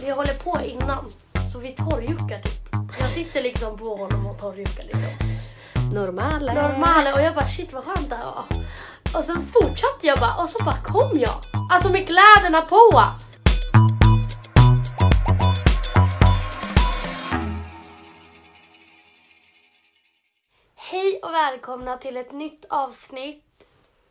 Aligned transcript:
Vi 0.00 0.10
håller 0.10 0.34
på 0.34 0.60
innan, 0.64 1.12
så 1.52 1.58
vi 1.58 1.68
torrjuckar 1.68 2.42
typ. 2.42 2.68
Jag 2.98 3.10
sitter 3.10 3.42
liksom 3.42 3.78
på 3.78 3.96
honom 3.96 4.26
och 4.26 4.38
torrjuckar 4.38 4.82
liksom. 4.82 5.26
Normala. 5.92 6.54
Normala 6.54 7.14
och 7.14 7.20
jag 7.20 7.34
bara 7.34 7.48
shit 7.48 7.72
vad 7.72 7.84
skönt 7.84 8.10
det 8.10 8.16
här 8.16 8.24
var. 8.24 8.44
Och 9.18 9.24
så 9.24 9.32
fortsatte 9.34 10.06
jag 10.06 10.18
bara 10.18 10.34
och 10.42 10.48
så 10.48 10.64
bara 10.64 10.76
kom 10.76 11.18
jag. 11.18 11.34
Alltså 11.70 11.92
med 11.92 12.06
kläderna 12.06 12.62
på. 12.62 13.02
Hej 20.76 21.20
och 21.22 21.32
välkomna 21.32 21.96
till 21.96 22.16
ett 22.16 22.32
nytt 22.32 22.64
avsnitt 22.70 23.45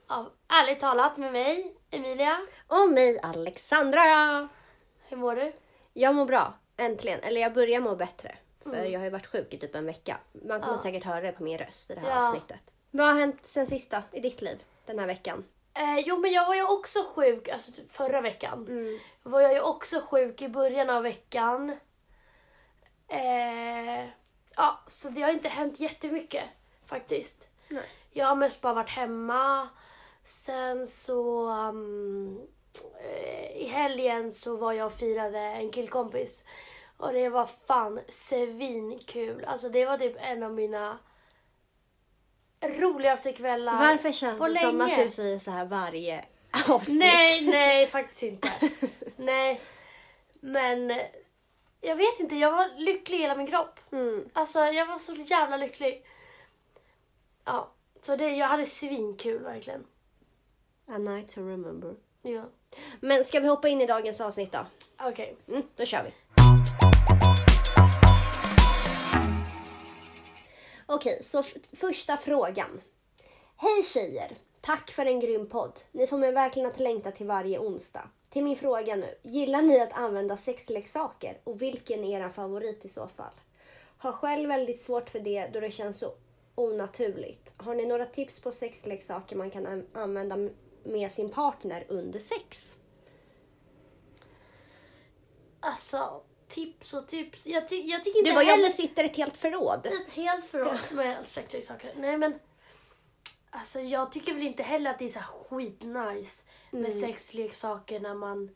av 0.07 0.31
Ärligt 0.47 0.79
talat 0.79 1.17
med 1.17 1.31
mig, 1.31 1.75
Emilia. 1.91 2.37
Och 2.67 2.89
mig 2.91 3.19
Alexandra. 3.23 4.49
Hur 5.07 5.17
mår 5.17 5.35
du? 5.35 5.53
Jag 5.93 6.15
mår 6.15 6.25
bra. 6.25 6.53
Äntligen. 6.77 7.19
Eller 7.19 7.41
jag 7.41 7.53
börjar 7.53 7.79
må 7.79 7.95
bättre. 7.95 8.35
För 8.63 8.83
jag 8.83 8.99
har 8.99 9.05
ju 9.05 9.09
varit 9.11 9.27
sjuk 9.27 9.53
i 9.53 9.57
typ 9.57 9.75
en 9.75 9.85
vecka. 9.85 10.17
Man 10.45 10.61
kommer 10.61 10.73
Ja. 10.73 10.81
säkert 10.83 11.03
höra 11.03 11.21
det 11.21 11.31
på 11.31 11.43
min 11.43 11.57
röst 11.57 11.91
i 11.91 11.93
det 11.95 11.99
här 11.99 12.09
Ja. 12.09 12.27
avsnittet. 12.27 12.61
Vad 12.91 13.07
har 13.07 13.19
hänt 13.19 13.39
sen 13.45 13.67
sista 13.67 14.03
i 14.11 14.19
ditt 14.19 14.41
liv 14.41 14.63
den 14.85 14.99
här 14.99 15.07
veckan? 15.07 15.43
Eh, 15.73 15.99
jo 15.99 16.17
men 16.17 16.31
jag 16.31 16.45
var 16.47 16.55
ju 16.55 16.63
också 16.63 16.99
sjuk 17.15 17.49
alltså, 17.49 17.71
typ 17.71 17.91
förra 17.91 18.21
veckan. 18.21 18.65
Mm. 18.69 18.99
var 19.23 19.41
jag 19.41 19.53
ju 19.53 19.61
också 19.61 20.01
sjuk 20.01 20.41
i 20.41 20.49
början 20.49 20.89
av 20.89 21.03
veckan. 21.03 21.77
Eh, 23.07 24.05
ja, 24.55 24.79
så 24.87 25.09
det 25.09 25.21
har 25.21 25.31
inte 25.31 25.49
hänt 25.49 25.79
jättemycket 25.79 26.43
faktiskt. 26.85 27.47
Nej. 27.67 27.85
Jag 28.11 28.25
har 28.27 28.35
mest 28.35 28.61
bara 28.61 28.73
varit 28.73 28.89
hemma. 28.89 29.69
Sen 30.25 30.87
så 30.87 31.49
um, 31.49 32.47
eh, 32.99 33.57
i 33.57 33.67
helgen 33.67 34.31
så 34.31 34.57
var 34.57 34.73
jag 34.73 34.85
och 34.85 34.93
firade 34.93 35.39
en 35.39 35.71
killkompis. 35.71 36.43
Och 36.97 37.13
det 37.13 37.29
var 37.29 37.49
fan 37.67 37.99
svinkul. 38.09 39.45
Alltså 39.45 39.69
det 39.69 39.85
var 39.85 39.97
typ 39.97 40.15
en 40.19 40.43
av 40.43 40.53
mina 40.53 40.97
roligaste 42.61 43.33
kvällar. 43.33 43.77
Varför 43.77 44.11
känns 44.11 44.39
det 44.39 44.55
som 44.55 44.81
att 44.81 44.87
länge. 44.89 45.03
du 45.03 45.09
säger 45.09 45.39
så 45.39 45.51
här 45.51 45.65
varje 45.65 46.25
avsnitt? 46.67 46.99
Nej, 46.99 47.45
nej 47.45 47.87
faktiskt 47.87 48.23
inte. 48.23 48.51
nej. 49.15 49.61
Men 50.39 50.91
eh, 50.91 51.05
jag 51.81 51.95
vet 51.95 52.19
inte, 52.19 52.35
jag 52.35 52.51
var 52.51 52.69
lycklig 52.77 53.17
i 53.17 53.21
hela 53.21 53.35
min 53.35 53.47
kropp. 53.47 53.79
Mm. 53.91 54.29
Alltså 54.33 54.59
jag 54.59 54.85
var 54.85 54.99
så 54.99 55.13
jävla 55.13 55.57
lycklig. 55.57 56.05
Ja, 57.45 57.71
så 58.01 58.15
det, 58.15 58.29
jag 58.29 58.47
hade 58.47 58.65
svinkul 58.65 59.43
verkligen. 59.43 59.85
A 60.87 60.97
night 60.97 61.27
to 61.29 61.41
remember. 61.41 61.95
Ja. 62.21 62.49
Men 62.99 63.23
ska 63.25 63.39
vi 63.39 63.47
hoppa 63.47 63.67
in 63.69 63.81
i 63.81 63.85
dagens 63.85 64.21
avsnitt 64.21 64.51
då? 64.51 64.59
Okej. 65.01 65.35
Mm, 65.47 65.63
då 65.75 65.85
kör 65.85 66.03
vi. 66.03 66.13
Okej, 70.85 71.19
så 71.23 71.43
första 71.73 72.17
frågan. 72.17 72.81
Hej 73.57 73.83
tjejer! 73.83 74.31
Tack 74.61 74.91
för 74.91 75.05
en 75.05 75.19
grym 75.19 75.49
podd. 75.49 75.79
Ni 75.91 76.07
får 76.07 76.17
mig 76.17 76.31
verkligen 76.31 76.69
att 76.69 76.79
längta 76.79 77.11
till 77.11 77.27
varje 77.27 77.59
onsdag. 77.59 78.09
Till 78.29 78.43
min 78.43 78.55
fråga 78.57 78.95
nu. 78.95 79.15
Gillar 79.23 79.61
ni 79.61 79.79
att 79.81 79.93
använda 79.93 80.37
sexleksaker 80.37 81.37
och 81.43 81.61
vilken 81.61 82.03
är 82.03 82.19
er 82.25 82.29
favorit 82.29 82.85
i 82.85 82.89
så 82.89 83.07
fall? 83.07 83.33
Har 83.97 84.11
själv 84.11 84.49
väldigt 84.49 84.79
svårt 84.81 85.09
för 85.09 85.19
det 85.19 85.47
då 85.53 85.59
det 85.59 85.71
känns 85.71 85.97
så 85.99 86.13
onaturligt. 86.55 87.53
Har 87.57 87.75
ni 87.75 87.85
några 87.85 88.05
tips 88.05 88.39
på 88.39 88.51
sexleksaker 88.51 89.35
man 89.35 89.51
kan 89.51 89.65
an- 89.67 89.87
använda 89.93 90.35
med 90.85 91.11
sin 91.11 91.29
partner 91.29 91.85
under 91.89 92.19
sex? 92.19 92.75
Alltså, 95.59 96.21
tips 96.49 96.93
och 96.93 97.07
tips. 97.07 97.45
Jag, 97.47 97.69
ty- 97.69 97.81
jag 97.85 98.03
tycker 98.03 98.19
inte 98.19 98.29
Du 98.31 98.35
bara, 98.35 98.43
jag 98.43 98.51
heller... 98.51 98.63
besitter 98.65 99.03
ett 99.03 99.17
helt 99.17 99.37
förråd. 99.37 99.85
Ett 99.87 100.13
helt 100.13 100.45
förråd 100.45 100.77
med 100.91 101.25
sexleksaker. 101.27 101.93
Nej 101.97 102.17
men. 102.17 102.39
Alltså 103.49 103.79
jag 103.79 104.11
tycker 104.11 104.33
väl 104.33 104.43
inte 104.47 104.63
heller 104.63 104.91
att 104.91 104.99
det 104.99 105.05
är 105.05 105.09
så 105.09 105.19
skitnice 105.19 106.43
med 106.71 106.85
Mm. 106.91 107.01
sexleksaker 107.01 107.99
när 107.99 108.13
man 108.13 108.55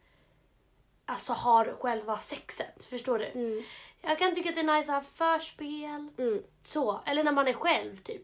alltså 1.05 1.33
har 1.33 1.75
själva 1.79 2.19
sexet. 2.19 2.83
Förstår 2.83 3.19
du? 3.19 3.63
Jag 4.01 4.19
kan 4.19 4.35
tycka 4.35 4.49
att 4.49 4.55
det 4.55 4.61
är 4.61 4.77
nice 4.77 4.93
att 4.95 5.03
ha 5.03 5.11
förspel. 5.39 6.07
Mm. 6.17 6.43
Så. 6.63 7.01
Eller 7.05 7.23
när 7.23 7.31
man 7.31 7.47
är 7.47 7.53
själv 7.53 8.03
typ. 8.03 8.21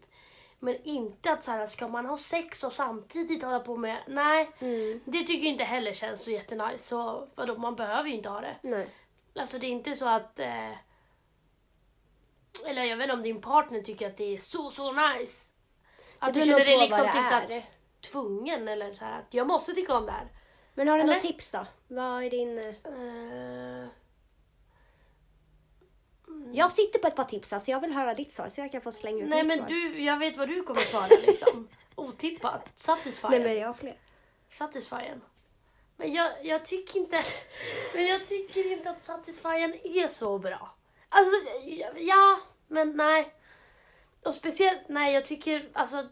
Men 0.65 0.83
inte 0.83 1.31
att 1.31 1.43
så 1.43 1.51
här, 1.51 1.67
ska 1.67 1.87
man 1.87 2.05
ha 2.05 2.17
sex 2.17 2.63
och 2.63 2.73
samtidigt 2.73 3.43
hålla 3.43 3.59
på 3.59 3.77
med... 3.77 3.97
Nej. 4.07 4.51
Mm. 4.59 5.01
Det 5.05 5.23
tycker 5.23 5.43
jag 5.43 5.51
inte 5.51 5.63
heller 5.63 5.93
känns 5.93 6.23
så 6.23 6.31
jättenice. 6.31 6.87
Så 6.87 7.27
vadå, 7.35 7.57
man 7.57 7.75
behöver 7.75 8.09
ju 8.09 8.15
inte 8.15 8.29
ha 8.29 8.41
det. 8.41 8.55
Nej. 8.61 8.87
Alltså 9.35 9.59
det 9.59 9.67
är 9.67 9.71
inte 9.71 9.95
så 9.95 10.07
att... 10.07 10.39
Eh, 10.39 10.71
eller 12.65 12.83
jag 12.83 12.97
vet 12.97 13.03
inte 13.03 13.13
om 13.13 13.23
din 13.23 13.41
partner 13.41 13.81
tycker 13.81 14.07
att 14.07 14.17
det 14.17 14.35
är 14.35 14.37
så, 14.37 14.71
så 14.71 14.91
nice. 14.91 15.45
Att 16.19 16.33
du 16.33 16.41
känner 16.41 16.65
dig 16.65 16.77
liksom 16.77 17.05
typ 17.05 17.33
att 17.33 17.63
tvungen 18.11 18.67
eller 18.67 18.93
så 18.93 19.05
här 19.05 19.19
att 19.19 19.33
jag 19.33 19.47
måste 19.47 19.73
tycka 19.73 19.97
om 19.97 20.05
det 20.05 20.11
här. 20.11 20.27
Men 20.73 20.87
har 20.87 20.97
du 20.97 21.03
Eller? 21.03 21.13
något 21.13 21.23
tips 21.23 21.51
då? 21.51 21.65
Vad 21.87 22.23
är 22.23 22.29
din... 22.29 22.57
Eh, 22.57 23.87
Jag 26.55 26.71
sitter 26.71 26.99
på 26.99 27.07
ett 27.07 27.15
par 27.15 27.23
tips 27.25 27.51
här, 27.51 27.59
så 27.59 27.71
jag 27.71 27.79
vill 27.79 27.91
höra 27.93 28.13
ditt 28.13 28.33
svar 28.33 28.49
så 28.49 28.61
jag 28.61 28.71
kan 28.71 28.81
få 28.81 28.91
slänga 28.91 29.23
ut 29.23 29.29
nej 29.29 29.43
mitt 29.43 29.47
men 29.47 29.57
svar. 29.57 29.67
du, 29.67 30.03
jag 30.03 30.17
vet 30.17 30.37
vad 30.37 30.47
du 30.47 30.63
kommer 30.63 30.81
svara 30.81 31.07
liksom. 31.27 31.67
Otippat. 31.95 32.61
Satisfying. 32.75 33.31
Nej 33.31 33.39
men 33.43 33.55
jag 33.55 33.67
har 33.67 33.73
fler. 33.73 33.97
Satisfying. 34.51 35.21
Men 35.97 36.13
jag, 36.13 36.31
jag 36.45 36.65
tycker 36.65 36.99
inte... 36.99 37.23
Men 37.95 38.05
jag 38.05 38.27
tycker 38.27 38.71
inte 38.71 38.89
att 38.89 39.03
Satisfying 39.03 39.81
är 39.83 40.07
så 40.07 40.39
bra. 40.39 40.75
Alltså, 41.09 41.49
ja, 41.65 41.87
ja, 41.97 42.39
men 42.67 42.91
nej. 42.97 43.33
Och 44.25 44.33
speciellt, 44.33 44.81
nej 44.89 45.13
jag 45.13 45.25
tycker 45.25 45.69
alltså 45.73 46.07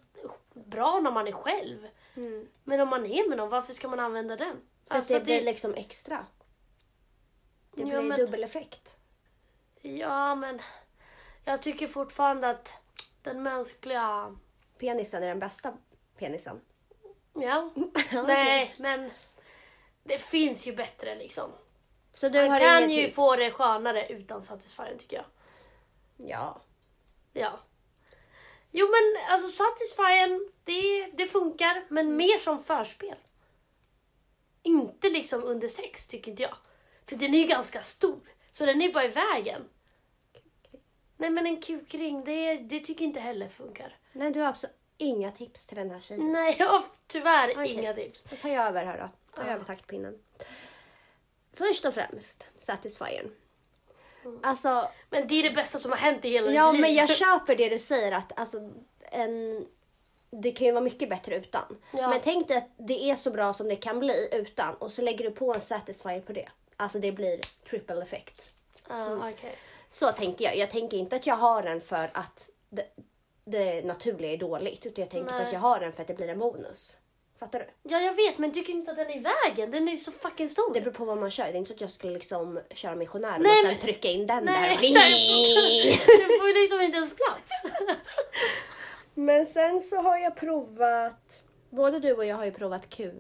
bra 0.54 1.00
när 1.00 1.12
man 1.12 1.28
är 1.28 1.32
själv. 1.32 1.88
Mm. 2.16 2.48
Men 2.64 2.80
om 2.80 2.90
man 2.90 3.06
är 3.06 3.30
med 3.30 3.38
någon, 3.38 3.50
varför 3.50 3.74
ska 3.74 3.88
man 3.88 4.00
använda 4.00 4.36
den? 4.36 4.56
För 4.88 4.96
Alltså, 4.98 5.14
att 5.16 5.20
det 5.20 5.26
blir 5.26 5.42
liksom 5.42 5.74
extra. 5.74 6.26
Det 7.76 7.82
Ja, 7.82 7.86
blir 7.88 8.02
men- 8.02 8.20
dubbel 8.20 8.44
effekt. 8.44 8.98
Ja, 9.86 10.36
men 10.36 10.62
jag 11.46 11.62
tycker 11.62 11.88
fortfarande 11.88 12.50
att 12.50 12.74
den 13.22 13.44
mänskliga... 13.44 14.36
Penisen 14.80 15.24
är 15.24 15.28
den 15.28 15.40
bästa 15.40 15.74
penisen. 16.18 16.62
Ja, 17.34 17.70
Okej. 17.76 18.24
nej, 18.28 18.76
men 18.80 19.12
det 20.04 20.18
finns 20.18 20.68
ju 20.68 20.76
bättre 20.76 21.16
liksom. 21.16 21.52
Så 22.14 22.30
du 22.30 22.40
har 22.40 22.50
Man 22.50 22.60
kan 22.60 22.84
inget 22.84 22.98
ju 23.00 23.04
tips? 23.04 23.16
få 23.16 23.36
det 23.36 23.52
skönare 23.52 24.08
utan 24.08 24.44
Satisfying 24.44 24.98
tycker 24.98 25.16
jag. 25.16 25.26
Ja. 26.18 26.62
Ja. 27.34 27.60
Jo 28.72 28.88
men 28.88 29.32
alltså 29.34 29.48
Satisfying, 29.64 30.50
det, 30.64 31.06
det 31.14 31.28
funkar, 31.28 31.86
men 31.90 32.16
mer 32.16 32.38
som 32.40 32.64
förspel. 32.64 33.18
Inte 34.64 35.10
liksom 35.10 35.44
under 35.44 35.68
sex 35.68 36.08
tycker 36.08 36.32
inte 36.32 36.44
jag. 36.44 36.56
För 37.06 37.16
den 37.16 37.34
är 37.34 37.38
ju 37.40 37.48
ganska 37.48 37.84
stor, 37.84 38.20
så 38.52 38.66
den 38.66 38.82
är 38.82 38.94
bara 38.94 39.06
i 39.06 39.08
vägen. 39.08 39.70
Nej 41.24 41.30
men 41.32 41.46
en 41.46 41.62
kukring, 41.62 42.24
det, 42.24 42.56
det 42.56 42.80
tycker 42.80 43.06
inte 43.06 43.20
heller 43.20 43.48
funkar. 43.48 43.96
Nej, 44.12 44.32
du 44.32 44.40
har 44.40 44.48
alltså 44.48 44.68
inga 44.98 45.32
tips 45.32 45.68
till 45.68 45.78
den 45.78 45.92
här 45.92 46.00
tjejen. 46.00 46.32
Nej, 46.32 46.56
jag 46.60 46.68
har 46.68 46.84
tyvärr 47.08 47.52
Okej. 47.52 47.72
inga 47.72 47.94
tips. 47.94 48.20
Då 48.30 48.36
tar 48.36 48.50
jag 48.50 48.68
över 48.68 48.86
här 48.86 48.98
då. 48.98 49.36
Tar 49.36 49.44
jag 49.44 49.52
Ja. 49.52 49.56
över 49.56 49.66
taktpinnen. 49.66 50.20
Först 51.54 51.86
och 51.86 51.94
främst, 51.94 52.44
Satisfyern. 52.58 53.32
Mm. 54.26 54.40
Alltså, 54.44 54.90
Men 55.10 55.28
det 55.28 55.36
är 55.36 55.44
det 55.50 55.56
bästa 55.56 55.80
som 55.80 55.92
har 55.92 55.98
hänt 55.98 56.26
i 56.26 56.30
hela 56.30 56.52
Ja, 56.52 56.72
mitt 56.72 56.82
liv. 56.82 56.82
men 56.82 56.94
jag 56.96 57.10
köper 57.18 57.56
det 57.56 57.70
du 57.70 57.80
säger 57.80 58.12
att 58.12 58.40
alltså, 58.40 58.58
en, 59.02 59.66
det 60.30 60.52
kan 60.52 60.68
ju 60.68 60.74
vara 60.74 60.84
mycket 60.84 61.10
bättre 61.10 61.36
utan. 61.36 61.78
Ja. 61.92 62.10
Men 62.10 62.20
tänk 62.24 62.48
dig 62.48 62.58
att 62.58 62.70
det 62.78 63.10
är 63.10 63.16
så 63.16 63.32
bra 63.32 63.54
som 63.54 63.68
det 63.70 63.76
kan 63.76 64.00
bli 64.00 64.30
utan 64.32 64.76
och 64.76 64.92
så 64.92 65.02
lägger 65.02 65.26
du 65.26 65.32
på 65.32 65.54
en 65.54 65.62
Satisfyer 65.62 66.22
på 66.22 66.34
det. 66.34 66.50
Alltså 66.78 67.00
det 67.00 67.12
blir 67.12 67.40
triple 67.70 68.02
effect. 68.02 68.50
Ja, 68.90 69.30
okej. 69.30 69.58
Så 69.94 70.12
tänker 70.12 70.46
jag. 70.46 70.58
Jag 70.58 70.72
tänker 70.72 70.98
inte 70.98 71.16
att 71.16 71.28
jag 71.28 71.36
har 71.36 71.64
den 71.64 71.82
för 71.82 72.12
att 72.14 72.50
det, 72.70 72.86
det 73.46 73.86
naturliga 73.86 74.32
är 74.32 74.38
dåligt 74.38 74.86
utan 74.86 75.02
jag 75.02 75.12
tänker 75.12 75.34
för 75.34 75.44
att 75.44 75.54
jag 75.54 75.60
har 75.60 75.80
den 75.80 75.94
för 75.94 76.02
att 76.02 76.08
det 76.08 76.14
blir 76.14 76.28
en 76.28 76.40
bonus. 76.40 76.98
Fattar 77.40 77.60
du? 77.60 77.90
Ja, 77.90 78.02
jag 78.02 78.14
vet, 78.14 78.38
men 78.38 78.54
tycker 78.54 78.74
inte 78.74 78.92
att 78.92 78.98
den 78.98 79.10
är 79.10 79.18
i 79.18 79.20
vägen. 79.20 79.72
Den 79.72 79.88
är 79.88 79.92
ju 79.92 79.98
så 79.98 80.12
fucking 80.12 80.50
stor. 80.50 80.74
Det 80.74 80.82
beror 80.82 80.94
på 80.94 81.06
vad 81.06 81.18
man 81.18 81.32
kör. 81.32 81.44
Det 81.44 81.50
är 81.50 81.56
inte 81.56 81.68
så 81.68 81.74
att 81.74 81.82
jag 81.82 81.92
skulle 81.92 82.14
liksom 82.14 82.60
köra 82.76 82.96
missionären 82.96 83.42
och 83.42 83.48
sen 83.48 83.72
men- 83.72 83.80
trycka 83.80 84.08
in 84.08 84.28
den 84.28 84.44
Nej, 84.44 84.70
där. 84.70 84.70
exakt. 84.70 86.08
Du 86.30 86.38
får 86.40 86.48
ju 86.48 86.62
liksom 86.62 86.82
inte 86.82 86.98
ens 86.98 87.16
plats. 87.16 87.52
Men 89.14 89.46
sen 89.46 89.82
så 89.82 89.96
har 90.02 90.18
jag 90.18 90.36
provat, 90.36 91.44
både 91.70 92.00
du 92.00 92.14
och 92.14 92.26
jag 92.26 92.36
har 92.36 92.46
ju 92.46 92.52
provat 92.52 92.90
Q. 92.90 93.12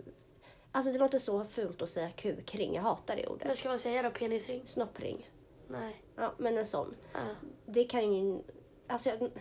Alltså 0.71 0.91
det 0.91 0.97
låter 0.99 1.19
så 1.19 1.45
fult 1.45 1.81
att 1.81 1.89
säga 1.89 2.09
kukring, 2.09 2.75
jag 2.75 2.81
hatar 2.81 3.15
det 3.15 3.27
ordet. 3.27 3.47
Vad 3.47 3.57
ska 3.57 3.69
man 3.69 3.79
säga 3.79 4.01
då? 4.01 4.09
Penisring? 4.09 4.63
Snoppring. 4.65 5.27
Nej. 5.67 6.01
Ja, 6.15 6.33
men 6.37 6.57
en 6.57 6.65
sån. 6.65 6.95
Ja. 7.13 7.19
Det 7.65 7.83
kan 7.83 8.13
ju, 8.13 8.41
alltså 8.87 9.09
jag, 9.09 9.31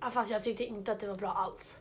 Ja, 0.00 0.10
fast 0.10 0.30
jag 0.30 0.42
tyckte 0.42 0.64
inte 0.64 0.92
att 0.92 1.00
det 1.00 1.06
var 1.08 1.16
bra 1.16 1.28
alls. 1.30 1.78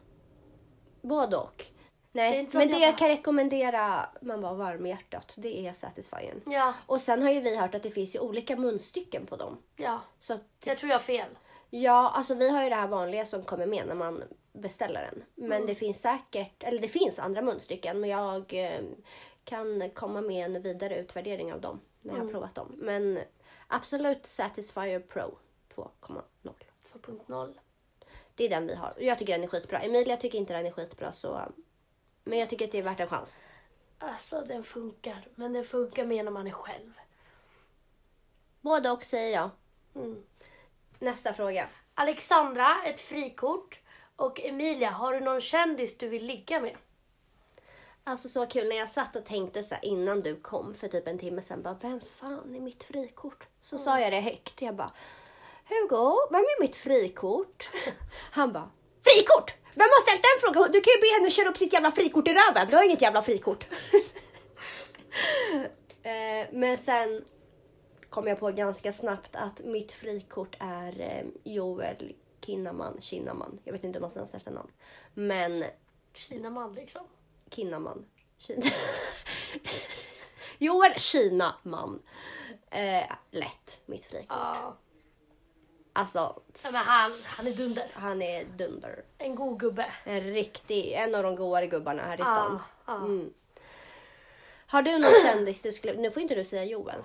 både 1.01 1.37
och. 1.37 1.65
Det 2.11 2.21
är 2.21 2.29
Nej, 2.31 2.39
inte 2.39 2.51
så 2.51 2.57
men 2.57 2.67
att 2.67 2.73
det 2.79 2.85
jag 2.85 2.97
kan 2.97 3.07
rekommendera 3.07 4.09
man 4.21 4.41
var 4.41 4.53
varm 4.55 4.85
i 4.85 4.89
hjärtat, 4.89 5.35
det 5.37 5.67
är 5.67 5.73
Satisfyern. 5.73 6.41
Ja, 6.45 6.73
Och 6.85 7.01
sen 7.01 7.21
har 7.21 7.29
ju 7.31 7.39
vi 7.41 7.55
hört 7.57 7.75
att 7.75 7.83
det 7.83 7.89
finns 7.91 8.15
ju 8.15 8.19
olika 8.19 8.55
munstycken 8.55 9.25
på 9.25 9.35
dem. 9.35 9.57
ja. 9.75 9.99
Så 10.19 10.33
att, 10.33 10.41
Jag 10.63 10.77
tror 10.77 10.89
jag 10.89 10.97
har 10.97 11.03
fel. 11.03 11.37
ja, 11.69 12.11
alltså 12.15 12.35
vi 12.35 12.49
har 12.49 12.63
ju 12.63 12.69
det 12.69 12.75
här 12.75 12.87
vanliga 12.87 13.25
som 13.25 13.43
kommer 13.43 13.65
med 13.65 13.87
när 13.87 13.95
man 13.95 14.23
beställer 14.53 15.01
den. 15.11 15.23
Men 15.35 15.51
Mm. 15.51 15.67
det 15.67 15.75
finns 15.75 16.01
säkert, 16.01 16.63
eller 16.63 16.79
det 16.81 16.87
finns 16.87 17.19
andra 17.19 17.41
munstycken 17.41 17.99
men 17.99 18.09
jag 18.09 18.53
eh, 18.53 18.81
kan 19.43 19.89
komma 19.89 20.21
med 20.21 20.45
en 20.55 20.61
vidare 20.61 20.97
utvärdering 20.99 21.53
av 21.53 21.61
dem 21.61 21.79
när 22.01 22.11
Mm. 22.13 22.21
jag 22.21 22.25
har 22.27 22.31
provat 22.31 22.55
dem. 22.55 22.75
Men 22.77 23.19
absolut 23.67 24.25
Satisfyer 24.25 24.99
Pro 24.99 25.37
2.0. 25.75 26.21
2.0. 26.93 27.53
Det 28.35 28.45
är 28.45 28.49
den 28.49 28.67
vi 28.67 28.75
har. 28.75 28.93
Och 28.95 29.03
Jag 29.03 29.19
tycker 29.19 29.33
den 29.33 29.43
är 29.43 29.47
skitbra. 29.47 29.79
Emilia 29.79 30.17
tycker 30.17 30.37
inte 30.37 30.53
den 30.53 30.65
är 30.65 30.71
skitbra 30.71 31.11
så... 31.11 31.51
Men 32.23 32.39
jag 32.39 32.49
tycker 32.49 32.65
att 32.65 32.71
det 32.71 32.79
är 32.79 32.83
värt 32.83 32.99
en 32.99 33.07
chans. 33.07 33.39
Alltså 33.99 34.41
den 34.41 34.63
funkar. 34.63 35.27
Men 35.35 35.53
den 35.53 35.65
funkar 35.65 36.05
mer 36.05 36.23
när 36.23 36.31
man 36.31 36.47
är 36.47 36.51
själv. 36.51 36.93
Både 38.61 38.91
och 38.91 39.03
säger 39.03 39.33
jag. 39.35 39.49
Mm. 39.95 40.23
Nästa 40.99 41.33
fråga. 41.33 41.67
Alexandra, 41.93 42.83
ett 42.85 42.99
frikort. 42.99 43.79
Och 44.15 44.39
Emilia, 44.39 44.89
har 44.89 45.13
du 45.13 45.19
någon 45.19 45.41
kändis 45.41 45.97
du 45.97 46.07
vill 46.07 46.25
ligga 46.25 46.61
med? 46.61 46.77
Alltså 48.07 48.29
så 48.29 48.45
kul 48.45 48.67
när 48.67 48.75
jag 48.75 48.89
satt 48.89 49.15
och 49.15 49.25
tänkte 49.25 49.63
så 49.63 49.75
här 49.75 49.85
innan 49.85 50.21
du 50.21 50.35
kom 50.35 50.75
för 50.75 50.87
typ 50.87 51.07
en 51.07 51.19
timme 51.19 51.41
sedan. 51.41 51.61
Bara, 51.61 51.77
vem 51.81 52.01
fan 52.01 52.55
är 52.55 52.59
mitt 52.59 52.83
frikort? 52.83 53.47
Så 53.61 53.77
sa 53.77 53.99
jag 53.99 54.11
det 54.11 54.19
högt. 54.19 54.61
Jag 54.61 54.75
bara, 54.75 54.91
Hugo, 55.69 56.27
vem 56.31 56.41
är 56.41 56.61
mitt 56.61 56.75
frikort? 56.75 57.69
Han 58.31 58.51
bara, 58.51 58.69
frikort! 59.03 59.55
Vem 59.75 59.87
har 59.89 60.01
ställt 60.01 60.21
den 60.21 60.39
frågan? 60.41 60.71
Du 60.71 60.81
kan 60.81 60.93
ju 60.93 61.01
be 61.01 61.19
henne 61.19 61.31
köra 61.31 61.49
upp 61.49 61.57
sitt 61.57 61.73
jävla 61.73 61.91
frikort 61.91 62.27
i 62.27 62.33
röven. 62.33 62.67
Du 62.69 62.75
har 62.75 62.83
inget 62.83 63.01
jävla 63.01 63.21
frikort. 63.21 63.67
eh, 66.03 66.47
men 66.51 66.77
sen 66.77 67.25
kom 68.09 68.27
jag 68.27 68.39
på 68.39 68.51
ganska 68.51 68.93
snabbt 68.93 69.35
att 69.35 69.59
mitt 69.59 69.91
frikort 69.91 70.55
är 70.59 71.01
eh, 71.01 71.53
Joel 71.53 72.15
Kinnaman, 72.41 72.97
Kinnaman. 73.01 73.59
Jag 73.63 73.73
vet 73.73 73.83
inte 73.83 73.99
om 73.99 74.01
man 74.01 74.11
ens 74.15 74.33
efternamn. 74.33 74.71
Men 75.13 75.63
Kinaman 76.13 76.73
liksom. 76.73 77.03
Kinnaman. 77.49 78.05
Kina. 78.37 78.65
Joel 80.57 80.93
Kinaman. 80.93 82.01
Eh, 82.71 83.11
lätt, 83.31 83.81
mitt 83.85 84.05
frikort. 84.05 84.37
Ja. 84.39 84.77
Alltså, 85.93 86.41
Ja, 86.63 86.71
men 86.71 86.75
han, 86.85 87.11
han 87.25 87.47
är 87.47 87.51
dunder. 87.51 87.91
han 87.93 88.21
är 88.21 88.43
dunder. 88.43 89.03
En 89.17 89.35
god 89.35 89.59
gubbe. 89.59 89.85
En 90.03 90.21
riktig, 90.21 90.91
en 90.93 91.15
av 91.15 91.23
de 91.23 91.35
godare 91.35 91.67
gubbarna 91.67 92.01
här 92.03 92.21
i 92.21 92.23
stan. 92.23 92.59
ja. 92.85 92.95
Mm. 92.95 93.33
Har 94.69 94.81
du 94.81 94.97
någon 94.99 95.11
kändis 95.23 95.61
du 95.61 95.71
skulle... 95.71 95.93
Nu 95.93 96.11
får 96.11 96.21
inte 96.21 96.35
du 96.35 96.45
säga 96.45 96.63
Joel. 96.63 97.03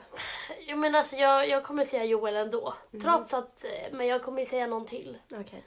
Jo 0.61 0.77
men 0.77 0.95
alltså 0.95 1.17
jag, 1.17 1.49
jag 1.49 1.65
kommer 1.65 1.85
säga 1.85 2.05
Joel 2.05 2.37
ändå. 2.37 2.75
Trots 3.03 3.35
att, 3.35 3.65
eh, 3.65 3.93
men 3.93 4.07
jag 4.07 4.23
kommer 4.23 4.45
säga 4.45 4.67
någon 4.67 4.87
till. 4.87 5.19
Okej. 5.31 5.65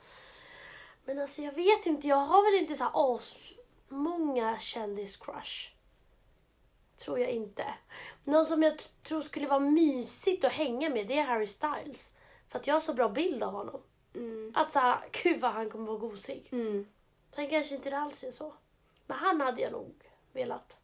Men 1.05 1.19
alltså 1.19 1.41
jag 1.41 1.51
vet 1.51 1.85
inte, 1.85 2.07
jag 2.07 2.15
har 2.15 2.43
väl 2.51 2.61
inte 2.61 2.75
så 2.75 2.83
här 2.83 3.15
as 3.15 3.35
många 3.87 4.57
kändis-crush. 4.57 5.69
Tror 6.97 7.19
jag 7.19 7.29
inte. 7.31 7.73
Någon 8.23 8.45
som 8.45 8.63
jag 8.63 8.73
tror 9.03 9.21
skulle 9.21 9.47
vara 9.47 9.59
mysigt 9.59 10.43
att 10.43 10.51
hänga 10.51 10.89
med 10.89 11.07
det 11.07 11.19
är 11.19 11.23
Harry 11.23 11.47
Styles. 11.47 12.11
För 12.47 12.59
att 12.59 12.67
jag 12.67 12.75
har 12.75 12.81
så 12.81 12.93
bra 12.93 13.09
bild 13.09 13.43
av 13.43 13.51
honom. 13.53 13.81
Mm. 14.13 14.51
Att 14.55 14.71
såhär, 14.71 14.99
gud 15.23 15.39
vad 15.41 15.51
han 15.51 15.69
kommer 15.69 15.85
vara 15.87 15.97
gosig. 15.97 16.49
Mm. 16.51 16.87
Sen 17.31 17.49
kanske 17.49 17.75
inte 17.75 17.89
det 17.89 17.97
alls 17.97 18.23
är 18.23 18.31
så. 18.31 18.53
Men 19.05 19.17
han 19.17 19.41
hade 19.41 19.61
jag 19.61 19.71
nog 19.71 19.93
velat 20.33 20.77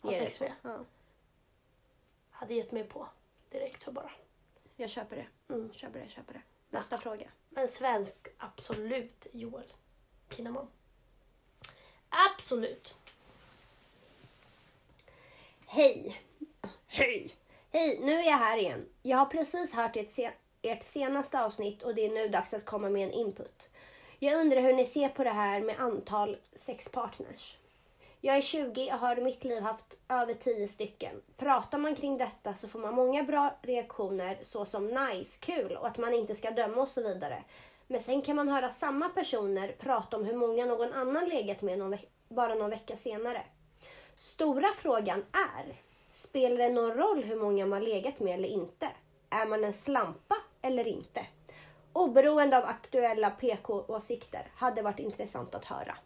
ha 0.00 0.12
sex 0.12 0.40
med. 0.40 0.52
Ja, 0.62 0.78
Hade 2.30 2.54
gett 2.54 2.72
mig 2.72 2.84
på 2.84 3.08
direkt 3.50 3.82
så 3.82 3.92
bara. 3.92 4.10
jag 4.76 4.90
köper 4.90 5.16
det. 5.16 5.54
Mm. 5.54 5.72
Köper 5.72 6.00
det, 6.00 6.08
köper 6.08 6.32
det. 6.32 6.42
Nästa 6.70 6.98
fråga. 6.98 7.30
Men 7.48 7.68
svensk, 7.68 8.28
absolut 8.38 9.26
Joel 9.32 9.72
Kinnaman. 10.30 10.66
Absolut. 12.12 12.94
Hej! 15.66 16.20
Hej! 16.86 17.34
Hej, 17.70 17.98
nu 18.02 18.12
är 18.12 18.24
jag 18.30 18.38
här 18.38 18.56
igen. 18.58 18.86
Jag 19.02 19.18
har 19.18 19.26
precis 19.26 19.74
hört 19.74 19.96
ert, 19.96 20.10
se- 20.10 20.30
ert 20.62 20.84
senaste 20.84 21.44
avsnitt 21.44 21.82
och 21.82 21.94
det 21.94 22.06
är 22.06 22.10
nu 22.10 22.28
dags 22.28 22.54
att 22.54 22.64
komma 22.64 22.88
med 22.90 23.04
en 23.04 23.12
input. 23.12 23.68
Jag 24.18 24.40
undrar 24.40 24.60
hur 24.60 24.72
ni 24.74 24.86
ser 24.86 25.08
på 25.08 25.24
det 25.24 25.30
här 25.30 25.60
med 25.60 25.80
antal 25.80 26.36
sexpartners. 26.54 27.56
Jag 28.20 28.36
är 28.36 28.42
20 28.42 28.92
och 28.92 28.98
har 28.98 29.18
i 29.18 29.22
mitt 29.22 29.44
liv 29.44 29.62
haft 29.62 29.84
över 30.08 30.34
10 30.34 30.68
stycken. 30.68 31.22
Pratar 31.36 31.78
man 31.78 31.96
kring 31.96 32.18
detta 32.18 32.54
så 32.54 32.68
får 32.68 32.78
man 32.78 32.94
många 32.94 33.22
bra 33.22 33.54
reaktioner 33.62 34.38
såsom 34.42 34.86
nice, 34.86 35.38
kul 35.40 35.76
och 35.76 35.86
att 35.86 35.98
man 35.98 36.14
inte 36.14 36.34
ska 36.34 36.50
döma 36.50 36.82
och 36.82 36.88
så 36.88 37.02
vidare. 37.02 37.42
Men 37.92 38.00
sen 38.00 38.22
kan 38.22 38.36
man 38.36 38.48
höra 38.48 38.70
samma 38.70 39.08
personer 39.08 39.72
prata 39.78 40.16
om 40.16 40.24
hur 40.24 40.36
många 40.36 40.66
någon 40.66 40.92
annan 40.92 41.28
legat 41.28 41.62
med 41.62 41.78
någon 41.78 41.98
bara 42.28 42.54
någon 42.54 42.70
vecka 42.70 42.96
senare. 42.96 43.42
Stora 44.16 44.68
frågan 44.76 45.24
är, 45.32 45.76
spelar 46.10 46.56
det 46.56 46.68
någon 46.68 46.94
roll 46.94 47.24
hur 47.24 47.36
många 47.36 47.66
man 47.66 47.84
legat 47.84 48.20
med 48.20 48.34
eller 48.34 48.48
inte? 48.48 48.88
Är 49.30 49.46
man 49.46 49.64
en 49.64 49.72
slampa 49.72 50.36
eller 50.62 50.86
inte? 50.86 51.26
Oberoende 51.92 52.58
av 52.58 52.64
aktuella 52.64 53.30
PK-åsikter 53.30 54.50
hade 54.54 54.82
varit 54.82 54.98
intressant 54.98 55.54
att 55.54 55.64
höra. 55.64 55.96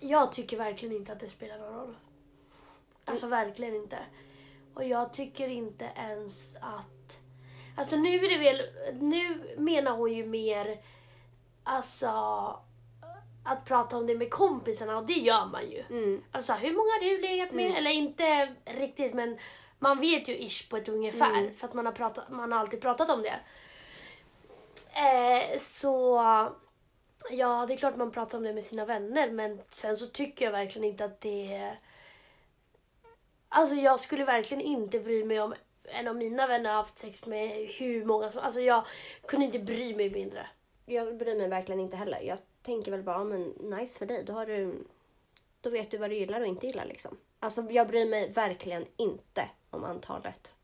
Jag 0.00 0.32
tycker 0.32 0.56
verkligen 0.56 0.96
inte 0.96 1.12
att 1.12 1.20
det 1.20 1.28
spelar 1.28 1.58
någon 1.58 1.74
roll. 1.74 1.96
Alltså 3.04 3.26
verkligen 3.26 3.74
inte. 3.74 3.98
Och 4.74 4.84
jag 4.84 5.12
tycker 5.12 5.48
inte 5.48 5.90
ens 5.96 6.56
att... 6.56 6.99
Alltså 7.76 7.96
nu 7.96 8.14
är 8.14 8.28
det 8.28 8.38
väl... 8.38 8.62
Nu 9.00 9.54
menar 9.56 9.96
hon 9.96 10.12
ju 10.12 10.26
mer... 10.26 10.80
Alltså... 11.64 12.08
Att 13.44 13.64
prata 13.64 13.96
om 13.96 14.06
det 14.06 14.14
med 14.14 14.30
kompisarna 14.30 14.98
och 14.98 15.06
det 15.06 15.12
gör 15.12 15.46
man 15.46 15.70
ju. 15.70 15.84
Mm. 15.90 16.22
Alltså 16.32 16.52
hur 16.52 16.72
många 16.72 16.90
har 16.90 17.00
du 17.00 17.20
legat 17.20 17.52
med? 17.52 17.76
Eller 17.76 17.90
inte 17.90 18.54
riktigt 18.64 19.14
men 19.14 19.38
man 19.78 20.00
vet 20.00 20.28
ju 20.28 20.36
ish 20.36 20.68
på 20.70 20.76
ett 20.76 20.88
ungefär. 20.88 21.38
Mm. 21.38 21.54
För 21.54 21.68
att 21.68 21.74
man 21.74 21.86
har, 21.86 21.92
pratat, 21.92 22.30
man 22.30 22.52
har 22.52 22.58
alltid 22.58 22.80
pratat 22.80 23.10
om 23.10 23.22
det. 23.22 23.38
Eh, 24.92 25.58
så 25.58 26.16
ja, 27.30 27.66
det 27.66 27.74
är 27.74 27.76
klart 27.76 27.96
man 27.96 28.10
pratar 28.10 28.38
om 28.38 28.44
det 28.44 28.52
med 28.52 28.64
sina 28.64 28.84
vänner 28.84 29.30
men 29.30 29.60
sen 29.70 29.96
så 29.96 30.06
tycker 30.06 30.44
jag 30.44 30.52
verkligen 30.52 30.88
inte 30.88 31.04
att 31.04 31.20
det. 31.20 31.76
Alltså 33.48 33.76
jag 33.76 34.00
skulle 34.00 34.24
verkligen 34.24 34.62
inte 34.62 34.98
bry 34.98 35.24
mig 35.24 35.40
om 35.40 35.54
en 35.90 36.08
av 36.08 36.16
mina 36.16 36.46
vänner 36.46 36.70
har 36.70 36.76
haft 36.76 36.98
sex 36.98 37.26
med 37.26 37.68
hur 37.68 38.04
många 38.04 38.30
som... 38.30 38.42
Alltså 38.42 38.60
jag 38.60 38.84
kunde 39.26 39.46
inte 39.46 39.58
bry 39.58 39.96
mig 39.96 40.10
mindre. 40.10 40.46
Jag 40.86 41.16
bryr 41.16 41.34
mig 41.34 41.48
verkligen 41.48 41.80
inte 41.80 41.96
heller. 41.96 42.20
Jag 42.20 42.38
tänker 42.62 42.90
väl 42.90 43.02
bara, 43.02 43.24
men 43.24 43.42
nice 43.48 43.98
för 43.98 44.06
dig. 44.06 44.24
Då, 44.24 44.32
har 44.32 44.46
du, 44.46 44.84
då 45.60 45.70
vet 45.70 45.90
du 45.90 45.98
vad 45.98 46.10
du 46.10 46.16
gillar 46.16 46.40
och 46.40 46.46
inte 46.46 46.66
gillar 46.66 46.84
liksom. 46.84 47.18
Alltså 47.40 47.62
jag 47.70 47.88
bryr 47.88 48.06
mig 48.06 48.30
verkligen 48.30 48.86
inte 48.96 49.48
om 49.70 49.84
antalet. 49.84 50.54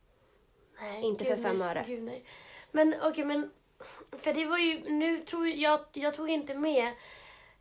Nej, 0.81 1.03
Inte 1.03 1.25
för 1.25 1.37
fem 1.37 1.59
nej, 1.59 1.69
öre. 1.69 1.85
Gud, 1.87 2.03
nej. 2.03 2.25
Men 2.71 2.95
okej, 3.03 3.25
men 3.25 3.51
för 4.11 4.33
det 4.33 4.45
var 4.45 4.59
ju, 4.59 4.91
nu 4.91 5.21
tror 5.21 5.49
jag, 5.49 5.81
jag 5.93 6.15
tog 6.15 6.31
inte 6.31 6.55
med 6.55 6.87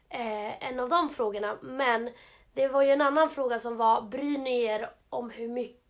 eh, 0.09 0.67
en 0.67 0.79
av 0.79 0.89
de 0.89 1.09
frågorna, 1.09 1.57
men 1.61 2.09
det 2.53 2.67
var 2.67 2.81
ju 2.81 2.91
en 2.91 3.01
annan 3.01 3.29
fråga 3.29 3.59
som 3.59 3.77
var, 3.77 4.01
bryr 4.01 4.37
ni 4.37 4.63
er 4.63 4.89
om 5.09 5.29
hur 5.29 5.47
mycket, 5.47 5.84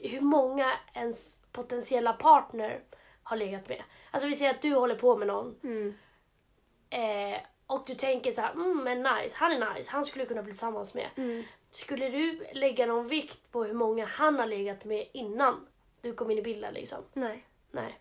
hur 0.00 0.20
många 0.20 0.72
ens 0.94 1.36
potentiella 1.52 2.12
partner 2.12 2.80
har 3.22 3.36
legat 3.36 3.68
med? 3.68 3.82
Alltså 4.10 4.28
vi 4.28 4.36
säger 4.36 4.50
att 4.54 4.62
du 4.62 4.74
håller 4.74 4.94
på 4.94 5.16
med 5.16 5.26
någon 5.28 5.56
Mm. 5.62 5.94
eh, 6.90 7.40
och 7.66 7.84
du 7.86 7.94
tänker 7.94 8.32
så 8.32 8.40
här, 8.40 8.52
mm 8.52 8.84
men 8.84 8.98
nice, 8.98 9.30
han 9.36 9.52
är 9.52 9.74
nice, 9.74 9.90
han 9.90 10.04
skulle 10.04 10.26
kunna 10.26 10.42
bli 10.42 10.52
tillsammans 10.52 10.94
med. 10.94 11.08
Mm. 11.16 11.42
Skulle 11.70 12.08
du 12.08 12.46
lägga 12.52 12.86
någon 12.86 13.08
vikt 13.08 13.52
på 13.52 13.64
hur 13.64 13.72
många 13.74 14.06
han 14.06 14.38
har 14.38 14.46
legat 14.46 14.84
med 14.84 15.08
innan 15.12 15.66
du 16.00 16.12
kom 16.14 16.30
in 16.30 16.38
i 16.38 16.42
bilden 16.42 16.74
liksom? 16.74 16.98
Nej. 17.12 17.44
Nej. 17.70 18.00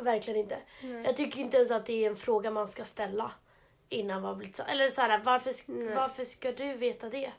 Verkligen 0.00 0.40
inte. 0.40 0.58
Nej. 0.82 1.02
Jag 1.04 1.16
tycker 1.16 1.40
inte 1.40 1.56
ens 1.56 1.70
att 1.70 1.86
det 1.86 2.04
är 2.04 2.10
en 2.10 2.16
fråga 2.16 2.50
man 2.50 2.68
ska 2.68 2.84
ställa 2.84 3.32
innan 3.88 4.22
man 4.22 4.38
blivit 4.38 4.60
Eller 4.60 4.90
så 4.90 5.00
här, 5.00 5.18
varför, 5.18 5.54
Nej. 5.72 5.94
varför 5.94 6.24
ska 6.24 6.52
du 6.52 6.72
veta 6.72 7.08
det? 7.08 7.32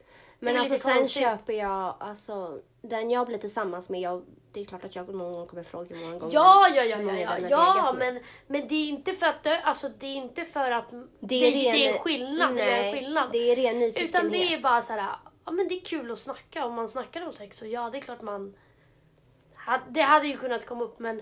Men 0.44 0.58
alltså 0.58 0.78
sen 0.78 0.98
konstigt. 0.98 1.24
köper 1.24 1.54
jag, 1.54 1.96
alltså 2.00 2.60
den 2.82 3.12
jag 3.12 3.28
blir 3.28 3.38
tillsammans 3.38 3.90
med, 3.90 4.02
jag, 4.02 4.24
det 4.52 4.62
är 4.62 4.66
klart 4.66 4.84
att 4.84 4.96
jag 4.96 5.10
någon 5.14 5.34
gång 5.34 5.48
kommer 5.48 5.64
fråga 5.64 5.96
hur 5.96 6.06
många 6.06 6.20
gånger 6.20 6.34
Ja, 6.34 6.68
ja, 6.76 6.84
ja, 6.84 7.02
ja, 7.02 7.40
ja, 7.40 7.48
ja 7.50 7.96
men, 7.98 8.20
men 8.48 8.68
det 8.68 8.76
är 8.76 8.88
inte 8.88 9.14
för 9.14 9.26
att, 9.26 9.48
alltså, 9.64 9.90
det 10.00 10.08
är 10.08 10.16
inte 10.16 10.46
för 10.46 10.72
att 10.72 10.92
det, 10.92 11.08
Det 11.20 11.36
är, 11.36 11.52
det 11.52 11.70
är 11.70 11.86
ren, 11.86 11.94
en 11.94 12.00
skillnad. 12.00 12.56
det 12.56 12.62
är 12.62 12.78
en 12.78 12.82
Nej, 12.82 12.94
skillnad. 12.94 13.30
det 13.32 13.52
är 13.52 13.56
ren 13.56 13.80
nyfikenhet. 13.80 14.10
Utan 14.10 14.30
det 14.30 14.54
är 14.54 14.62
bara 14.62 14.82
så 14.82 14.94
här, 14.94 15.16
ja 15.46 15.52
men 15.52 15.68
det 15.68 15.76
är 15.76 15.82
kul 15.86 16.12
att 16.12 16.20
snacka. 16.20 16.66
Om 16.66 16.74
man 16.74 16.90
snackar 16.90 17.26
om 17.26 17.34
sex 17.34 17.58
så 17.58 17.68
ja, 17.68 17.90
det 17.90 17.98
är 17.98 18.02
klart 18.02 18.22
man... 18.22 18.56
Det 19.90 20.02
hade 20.02 20.28
ju 20.28 20.38
kunnat 20.38 20.66
komma 20.66 20.84
upp 20.84 21.00
men 21.00 21.22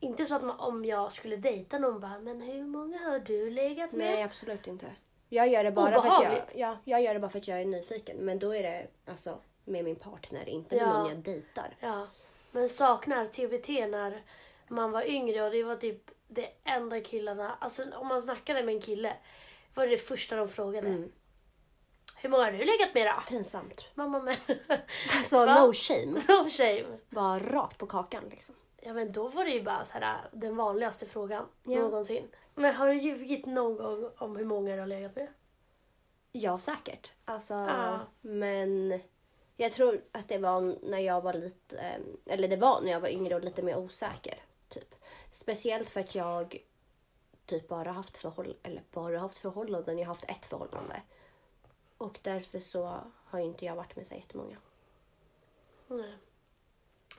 inte 0.00 0.26
så 0.26 0.34
att 0.34 0.42
man, 0.42 0.60
om 0.60 0.84
jag 0.84 1.12
skulle 1.12 1.36
dejta 1.36 1.78
någon 1.78 2.00
bara, 2.00 2.18
men 2.18 2.40
hur 2.40 2.64
många 2.64 2.98
har 2.98 3.18
du 3.18 3.50
legat 3.50 3.92
med? 3.92 4.06
Nej, 4.14 4.22
absolut 4.22 4.66
inte. 4.66 4.86
Jag 5.32 5.48
gör 5.48 5.64
det 5.64 5.70
bara 5.70 6.02
för 6.02 6.08
att 6.10 6.22
jag, 6.24 6.40
ja, 6.54 6.76
jag 6.84 7.02
gör 7.02 7.14
det 7.14 7.20
bara 7.20 7.30
för 7.30 7.38
att 7.38 7.48
jag 7.48 7.60
är 7.60 7.64
nyfiken. 7.64 8.16
Men 8.16 8.38
då 8.38 8.54
är 8.54 8.62
det 8.62 8.86
alltså 9.10 9.38
med 9.64 9.84
min 9.84 9.96
partner, 9.96 10.48
inte 10.48 10.74
med 10.76 10.84
Ja. 10.84 10.92
någon 10.98 11.08
jag 11.08 11.18
dejtar. 11.18 11.76
Ja. 11.80 12.06
Men 12.50 12.68
saknar 12.68 13.26
TBT 13.26 13.68
när 13.90 14.22
man 14.68 14.90
var 14.90 15.02
yngre 15.02 15.42
och 15.42 15.50
det 15.50 15.62
var 15.62 15.76
typ 15.76 16.10
det 16.28 16.48
enda 16.64 17.00
killarna, 17.00 17.56
alltså 17.60 17.82
om 17.94 18.06
man 18.06 18.22
snackade 18.22 18.62
med 18.62 18.74
en 18.74 18.80
kille 18.80 19.16
var 19.74 19.84
det 19.86 19.90
det 19.92 19.98
första 19.98 20.36
de 20.36 20.48
frågade. 20.48 20.88
Mm. 20.88 21.12
Hur 22.16 22.28
många 22.30 22.44
har 22.44 22.52
du 22.52 22.58
legat 22.58 22.94
med 22.94 23.06
då? 23.06 23.22
Pinsamt. 23.28 23.84
Mamma 23.94 24.20
men, 24.20 24.36
Alltså 25.16 25.36
Va? 25.46 25.64
no 25.66 25.72
shame. 25.72 26.20
no 26.28 26.48
shame. 26.50 26.84
Bara 27.10 27.38
rakt 27.38 27.78
på 27.78 27.86
kakan 27.86 28.24
liksom. 28.30 28.54
Ja 28.82 28.92
men 28.92 29.12
då 29.12 29.28
var 29.28 29.44
det 29.44 29.50
ju 29.50 29.62
bara 29.62 29.84
så 29.84 29.98
här, 29.98 30.28
den 30.32 30.56
vanligaste 30.56 31.06
frågan 31.06 31.46
Ja. 31.62 31.78
någonsin. 31.80 32.28
Men 32.54 32.74
har 32.74 32.86
du 32.88 32.94
ljugit 32.94 33.46
någon 33.46 33.76
gång 33.76 34.10
om 34.18 34.36
hur 34.36 34.44
många 34.44 34.74
du 34.74 34.80
har 34.80 34.86
legat 34.86 35.16
med? 35.16 35.26
Ja, 36.32 36.58
säkert. 36.58 37.12
Alltså, 37.24 37.54
Ja. 37.54 38.00
men 38.20 39.00
jag 39.56 39.72
tror 39.72 40.00
att 40.12 40.28
det 40.28 40.38
var 40.38 40.76
när 40.82 40.98
jag 40.98 41.20
var 41.20 41.34
lite, 41.34 41.78
eh, 41.78 42.00
eller 42.34 42.48
det 42.48 42.56
var 42.56 42.80
när 42.80 42.90
jag 42.90 43.00
var 43.00 43.08
yngre 43.08 43.34
och 43.34 43.44
lite 43.44 43.62
mer 43.62 43.76
osäker. 43.78 44.42
Typ. 44.68 44.94
Speciellt 45.32 45.90
för 45.90 46.00
att 46.00 46.14
jag 46.14 46.56
typ 47.46 47.68
bara 47.68 47.90
haft, 47.92 48.16
förhåll 48.16 48.56
eller 48.62 48.82
bara 48.90 49.18
haft 49.18 49.38
förhållanden. 49.38 49.98
Jag 49.98 50.06
har 50.06 50.14
haft 50.14 50.30
ett 50.30 50.46
förhållande. 50.46 51.02
Och 51.98 52.18
därför 52.22 52.60
så 52.60 53.00
har 53.24 53.38
inte 53.38 53.64
jag 53.64 53.76
varit 53.76 53.96
med 53.96 54.06
så 54.06 54.14
jättemånga. 54.14 54.56
Nej. 55.86 56.14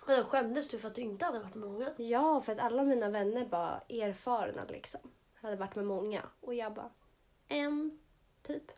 Men 0.06 0.18
då 0.20 0.26
skämdes 0.26 0.68
du 0.68 0.80
för 0.80 0.88
att 0.88 0.96
du 0.96 1.02
inte 1.02 1.26
hade 1.26 1.40
varit 1.40 1.56
med 1.56 1.70
många? 1.70 1.94
Ja, 1.98 2.42
för 2.42 2.52
att 2.52 2.60
alla 2.60 2.84
mina 2.84 3.10
vänner 3.10 3.46
var 3.46 3.84
erfarna 3.90 4.66
liksom. 4.70 5.02
Hade 5.42 5.56
varit 5.56 5.76
med 5.76 5.86
många. 5.86 6.22
Och 6.42 6.54
jag 6.54 6.74
bara, 6.74 6.90
en, 7.48 8.00
typ. 8.44 8.72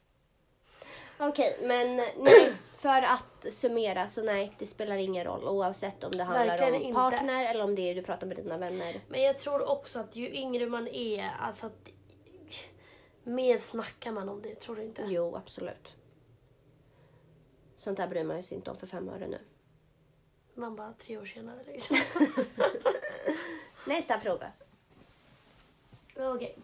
Okej, 1.19 1.57
men 1.61 1.95
nej, 2.17 2.53
för 2.77 3.01
att 3.01 3.53
summera 3.53 4.09
så 4.09 4.23
nej, 4.23 4.55
det 4.59 4.67
spelar 4.67 4.95
ingen 4.95 5.25
roll 5.25 5.47
oavsett 5.47 6.03
om 6.03 6.11
det 6.11 6.23
handlar 6.23 6.47
Verkligen 6.47 6.75
om 6.75 6.81
inte. 6.81 6.93
partner 6.93 7.45
eller 7.45 7.63
om 7.63 7.75
det 7.75 7.81
är 7.81 7.95
du 7.95 8.01
pratar 8.01 8.27
med 8.27 8.37
dina 8.37 8.57
vänner. 8.57 9.01
Men 9.07 9.21
jag 9.21 9.39
tror 9.39 9.69
också 9.69 9.99
att 9.99 10.15
ju 10.15 10.29
yngre 10.33 10.65
man 10.65 10.87
är, 10.87 11.31
alltså 11.39 11.67
att 11.67 11.89
mer 13.23 13.57
snackar 13.57 14.11
man 14.11 14.29
om 14.29 14.41
det, 14.41 14.55
tror 14.55 14.75
du 14.75 14.83
inte? 14.83 15.03
Jo, 15.07 15.35
absolut. 15.35 15.93
Sånt 17.77 17.97
där 17.97 18.07
bryr 18.07 18.23
man 18.23 18.43
sig 18.43 18.57
inte 18.57 18.71
om 18.71 18.77
för 18.77 18.87
fem 18.87 19.09
öre 19.09 19.27
nu. 19.27 19.39
Man 20.55 20.75
bara 20.75 20.93
tre 20.93 21.17
år 21.17 21.25
senare 21.25 21.59
liksom. 21.65 21.97
Nästa 23.85 24.19
fråga. 24.19 24.51
Okej. 26.15 26.57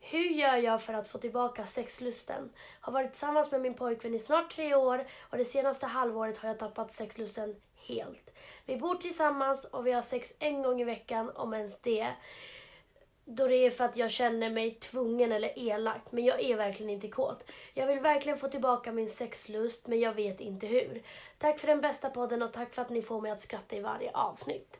Hur 0.00 0.24
gör 0.24 0.56
jag 0.56 0.82
för 0.82 0.92
att 0.92 1.08
få 1.08 1.18
tillbaka 1.18 1.66
sexlusten? 1.66 2.50
Har 2.80 2.92
varit 2.92 3.10
tillsammans 3.10 3.50
med 3.50 3.60
min 3.60 3.74
pojkvän 3.74 4.14
i 4.14 4.18
snart 4.18 4.54
tre 4.54 4.74
år 4.74 5.06
och 5.20 5.38
det 5.38 5.44
senaste 5.44 5.86
halvåret 5.86 6.38
har 6.38 6.48
jag 6.48 6.58
tappat 6.58 6.92
sexlusten 6.92 7.56
helt. 7.76 8.30
Vi 8.66 8.76
bor 8.76 8.94
tillsammans 8.94 9.64
och 9.64 9.86
vi 9.86 9.92
har 9.92 10.02
sex 10.02 10.34
en 10.38 10.62
gång 10.62 10.80
i 10.80 10.84
veckan, 10.84 11.30
om 11.34 11.54
ens 11.54 11.80
det. 11.80 12.08
Då 13.24 13.46
det 13.46 13.56
är 13.56 13.70
för 13.70 13.84
att 13.84 13.96
jag 13.96 14.10
känner 14.10 14.50
mig 14.50 14.74
tvungen 14.74 15.32
eller 15.32 15.58
elak, 15.58 16.02
men 16.10 16.24
jag 16.24 16.42
är 16.42 16.56
verkligen 16.56 16.90
inte 16.90 17.08
kåt. 17.08 17.42
Jag 17.74 17.86
vill 17.86 18.00
verkligen 18.00 18.38
få 18.38 18.48
tillbaka 18.48 18.92
min 18.92 19.08
sexlust, 19.08 19.86
men 19.86 20.00
jag 20.00 20.14
vet 20.14 20.40
inte 20.40 20.66
hur. 20.66 21.02
Tack 21.38 21.58
för 21.58 21.66
den 21.66 21.80
bästa 21.80 22.10
podden 22.10 22.42
och 22.42 22.52
tack 22.52 22.74
för 22.74 22.82
att 22.82 22.90
ni 22.90 23.02
får 23.02 23.20
mig 23.20 23.30
att 23.30 23.42
skratta 23.42 23.76
i 23.76 23.80
varje 23.80 24.10
avsnitt. 24.10 24.76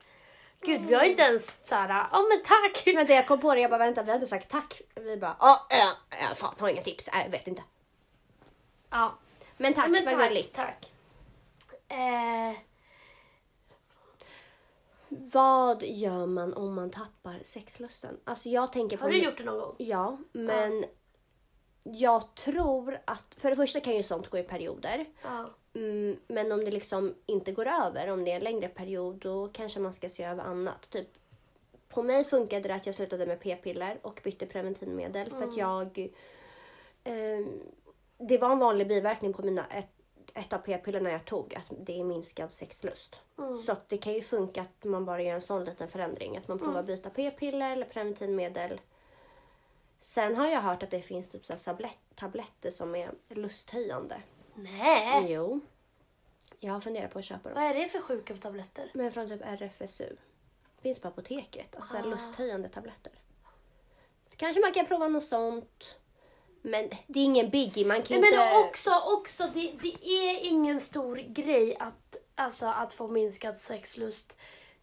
Gud, 0.62 0.80
vi 0.80 0.94
har 0.94 1.04
inte 1.04 1.22
ens 1.22 1.56
såhär, 1.62 1.88
ja 1.88 2.22
men 2.28 2.42
tack! 2.42 2.94
Men 2.94 3.06
det 3.06 3.14
jag 3.14 3.26
kom 3.26 3.40
på 3.40 3.54
det, 3.54 3.60
jag 3.60 3.70
bara 3.70 3.78
vänta, 3.78 4.02
vi 4.02 4.12
hade 4.12 4.26
sagt 4.26 4.48
tack. 4.48 4.82
Vi 4.94 5.16
bara, 5.16 5.36
ja, 5.40 5.66
äh, 5.70 6.30
äh, 6.30 6.34
fan, 6.36 6.54
har 6.58 6.68
inga 6.68 6.82
tips. 6.82 7.08
Äh, 7.08 7.30
vet 7.30 7.46
inte. 7.46 7.62
Ja, 8.90 9.14
Men 9.56 9.74
tack, 9.74 9.88
men 9.88 10.04
vad 10.04 10.28
gulligt. 10.28 10.56
Tack. 10.56 10.92
Eh, 11.88 12.56
Vad 15.10 15.82
gör 15.82 16.26
man 16.26 16.54
om 16.54 16.74
man 16.74 16.90
tappar 16.90 17.40
sexlusten? 17.42 18.16
Alltså 18.24 18.48
jag 18.48 18.72
tänker 18.72 18.96
på... 18.96 19.02
har 19.02 19.10
du 19.10 19.24
gjort 19.24 19.38
det 19.38 19.44
någon 19.44 19.58
gång? 19.58 19.74
Ja, 19.78 20.18
men 20.32 20.84
jag 21.82 22.34
tror 22.34 22.98
att... 23.04 23.34
För 23.36 23.50
det 23.50 23.56
första 23.56 23.80
kan 23.80 23.96
ju 23.96 24.02
sånt 24.02 24.28
gå 24.28 24.38
i 24.38 24.42
perioder. 24.42 25.06
Ja. 25.22 25.50
Mm, 25.74 26.16
men 26.26 26.52
om 26.52 26.64
det 26.64 26.70
liksom 26.70 27.14
inte 27.26 27.52
går 27.52 27.66
över, 27.66 28.10
om 28.10 28.24
det 28.24 28.30
är 28.32 28.36
en 28.36 28.44
längre 28.44 28.68
period, 28.68 29.16
då 29.16 29.48
kanske 29.48 29.80
man 29.80 29.92
ska 29.92 30.08
se 30.08 30.24
över 30.24 30.42
annat. 30.44 30.90
Typ, 30.90 31.08
på 31.88 32.02
mig 32.02 32.24
funkade 32.24 32.68
det 32.68 32.74
att 32.74 32.86
jag 32.86 32.94
slutade 32.94 33.26
med 33.26 33.40
p-piller 33.40 33.98
och 34.02 34.20
bytte 34.24 34.46
preventivmedel 34.46 35.30
för 35.30 35.42
att 35.42 35.56
jag... 35.56 36.08
ehm, 37.04 37.60
det 38.18 38.38
var 38.38 38.52
en 38.52 38.58
vanlig 38.58 38.88
biverkning 38.88 39.32
på 39.32 39.42
mina, 39.42 39.66
ett, 39.66 39.90
ett 40.40 40.52
av 40.52 40.58
p-pillerna 40.58 41.10
jag 41.10 41.24
tog, 41.24 41.54
att 41.54 41.64
det 41.86 42.00
är 42.00 42.04
minskad 42.04 42.52
sexlust. 42.52 43.16
Så 43.66 43.72
att 43.72 43.88
det 43.88 43.98
kan 43.98 44.12
ju 44.12 44.22
funka 44.22 44.62
att 44.62 44.84
man 44.84 45.04
bara 45.04 45.22
gör 45.22 45.34
en 45.34 45.40
sån 45.40 45.64
liten 45.64 45.88
förändring. 45.88 46.36
Att 46.36 46.48
man 46.48 46.58
provar 46.58 46.82
byta 46.82 47.10
p-piller 47.10 47.72
eller 47.72 47.86
preventivmedel. 47.86 48.80
Sen 50.00 50.36
har 50.36 50.48
jag 50.48 50.60
hört 50.60 50.82
att 50.82 50.90
det 50.90 51.00
finns 51.02 51.28
typ 51.28 51.44
så 51.46 51.56
tablett, 51.56 51.98
tabletter 52.14 52.70
som 52.70 52.94
är 52.94 53.10
lusthöjande. 53.28 54.22
Nej, 54.54 55.32
Jo. 55.32 55.60
Jag 56.60 56.72
har 56.72 56.80
funderat 56.80 57.12
på 57.12 57.18
att 57.18 57.24
köpa 57.24 57.48
dem. 57.48 57.58
vad 57.62 57.70
är 57.70 57.74
det 57.74 57.88
för 57.88 58.00
sjuka 58.00 58.36
tabletter? 58.36 58.90
Men 58.94 59.12
från 59.12 59.28
typ 59.28 59.40
RFSU. 59.44 60.16
Finns 60.80 60.98
på 60.98 61.08
apoteket. 61.08 61.76
Alltså 61.76 61.96
Ah. 61.96 62.02
lusthöjande 62.02 62.68
tabletter. 62.68 63.12
Kanske 64.36 64.60
man 64.60 64.72
kan 64.72 64.86
prova 64.86 65.08
något 65.08 65.24
sånt. 65.24 65.98
Men 66.62 66.90
det 67.06 67.20
är 67.20 67.24
ingen 67.24 67.50
biggie. 67.50 67.86
Man 67.86 68.02
kan 68.02 68.20
Nej, 68.20 68.30
inte... 68.30 68.44
men 68.44 68.64
också, 68.64 68.90
också 69.18 69.44
det, 69.54 69.72
det 69.82 70.04
är 70.04 70.48
ingen 70.48 70.80
stor 70.80 71.16
grej 71.16 71.76
att, 71.78 72.16
alltså, 72.34 72.66
att 72.66 72.92
få 72.92 73.08
minskad 73.08 73.58
sexlust 73.58 74.36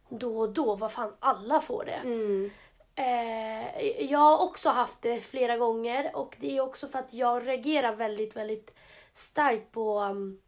då 0.10 0.40
och 0.40 0.50
då. 0.50 0.76
Vad 0.76 0.92
fan, 0.92 1.14
alla 1.20 1.62
får 1.62 1.84
det. 1.86 2.02
Mm. 2.04 2.52
Eh, 2.96 4.02
jag 4.12 4.20
har 4.20 4.44
också 4.44 4.70
haft 4.70 5.02
det 5.02 5.22
flera 5.22 5.58
gånger 5.58 6.12
och 6.16 6.36
det 6.40 6.58
är 6.58 6.62
också 6.62 6.88
för 6.88 7.00
att 7.00 7.14
jag 7.14 7.48
reagerar 7.48 7.96
väldigt, 7.96 8.36
väldigt 8.36 8.74
starkt 9.14 9.72
på 9.72 10.00
um, 10.00 10.42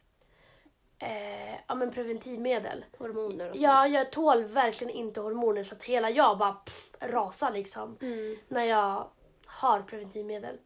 eh, 0.99 1.53
ja, 1.67 1.75
men 1.75 1.91
preventivmedel. 1.91 2.85
Hormoner 2.97 3.45
och 3.45 3.51
sånt. 3.51 3.61
Ja, 3.61 3.87
jag 3.87 4.11
tål 4.11 4.43
verkligen 4.43 4.93
inte 4.93 5.21
hormoner 5.21 5.63
så 5.63 5.75
att 5.75 5.83
hela 5.83 6.09
jag 6.09 6.37
bara 6.37 6.53
pff, 6.53 6.89
rasar 6.99 7.51
liksom 7.51 7.97
Mm. 8.01 8.37
när 8.47 8.63
jag 8.63 9.07
har 9.45 9.81
preventivmedel 9.81 10.57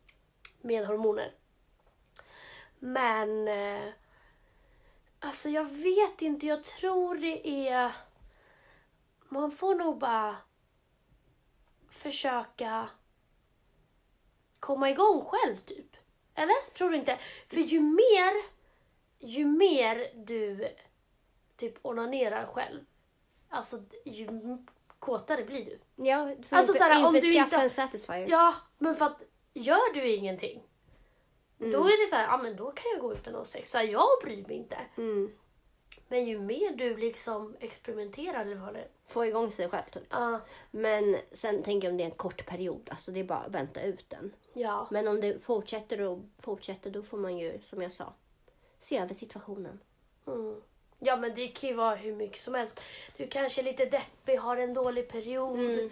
med 0.63 0.85
hormoner. 0.85 1.33
Men 2.79 3.47
eh, 3.47 3.89
alltså 5.19 5.49
jag 5.49 5.65
vet 5.65 6.21
inte, 6.21 6.47
jag 6.47 6.63
tror 6.63 7.15
det 7.15 7.67
är 7.69 7.91
man 9.29 9.51
får 9.51 9.75
nog 9.75 9.97
bara 9.97 10.35
försöka 11.89 12.89
komma 14.59 14.89
igång 14.89 15.21
själv 15.21 15.57
typ. 15.57 15.95
Eller? 16.35 16.73
Tror 16.73 16.89
du 16.89 16.97
inte? 16.97 17.19
För 17.47 17.57
ju 17.59 17.79
mer 17.79 18.53
ju 19.23 19.45
mer 19.45 20.11
du 20.25 20.67
typ 21.55 21.77
onanerar 21.81 22.45
själv, 22.45 22.85
alltså 23.49 23.83
ju 24.05 24.27
kåtare 24.99 25.43
blir 25.43 25.65
du. 25.65 25.79
Ja, 26.03 26.35
för 26.43 26.55
Alltså, 26.55 26.73
såhär, 26.73 27.07
om 27.07 27.13
du 27.13 27.33
inte- 27.33 27.55
en 27.55 27.69
satisfier. 27.69 28.27
Ja, 28.29 28.55
men 28.77 28.95
för 28.95 29.05
att 29.05 29.21
gör 29.53 29.93
du 29.93 30.07
ingenting, 30.07 30.63
Mm. 31.59 31.71
då 31.71 31.79
är 31.87 32.03
det 32.05 32.09
så 32.09 32.15
här, 32.15 32.23
ja 32.23 32.37
men 32.37 32.55
då 32.55 32.71
kan 32.71 32.91
jag 32.91 33.01
gå 33.01 33.13
utan 33.13 33.33
att 33.35 33.39
ha 33.39 33.45
sex. 33.45 33.71
Så 33.71 33.77
här, 33.77 33.85
jag 33.85 34.07
bryr 34.23 34.45
mig 34.47 34.55
inte. 34.55 34.77
Mm. 34.97 35.31
Men 36.07 36.25
ju 36.25 36.39
mer 36.39 36.71
du 36.71 36.97
liksom 36.97 37.55
experimenterar 37.59 38.41
eller 38.41 38.55
vad 38.55 38.73
det. 38.73 38.87
Få 39.07 39.25
igång 39.25 39.51
sig 39.51 39.69
själv 39.69 39.83
typ. 39.93 40.03
Ja, 40.09 40.39
Men 40.71 41.17
sen 41.31 41.63
tänker 41.63 41.87
jag 41.87 41.91
om 41.91 41.97
det 41.97 42.03
är 42.03 42.05
en 42.05 42.11
kort 42.11 42.45
period. 42.45 42.87
Alltså 42.91 43.11
det 43.11 43.19
är 43.19 43.23
bara 43.23 43.39
att 43.39 43.51
vänta 43.55 43.81
ut 43.81 44.09
den. 44.09 44.33
ja. 44.53 44.87
Men 44.91 45.07
om 45.07 45.21
det 45.21 45.39
fortsätter 45.43 46.01
och 46.01 46.19
fortsätter 46.39 46.89
då 46.89 47.01
får 47.01 47.17
man 47.17 47.37
ju, 47.37 47.59
som 47.63 47.81
jag 47.81 47.91
sa, 47.91 48.13
se 48.79 48.97
över 48.97 49.13
situationen. 49.13 49.79
Mm. 50.27 50.61
Ja 50.99 51.15
men 51.17 51.35
det 51.35 51.47
kan 51.47 51.69
ju 51.69 51.75
vara 51.75 51.95
hur 51.95 52.15
mycket 52.15 52.41
som 52.41 52.53
helst. 52.53 52.79
Du 53.17 53.27
kanske 53.27 53.61
är 53.61 53.63
lite 53.63 53.85
deppig, 53.85 54.37
har 54.37 54.57
en 54.57 54.73
dålig 54.73 55.09
period. 55.09 55.59
Mm. 55.59 55.89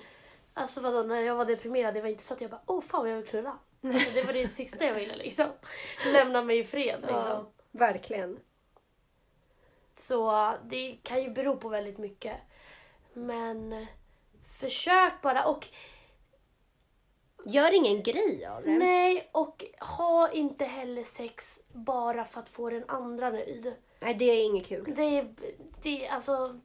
Alltså 0.53 0.81
vadå, 0.81 1.03
när 1.03 1.21
jag 1.21 1.35
var 1.35 1.45
deprimerad, 1.45 1.93
det 1.93 2.01
var 2.01 2.09
inte 2.09 2.23
så 2.23 2.33
att 2.33 2.41
jag 2.41 2.51
bara 2.51 2.61
åh 2.65 2.81
fan 2.81 3.01
vad 3.01 3.11
jag 3.11 3.15
vill 3.15 3.25
knulla. 3.27 3.57
Alltså, 3.83 4.11
det 4.13 4.23
var 4.23 4.33
det 4.33 4.47
sista 4.47 4.85
jag 4.85 4.93
ville 4.93 5.15
liksom. 5.15 5.45
Lämna 6.13 6.41
mig 6.41 6.59
i 6.59 6.63
fred 6.63 7.01
liksom. 7.01 7.45
verkligen. 7.71 8.39
Så 9.95 10.53
det 10.63 10.97
kan 11.03 11.23
ju 11.23 11.29
bero 11.29 11.57
på 11.57 11.69
väldigt 11.69 11.97
mycket. 11.97 12.37
Men 13.13 13.87
försök 14.59 15.21
bara 15.21 15.45
och 15.45 15.67
Gör 17.45 17.73
ingen 17.73 18.03
grej 18.03 18.45
av 18.45 18.63
det. 18.63 18.71
nej 18.71 19.29
och 19.31 19.65
ha 19.79 20.31
inte 20.31 20.65
heller 20.65 21.03
sex 21.03 21.63
bara 21.73 22.25
för 22.25 22.41
att 22.41 22.49
få 22.49 22.69
den 22.69 22.83
andra 22.87 23.29
nöjd. 23.29 23.73
Nej, 23.99 24.13
det 24.13 24.25
är 24.25 24.45
inget 24.45 24.67
kul. 24.67 24.93
Det 24.95 25.03
är, 25.03 25.35
det 25.81 26.05
är 26.05 26.11
alltså... 26.11 26.59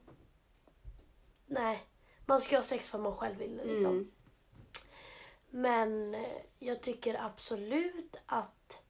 Nej. 1.46 1.86
Man 2.26 2.40
ska 2.40 2.56
ha 2.56 2.62
sex 2.62 2.90
för 2.90 2.98
man 2.98 3.16
själv 3.16 3.36
vill 3.36 3.56
liksom. 3.64 3.92
Mm. 3.92 4.10
Men 5.50 6.14
eh, 6.14 6.42
jag 6.58 6.82
tycker 6.82 7.24
absolut 7.24 8.16
att... 8.26 8.82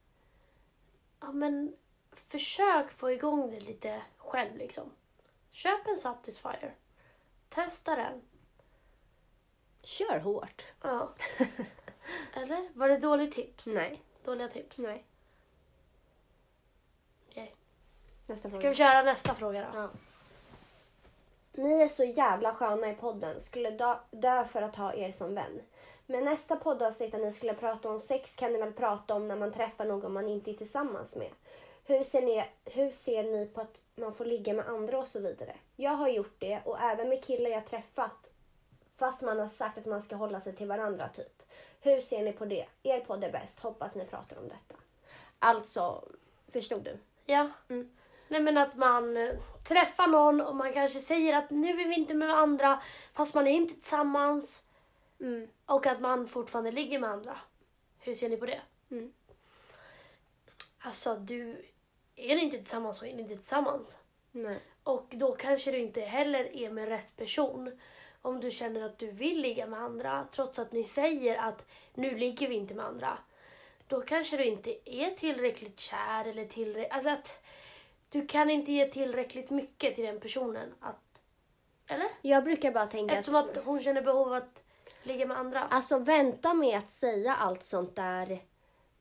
Ja, 1.19 1.31
men 1.31 1.75
försök 2.11 2.91
få 2.91 3.11
igång 3.11 3.51
det 3.51 3.59
lite 3.59 4.01
själv 4.17 4.57
liksom. 4.57 4.91
Köp 5.51 5.87
en 5.87 5.97
Satisfyer. 5.97 6.75
Testa 7.49 7.95
den. 7.95 8.21
Kör 9.81 10.19
hårt. 10.19 10.65
Ja. 10.81 11.13
Eller? 12.33 12.69
Var 12.73 12.89
det 12.89 12.97
dåligt 12.97 13.35
tips? 13.35 13.65
Nej. 13.65 14.01
Dåliga 14.23 14.47
tips? 14.47 14.77
Nej. 14.77 15.05
Okej. 17.29 17.55
Nästa 18.27 18.49
Ska 18.49 18.69
vi 18.69 18.75
köra 18.75 19.03
nästa 19.03 19.35
fråga 19.35 19.61
då? 19.61 19.77
Ja. 19.79 19.89
Ni 21.57 21.81
är 21.81 21.87
så 21.87 22.03
jävla 22.03 22.53
sköna 22.53 22.89
i 22.89 22.93
podden. 22.93 23.41
Skulle 23.41 23.97
dö, 24.11 24.45
för 24.45 24.61
att 24.61 24.75
ha 24.75 24.93
er 24.93 25.11
som 25.11 25.35
vän. 25.35 25.61
Men 26.05 26.25
nästa 26.25 26.55
poddavsnitt 26.55 27.11
där 27.11 27.19
ni 27.19 27.31
skulle 27.31 27.53
prata 27.53 27.89
om 27.89 27.99
sex 27.99 28.35
kan 28.35 28.53
ni 28.53 28.59
väl 28.59 28.73
prata 28.73 29.15
om 29.15 29.27
när 29.27 29.35
man 29.35 29.53
träffar 29.53 29.85
någon 29.85 30.13
man 30.13 30.29
inte 30.29 30.51
är 30.51 30.53
tillsammans 30.53 31.15
med. 31.15 31.31
Hur 31.85 32.03
ser, 32.03 32.21
ni, 32.21 32.45
hur 32.65 32.91
ser 32.91 33.23
ni 33.23 33.45
på 33.45 33.61
att 33.61 33.77
man 33.95 34.13
får 34.13 34.25
ligga 34.25 34.53
med 34.53 34.67
andra 34.67 34.99
och 34.99 35.07
så 35.07 35.19
vidare? 35.19 35.55
Jag 35.75 35.91
har 35.91 36.09
gjort 36.09 36.35
det 36.39 36.61
och 36.65 36.79
även 36.79 37.09
med 37.09 37.23
killar 37.23 37.49
jag 37.49 37.65
träffat. 37.65 38.29
Fast 38.95 39.21
man 39.21 39.39
har 39.39 39.49
sagt 39.49 39.77
att 39.77 39.85
man 39.85 40.01
ska 40.01 40.15
hålla 40.15 40.41
sig 40.41 40.55
till 40.55 40.67
varandra 40.67 41.09
typ. 41.15 41.43
Hur 41.81 42.01
ser 42.01 42.23
ni 42.23 42.31
på 42.33 42.45
det? 42.45 42.65
Er 42.83 42.99
podd 42.99 43.23
är 43.23 43.31
bäst. 43.31 43.59
Hoppas 43.59 43.95
ni 43.95 44.05
pratar 44.05 44.37
om 44.37 44.47
detta. 44.47 44.81
Alltså, 45.39 46.03
förstod 46.51 46.83
du? 46.83 46.97
Ja. 47.25 47.49
Mm. 47.69 47.97
Nej 48.27 48.41
men 48.41 48.57
att 48.57 48.75
man 48.75 49.17
eh, 49.17 49.35
träffar 49.67 50.07
någon 50.07 50.41
och 50.41 50.55
man 50.55 50.73
kanske 50.73 50.99
säger 50.99 51.37
att 51.37 51.49
nu 51.49 51.81
är 51.81 51.87
vi 51.87 51.95
inte 51.95 52.13
med 52.13 52.29
andra 52.29 52.81
fast 53.13 53.35
man 53.35 53.47
är 53.47 53.51
inte 53.51 53.73
tillsammans. 53.73 54.63
Mm. 55.19 55.47
Och 55.65 55.87
att 55.87 55.99
man 55.99 56.27
fortfarande 56.27 56.71
ligger 56.71 56.99
med 56.99 57.09
andra. 57.09 57.37
Hur 57.99 58.15
ser 58.15 58.29
ni 58.29 58.37
på 58.37 58.45
det? 58.45 58.61
Mm. 58.91 59.13
Alltså 60.79 61.15
du, 61.15 61.65
är 62.15 62.35
ni 62.35 62.41
inte 62.41 62.57
tillsammans 62.57 62.97
så 62.97 63.05
är 63.05 63.13
ni 63.13 63.21
inte 63.21 63.37
tillsammans. 63.37 63.97
Nej. 64.31 64.59
Och 64.83 65.05
då 65.09 65.35
kanske 65.35 65.71
du 65.71 65.77
inte 65.77 66.01
heller 66.01 66.55
är 66.55 66.69
med 66.69 66.87
rätt 66.87 67.17
person. 67.17 67.79
Om 68.21 68.39
du 68.39 68.51
känner 68.51 68.85
att 68.85 68.99
du 68.99 69.11
vill 69.11 69.41
ligga 69.41 69.67
med 69.67 69.79
andra 69.79 70.27
trots 70.31 70.59
att 70.59 70.71
ni 70.71 70.83
säger 70.83 71.37
att 71.37 71.65
nu 71.93 72.17
ligger 72.17 72.47
vi 72.47 72.55
inte 72.55 72.73
med 72.73 72.85
andra. 72.85 73.17
Då 73.87 74.01
kanske 74.01 74.37
du 74.37 74.45
inte 74.45 74.89
är 74.89 75.11
tillräckligt 75.11 75.79
kär 75.79 76.27
eller 76.27 76.45
tillräckligt... 76.45 76.91
Alltså 76.91 77.09
att 77.09 77.43
du 78.09 78.27
kan 78.27 78.49
inte 78.49 78.71
ge 78.71 78.85
tillräckligt 78.85 79.49
mycket 79.49 79.95
till 79.95 80.05
den 80.05 80.19
personen. 80.19 80.73
Att, 80.79 81.21
eller? 81.87 82.07
Jag 82.21 82.43
brukar 82.43 82.71
bara 82.71 82.87
tänka 82.87 83.15
Eftersom 83.15 83.35
att 83.35 83.57
hon 83.65 83.83
känner 83.83 84.01
behov 84.01 84.27
av 84.27 84.33
att 84.33 84.63
ligga 85.03 85.25
med 85.25 85.37
andra. 85.37 85.63
Alltså 85.63 85.99
vänta 85.99 86.53
med 86.53 86.77
att 86.77 86.89
säga 86.89 87.35
allt 87.35 87.63
sånt 87.63 87.95
där 87.95 88.39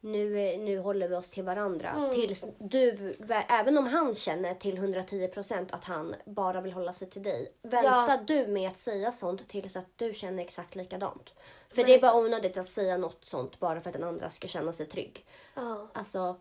nu, 0.00 0.56
nu 0.56 0.78
håller 0.78 1.08
vi 1.08 1.14
oss 1.14 1.30
till 1.30 1.44
varandra. 1.44 1.90
Mm. 1.90 2.10
Tills 2.10 2.44
du, 2.58 3.16
även 3.48 3.78
om 3.78 3.86
han 3.86 4.14
känner 4.14 4.54
till 4.54 4.78
110% 4.78 5.66
att 5.70 5.84
han 5.84 6.14
bara 6.24 6.60
vill 6.60 6.72
hålla 6.72 6.92
sig 6.92 7.10
till 7.10 7.22
dig. 7.22 7.52
Vänta 7.62 8.06
Ja. 8.08 8.20
du 8.26 8.46
med 8.46 8.70
att 8.70 8.78
säga 8.78 9.12
sånt 9.12 9.48
tills 9.48 9.76
att 9.76 9.86
du 9.96 10.14
känner 10.14 10.42
exakt 10.42 10.74
likadant. 10.74 11.30
För 11.70 11.84
det 11.84 11.94
är 11.94 12.00
bara 12.00 12.16
onödigt 12.16 12.56
att 12.56 12.68
säga 12.68 12.96
något 12.96 13.24
sånt 13.24 13.58
bara 13.58 13.80
för 13.80 13.90
att 13.90 13.96
den 13.96 14.04
andra 14.04 14.30
ska 14.30 14.48
känna 14.48 14.72
sig 14.72 14.86
trygg. 14.86 15.26
Ja. 15.54 15.88
Alltså 15.92 16.36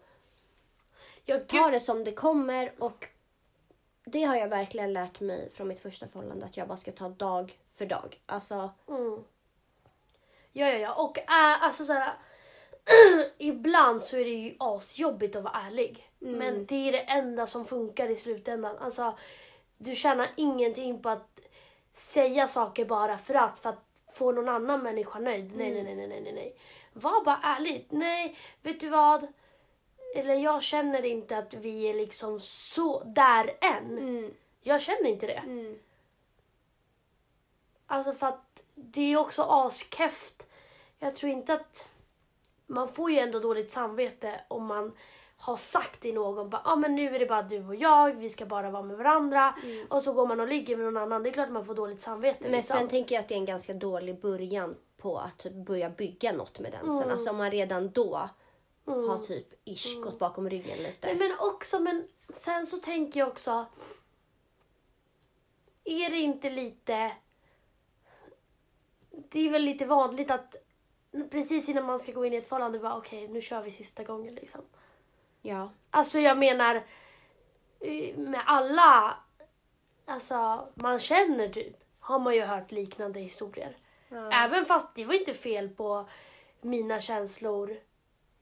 Ja, 1.25 1.35
gud. 1.37 1.47
ta 1.47 1.69
det 1.69 1.79
som 1.79 2.03
det 2.03 2.11
kommer 2.11 2.71
och 2.79 3.07
det 4.05 4.23
har 4.23 4.35
jag 4.35 4.47
verkligen 4.47 4.93
lärt 4.93 5.19
mig 5.19 5.49
från 5.49 5.67
mitt 5.67 5.79
första 5.79 6.07
förhållande 6.07 6.45
att 6.45 6.57
jag 6.57 6.67
bara 6.67 6.77
ska 6.77 6.91
ta 6.91 7.09
dag 7.09 7.59
för 7.73 7.85
dag. 7.85 8.21
Alltså 8.25 8.69
Mm. 8.87 9.23
Ja, 10.57 10.67
ja, 10.67 10.77
ja. 10.77 10.93
Och 10.93 11.17
äh, 11.17 11.63
alltså 11.63 11.85
så 11.85 11.93
här, 11.93 12.13
ibland 13.37 14.01
så 14.01 14.17
är 14.17 14.23
det 14.23 14.29
ju 14.29 14.55
asjobbigt 14.59 15.35
att 15.35 15.43
vara 15.43 15.53
ärlig. 15.67 16.09
Men 16.19 16.65
det 16.65 16.87
är 16.87 16.91
det 16.91 17.01
enda 17.01 17.47
som 17.47 17.65
funkar 17.65 18.09
i 18.09 18.15
slutändan. 18.15 18.77
Alltså, 18.77 19.17
du 19.77 19.95
tjänar 19.95 20.27
ingenting 20.35 21.01
på 21.01 21.09
att 21.09 21.39
säga 21.93 22.47
saker 22.47 22.85
bara 22.85 23.17
för 23.17 23.33
att, 23.33 23.59
för 23.59 23.69
att 23.69 23.85
få 24.11 24.31
någon 24.31 24.49
annan 24.49 24.83
människa 24.83 25.19
nöjd. 25.19 25.55
Nej, 25.55 25.73
nej, 25.73 25.83
nej, 25.83 25.95
nej, 25.95 26.07
nej, 26.07 26.21
nej, 26.21 26.33
nej. 26.33 26.57
Var 26.93 27.23
bara 27.23 27.39
ärlig. 27.43 27.87
Nej, 27.89 28.37
vet 28.61 28.79
du 28.79 28.89
vad? 28.89 29.27
Eller 30.15 30.35
jag 30.35 30.63
känner 30.63 31.05
inte 31.05 31.37
att 31.37 31.53
vi 31.53 31.83
är 31.89 31.93
liksom 31.93 32.39
så 32.39 33.03
där 33.03 33.57
än. 33.61 33.97
mm, 33.97 34.33
Jag 34.61 34.81
känner 34.81 35.09
inte 35.09 35.27
det. 35.27 35.33
mm, 35.45 35.79
Alltså 37.87 38.13
för 38.13 38.27
att 38.27 38.61
det 38.75 39.01
är 39.01 39.05
ju 39.07 39.17
också 39.17 39.41
askeft. 39.41 40.43
Jag 40.99 41.15
tror 41.15 41.31
inte 41.31 41.53
att... 41.53 41.87
Man 42.67 42.87
får 42.93 43.11
ju 43.11 43.19
ändå 43.19 43.39
dåligt 43.39 43.71
samvete 43.71 44.41
om 44.47 44.65
man 44.65 44.91
har 45.37 45.55
sagt 45.57 46.01
till 46.01 46.13
någon 46.13 46.49
bara, 46.49 46.61
ah, 46.65 46.75
men 46.75 46.95
nu 46.95 47.15
är 47.15 47.19
det 47.19 47.25
bara 47.25 47.41
du 47.43 47.67
och 47.67 47.75
jag, 47.75 48.11
vi 48.15 48.29
ska 48.29 48.45
bara 48.45 48.69
vara 48.69 48.83
med 48.83 48.97
varandra. 48.97 49.55
Och 49.89 50.01
så 50.03 50.13
går 50.13 50.27
man 50.27 50.39
och 50.39 50.47
ligger 50.47 50.75
med 50.77 50.85
någon 50.85 50.97
annan. 51.03 51.23
Det 51.23 51.29
är 51.29 51.33
klart 51.33 51.49
man 51.49 51.65
får 51.65 51.75
dåligt 51.75 52.01
samvete. 52.01 52.37
Men 52.41 52.51
liksom. 52.51 52.77
sen 52.77 52.87
tänker 52.87 53.15
jag 53.15 53.21
att 53.21 53.27
det 53.27 53.33
är 53.33 53.37
en 53.39 53.45
ganska 53.45 53.73
dålig 53.73 54.21
början 54.21 54.75
på 54.97 55.17
att 55.17 55.43
börja 55.53 55.89
bygga 55.89 56.31
något 56.31 56.59
med 56.59 56.71
den. 56.71 56.85
Sen, 56.85 56.95
Mm. 57.01 57.11
alltså 57.11 57.29
om 57.29 57.37
man 57.37 57.51
redan 57.51 57.89
då 57.91 58.29
Mm. 58.87 59.09
har 59.09 59.17
typ 59.17 59.47
ish 59.65 60.01
gått 60.01 60.19
bakom 60.19 60.49
ryggen 60.49 60.77
lite. 60.77 61.07
Nej, 61.07 61.15
men 61.15 61.39
också, 61.39 61.79
men 61.79 62.07
sen 62.33 62.65
så 62.65 62.77
tänker 62.77 63.19
jag 63.19 63.29
också. 63.29 63.65
Är 65.83 66.09
det 66.09 66.17
inte 66.17 66.49
lite... 66.49 67.11
Det 69.09 69.39
är 69.39 69.49
väl 69.49 69.61
lite 69.61 69.85
vanligt 69.85 70.31
att 70.31 70.55
precis 71.31 71.69
innan 71.69 71.85
man 71.85 71.99
ska 71.99 72.11
gå 72.11 72.25
in 72.25 72.33
i 72.33 72.35
ett 72.35 72.49
förhållande 72.49 72.79
bara 72.79 72.97
okej, 72.97 73.27
nu 73.27 73.41
kör 73.41 73.61
vi 73.61 73.71
sista 73.71 74.03
gången 74.03 74.35
liksom. 74.35 74.61
Ja. 75.41 75.69
Alltså 75.89 76.19
jag 76.19 76.37
menar 76.37 76.75
eh, 77.79 78.17
med 78.17 78.43
alla 78.45 79.17
alltså, 80.05 80.67
man 80.73 80.99
känner 80.99 81.49
typ 81.49 81.75
har 81.99 82.19
man 82.19 82.35
ju 82.35 82.41
hört 82.41 82.71
liknande 82.71 83.19
historier. 83.19 83.75
Ja. 84.09 84.31
Även 84.31 84.65
fast 84.65 84.95
det 84.95 85.05
var 85.05 85.13
inte 85.13 85.33
fel 85.33 85.69
på 85.69 86.09
mina 86.61 87.01
känslor 87.01 87.77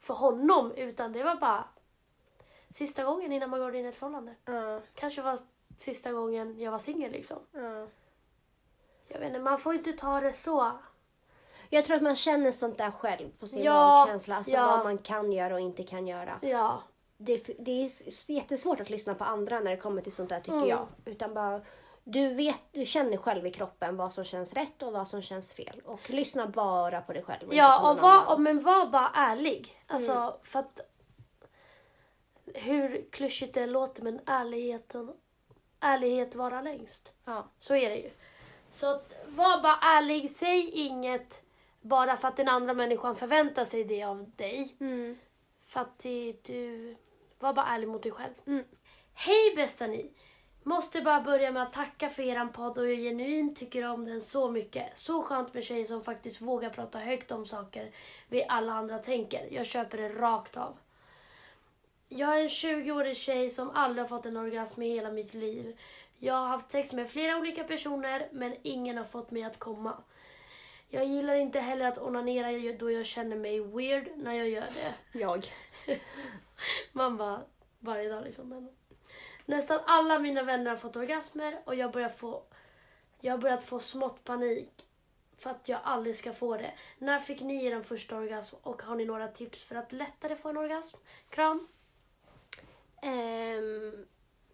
för 0.03 0.13
honom 0.13 0.71
utan 0.71 1.13
det 1.13 1.23
var 1.23 1.35
bara 1.35 1.63
sista 2.75 3.03
gången 3.03 3.31
innan 3.31 3.49
man 3.49 3.59
går 3.59 3.75
in 3.75 3.85
i 3.85 3.89
ett 3.89 3.95
förhållande. 3.95 4.35
Ja. 4.45 4.79
Kanske 4.95 5.21
var 5.21 5.39
sista 5.77 6.11
gången 6.11 6.59
jag 6.59 6.71
var 6.71 6.79
singel 6.79 7.11
liksom. 7.11 7.37
Ja. 7.51 7.87
Jag 9.07 9.19
vet 9.19 9.27
inte, 9.27 9.39
man 9.39 9.59
får 9.59 9.73
inte 9.73 9.93
ta 9.93 10.19
det 10.19 10.33
så. 10.33 10.71
Jag 11.69 11.85
tror 11.85 11.95
att 11.97 12.03
man 12.03 12.15
känner 12.15 12.51
sånt 12.51 12.77
där 12.77 12.91
själv 12.91 13.29
på 13.39 13.47
sin 13.47 13.63
Ja, 13.63 13.73
magkänsla. 14.05 14.35
Alltså 14.37 14.51
ja. 14.53 14.67
vad 14.67 14.83
man 14.85 14.97
kan 14.97 15.31
göra 15.31 15.53
och 15.53 15.59
inte 15.59 15.83
kan 15.83 16.07
göra. 16.07 16.39
Ja, 16.41 16.81
Det, 17.17 17.37
det 17.59 17.71
är 17.71 18.31
jättesvårt 18.31 18.79
att 18.79 18.89
lyssna 18.89 19.15
på 19.15 19.23
andra 19.23 19.59
när 19.59 19.71
det 19.71 19.77
kommer 19.77 20.01
till 20.01 20.11
sånt 20.11 20.29
där 20.29 20.39
tycker 20.39 20.57
Mm. 20.57 20.69
jag. 20.69 20.87
Utan 21.05 21.33
bara, 21.33 21.61
du, 22.03 22.33
vet, 22.33 22.61
du 22.71 22.85
känner 22.85 23.17
själv 23.17 23.47
i 23.47 23.51
kroppen 23.51 23.97
vad 23.97 24.13
som 24.13 24.23
känns 24.23 24.53
rätt 24.53 24.83
och 24.83 24.93
vad 24.93 25.07
som 25.07 25.21
känns 25.21 25.53
fel. 25.53 25.81
Och 25.85 26.09
lyssna 26.09 26.47
bara 26.47 27.01
på 27.01 27.13
dig 27.13 27.23
själv. 27.23 27.47
och 27.47 27.55
ja 27.55 27.91
och 27.91 27.99
var, 27.99 28.11
annan. 28.11 28.27
och, 28.27 28.41
men 28.41 28.63
var 28.63 28.85
bara 28.85 29.11
ärlig. 29.15 29.83
Alltså 29.87 30.39
för 30.43 30.59
att 30.59 30.79
hur 32.53 33.05
klyschigt 33.11 33.53
det 33.53 33.65
låter 33.65 34.01
men 34.03 34.19
ärligheten, 34.25 35.13
ärlighet 35.79 36.35
vara 36.35 36.61
längst. 36.61 37.13
Ja. 37.25 37.47
Så 37.57 37.75
är 37.75 37.89
det 37.89 37.95
ju. 37.95 38.09
Så 38.71 38.91
att, 38.91 39.13
var 39.27 39.61
bara 39.61 39.77
ärlig, 39.81 40.29
säg 40.29 40.69
inget 40.69 41.41
bara 41.81 42.17
för 42.17 42.27
att 42.27 42.37
den 42.37 42.47
andra 42.47 42.73
människan 42.73 43.15
förväntar 43.15 43.65
sig 43.65 43.83
det 43.83 44.03
av 44.03 44.31
dig. 44.35 44.75
Mm. 44.79 45.17
För 45.67 45.79
att 45.79 45.99
det, 45.99 46.43
du, 46.43 46.95
var 47.39 47.53
bara 47.53 47.65
ärlig 47.65 47.87
mot 47.87 48.03
dig 48.03 48.11
själv. 48.11 48.33
Mm. 48.45 48.63
Hej 49.13 49.55
bästa 49.55 49.87
ni! 49.87 50.11
Måste 50.63 51.02
bara 51.02 51.21
börja 51.21 51.52
med 51.52 51.63
att 51.63 51.73
tacka 51.73 52.10
för 52.10 52.23
eran 52.23 52.52
podd 52.52 52.78
och 52.78 52.89
jag 52.89 52.97
genuint 52.97 53.58
tycker 53.58 53.89
om 53.89 54.06
den 54.06 54.21
så 54.21 54.52
mycket. 54.52 54.86
Så 54.95 55.23
skönt 55.23 55.54
med 55.54 55.63
tjejer 55.63 55.86
som 55.86 56.04
faktiskt 56.04 56.41
vågar 56.41 56.69
prata 56.69 56.99
högt 56.99 57.32
om 57.32 57.45
saker 57.45 57.91
vi 58.30 58.45
alla 58.49 58.73
andra 58.73 58.99
tänker. 58.99 59.47
Jag 59.52 59.65
köper 59.65 59.97
det 59.97 60.10
rakt 60.10 60.58
av. 60.58 60.78
Jag 62.10 62.39
är 62.39 62.43
en 62.43 62.49
20-årig 62.49 63.17
tjej 63.17 63.49
som 63.49 63.69
aldrig 63.69 64.04
har 64.04 64.10
fått 64.10 64.26
en 64.26 64.38
orgasm 64.38 64.82
i 64.82 64.89
hela 64.89 65.12
mitt 65.12 65.34
liv. 65.34 65.80
Jag 66.19 66.34
har 66.34 66.47
haft 66.47 66.71
sex 66.71 66.91
med 66.91 67.10
flera 67.10 67.38
olika 67.38 67.63
personer 67.63 68.28
men 68.32 68.56
ingen 68.62 68.97
har 68.97 69.06
fått 69.06 69.32
mig 69.32 69.43
att 69.43 69.60
komma. 69.60 69.97
Jag 70.89 71.06
gillar 71.06 71.36
inte 71.36 71.60
heller 71.60 71.86
att 71.86 71.97
onanera 71.97 72.78
då 72.78 72.91
jag 72.91 73.06
känner 73.06 73.36
mig 73.36 73.60
weird 73.60 74.10
när 74.15 74.34
jag 74.34 74.49
gör 74.49 74.62
det. 74.76 75.19
Jag. 75.19 75.45
Man 76.91 77.17
bara, 77.17 77.41
varje 77.80 78.10
dag 78.10 78.23
liksom. 78.23 78.69
Nästan 79.45 79.79
alla 79.86 80.19
mina 80.19 80.43
vänner 80.43 80.69
har 80.69 80.77
fått 80.77 80.95
orgasmer 80.95 81.60
och 81.65 81.75
jag 81.75 81.91
börjar 81.91 82.10
få, 82.10 82.43
jag 83.19 83.34
har 83.34 83.38
börjat 83.38 83.63
få 83.63 83.79
smått 83.79 84.23
panik 84.23 84.88
för 85.38 85.49
att 85.49 85.69
jag 85.69 85.79
aldrig 85.84 86.17
ska 86.17 86.34
få 86.34 86.58
det. 86.58 86.73
När 86.97 87.19
fick 87.19 87.41
ni 87.41 87.65
er 87.65 87.82
första 87.82 88.17
orgasm 88.17 88.56
och 88.62 88.82
har 88.82 88.95
ni 88.95 89.06
några 89.06 89.27
tips 89.27 89.63
för 89.63 89.75
att 89.75 89.91
lättare 89.91 90.36
få 90.36 90.49
en 90.49 90.58
orgasm? 90.58 90.97
Kram! 91.29 91.67
Ehm, 93.01 94.06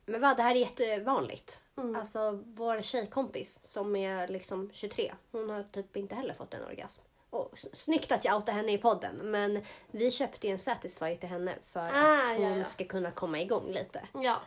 men 0.05 0.21
vad, 0.21 0.37
det 0.37 0.43
här 0.43 0.55
är 0.55 0.59
jättevanligt. 0.59 1.63
Mm. 1.77 1.95
Alltså 1.95 2.43
vår 2.45 2.81
tjejkompis 2.81 3.59
som 3.63 3.95
är 3.95 4.27
liksom 4.27 4.69
23. 4.73 5.13
Hon 5.31 5.49
har 5.49 5.63
typ 5.63 5.97
inte 5.97 6.15
heller 6.15 6.33
fått 6.33 6.53
en 6.53 6.65
orgasm. 6.65 7.03
Och 7.29 7.51
snyggt 7.55 8.11
att 8.11 8.25
jag 8.25 8.35
outar 8.35 8.53
henne 8.53 8.71
i 8.71 8.77
podden. 8.77 9.15
Men 9.23 9.63
vi 9.91 10.11
köpte 10.11 10.47
ju 10.47 10.53
en 10.53 10.59
Satisfyer 10.59 11.15
till 11.15 11.29
henne 11.29 11.55
för 11.71 11.79
Ah, 11.79 12.23
att 12.23 12.37
hon 12.37 12.41
ja, 12.41 12.57
ja. 12.57 12.65
ska 12.65 12.85
kunna 12.85 13.11
komma 13.11 13.39
igång 13.39 13.71
lite. 13.71 14.01
Ja, 14.13 14.41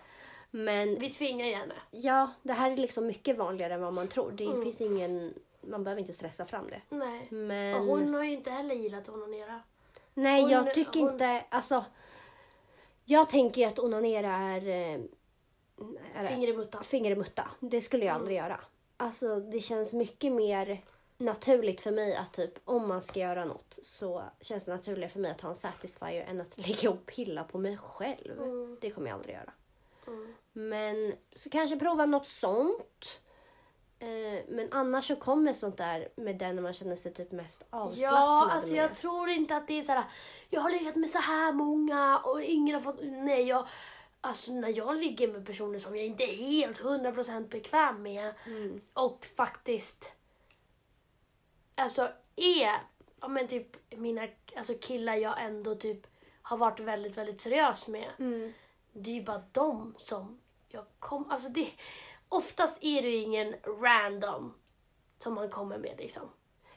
Men 0.54 0.98
vi 0.98 1.10
tvingar 1.12 1.46
henne. 1.58 1.74
ja, 1.90 2.30
det 2.42 2.52
här 2.52 2.70
är 2.70 2.76
liksom 2.76 3.06
mycket 3.06 3.38
vanligare 3.38 3.74
än 3.74 3.80
vad 3.82 3.92
man 3.92 4.08
tror. 4.08 4.30
Det 4.30 4.44
Mm. 4.44 4.62
finns 4.62 4.80
ingen... 4.80 5.34
Man 5.60 5.84
behöver 5.84 6.00
inte 6.00 6.12
stressa 6.12 6.44
fram 6.44 6.66
det. 6.70 6.80
Nej. 6.96 7.26
Men... 7.30 7.74
Och 7.74 7.86
hon 7.86 8.14
har 8.14 8.24
ju 8.24 8.32
inte 8.32 8.50
heller 8.50 8.74
gillat 8.74 9.08
att 9.08 9.14
onanera. 9.14 9.60
Nej, 10.14 10.42
hon- 10.42 10.50
jag 10.50 10.74
tycker 10.74 11.00
hon- 11.00 11.12
inte... 11.12 11.44
Alltså... 11.48 11.84
Jag 13.04 13.28
tänker 13.28 13.60
ju 13.60 13.66
att 13.66 13.78
onanera 13.78 14.32
är... 14.32 14.68
eh, 14.68 15.00
är 16.14 16.28
Finger 16.28 16.48
i 16.48 16.56
muttan. 16.56 16.84
finger 16.84 17.10
i 17.10 17.16
mutta. 17.16 17.48
Det 17.60 17.80
skulle 17.80 18.04
jag 18.04 18.14
aldrig 18.14 18.36
göra. 18.36 18.60
Alltså 18.96 19.40
det 19.40 19.60
känns 19.60 19.92
mycket 19.92 20.32
mer 20.32 20.84
naturligt 21.18 21.80
för 21.80 21.90
mig 21.90 22.16
att 22.16 22.32
typ 22.34 22.52
om 22.64 22.88
man 22.88 23.02
ska 23.02 23.20
göra 23.20 23.44
något 23.44 23.78
så 23.82 24.22
känns 24.40 24.64
det 24.64 24.72
naturligare 24.76 25.10
för 25.10 25.20
mig 25.20 25.30
att 25.30 25.40
ha 25.40 25.48
en 25.48 25.54
satisfier 25.56 26.24
än 26.24 26.40
att 26.40 26.58
ligga 26.66 26.90
och 26.90 27.06
pilla 27.06 27.44
på 27.44 27.58
mig 27.58 27.76
själv. 27.76 28.38
Mm. 28.42 28.78
Det 28.80 28.90
kommer 28.90 29.08
jag 29.08 29.16
aldrig 29.16 29.34
göra. 29.34 29.52
Mm. 30.06 30.34
Men 30.52 31.14
så 31.36 31.50
kanske 31.50 31.78
prova 31.78 32.06
något 32.06 32.26
sånt. 32.26 33.20
Eh, 33.98 34.44
Men 34.48 34.68
annars 34.72 35.06
så 35.06 35.16
kommer 35.16 35.52
sånt 35.52 35.76
där 35.76 36.08
med 36.16 36.36
den 36.38 36.62
man 36.62 36.72
känner 36.74 36.96
sig 36.96 37.14
typ 37.14 37.32
mest 37.32 37.62
avslappnad 37.70 38.20
Ja, 38.22 38.50
alltså 38.50 38.70
med. 38.70 38.82
jag 38.84 38.96
tror 38.96 39.28
inte 39.28 39.56
att 39.56 39.66
det 39.68 39.78
är 39.78 39.82
så 39.82 39.92
här. 39.92 40.04
Jag 40.50 40.60
har 40.60 40.70
legat 40.70 40.96
med 40.96 41.10
så 41.10 41.18
här 41.18 41.52
många 41.52 42.18
och 42.18 42.42
ingen 42.42 42.74
har 42.74 42.80
fått... 42.80 42.98
Nej, 43.02 43.42
jag... 43.42 43.66
Alltså 44.24 44.52
när 44.52 44.68
jag 44.68 44.96
ligger 44.96 45.28
med 45.28 45.46
personer 45.46 45.78
som 45.78 45.96
jag 45.96 46.06
inte 46.06 46.24
är 46.24 46.36
helt 46.36 46.80
100% 46.80 47.48
bekväm 47.48 48.02
med 48.02 48.34
Mm. 48.46 48.80
och 48.94 49.26
faktiskt 49.36 50.12
alltså 51.74 52.08
är, 52.36 52.72
ja 53.20 53.28
men 53.28 53.48
typ 53.48 53.96
mina 53.98 54.28
alltså 54.56 54.74
killar 54.80 55.14
jag 55.16 55.42
ändå 55.44 55.74
typ 55.74 56.06
har 56.42 56.56
varit 56.56 56.80
väldigt, 56.80 57.16
väldigt 57.16 57.40
seriös 57.40 57.88
med. 57.88 58.10
Mm. 58.18 58.52
Det 58.92 59.10
är 59.10 59.14
ju 59.14 59.22
bara 59.22 59.42
de 59.52 59.94
som 59.98 60.38
jag 60.68 60.84
kom, 60.98 61.30
alltså 61.30 61.48
det, 61.48 61.68
oftast 62.28 62.78
är 62.80 63.02
det 63.02 63.08
ju 63.08 63.16
ingen 63.16 63.54
random 63.82 64.54
som 65.18 65.34
man 65.34 65.50
kommer 65.50 65.78
med 65.78 65.94
liksom. 65.98 66.30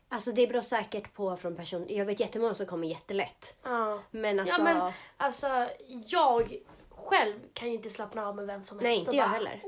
Alltså 0.09 0.31
det 0.31 0.47
beror 0.47 0.61
säkert 0.61 1.13
på 1.13 1.37
från 1.37 1.55
person. 1.55 1.85
Jag 1.89 2.05
vet 2.05 2.19
jättemånga 2.19 2.55
som 2.55 2.65
kommer 2.65 2.87
jättelätt. 2.87 3.57
Ja. 3.63 4.01
Men 4.11 4.39
alltså... 4.39 4.57
Ja 4.57 4.63
men 4.63 4.93
alltså 5.17 5.69
jag 6.07 6.59
själv 6.89 7.39
kan 7.53 7.67
ju 7.67 7.73
inte 7.73 7.89
slappna 7.89 8.27
av 8.27 8.35
med 8.35 8.47
vem 8.47 8.63
som 8.63 8.79
helst. 8.79 8.87
nej, 8.87 8.99
inte 8.99 9.15
jag 9.15 9.29
bara, 9.29 9.35
heller. 9.35 9.61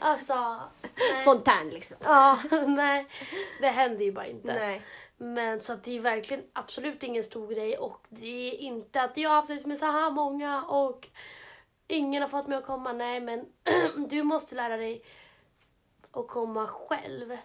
Alltså, 0.00 0.60
nej. 1.14 1.24
Fontän 1.24 1.70
liksom. 1.70 1.96
Ja, 2.00 2.38
nej. 2.66 3.06
Det 3.60 3.68
händer 3.68 4.04
ju 4.04 4.12
bara 4.12 4.26
inte. 4.26 4.54
Nej. 4.54 4.82
Men 5.16 5.60
så 5.60 5.72
att 5.72 5.84
det 5.84 5.96
är 5.96 6.00
verkligen 6.00 6.44
absolut 6.52 7.02
ingen 7.02 7.24
stor 7.24 7.48
grej 7.54 7.78
och 7.78 8.06
det 8.08 8.50
är 8.50 8.54
inte 8.54 9.02
att 9.02 9.16
jag 9.16 9.30
har 9.30 9.36
haft 9.36 9.66
med 9.66 9.78
så 9.78 9.84
här 9.84 10.10
många 10.10 10.64
och 10.64 11.08
ingen 11.92 12.22
har 12.22 12.28
fått 12.28 12.46
mig 12.46 12.58
att 12.58 12.66
komma. 12.66 12.92
Nej, 12.92 13.20
men 13.20 13.46
du 14.08 14.22
måste 14.22 14.54
lära 14.54 14.76
dig 14.76 15.04
att 16.10 16.28
komma 16.28 16.66
själv 16.66 17.36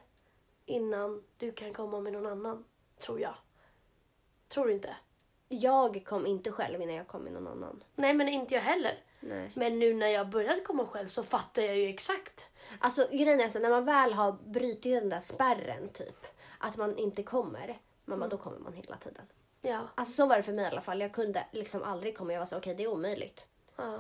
innan 0.66 1.24
du 1.38 1.52
kan 1.52 1.74
komma 1.74 2.00
med 2.00 2.14
någon 2.14 2.26
annan, 2.26 2.66
tror 3.00 3.20
jag. 3.20 3.34
Tror 4.48 4.66
du 4.66 4.74
inte? 4.74 4.96
Jag 5.48 6.06
kom 6.06 6.26
inte 6.26 6.52
själv 6.52 6.82
innan 6.82 6.96
jag 6.96 7.08
kom 7.08 7.22
med 7.22 7.34
någon 7.34 7.48
annan. 7.48 7.84
Nej, 7.96 8.14
men 8.14 8.30
inte 8.30 8.54
jag 8.54 8.62
heller. 8.62 9.04
Nej. 9.20 9.52
Men 9.56 9.80
nu 9.80 9.94
när 9.94 10.08
jag 10.08 10.30
började 10.30 10.62
komma 10.62 10.88
själv 10.88 11.08
så 11.08 11.24
fattar 11.24 11.62
jag 11.62 11.78
ju 11.78 11.90
exakt. 11.90 12.46
Alltså 12.80 13.08
grejen 13.12 13.42
är 13.42 13.50
så 13.50 13.60
när 13.60 13.70
man 13.70 13.86
väl 13.86 14.14
har 14.14 14.32
brutit 14.32 15.00
den 15.02 15.10
där 15.10 15.20
spärren 15.20 15.90
typ. 15.90 16.26
Att 16.60 16.78
man 16.78 16.98
inte 16.98 17.24
kommer. 17.24 17.78
Man 18.06 18.20
bara, 18.20 18.28
då 18.30 18.38
kommer 18.38 18.60
man 18.60 18.74
hela 18.74 18.98
tiden. 18.98 19.26
Ja. 19.62 19.82
Alltså 19.96 20.14
så 20.14 20.26
var 20.30 20.38
det 20.38 20.44
för 20.44 20.54
mig 20.54 20.66
i 20.66 20.68
alla 20.68 20.82
fall. 20.82 21.02
Jag 21.02 21.14
kunde 21.14 21.46
liksom 21.52 21.84
aldrig 21.84 22.18
komma. 22.18 22.34
Jag 22.34 22.40
var 22.40 22.46
så 22.46 22.58
okej 22.58 22.76
det 22.76 22.84
är 22.84 22.88
omöjligt. 22.92 23.46
ja. 23.76 24.00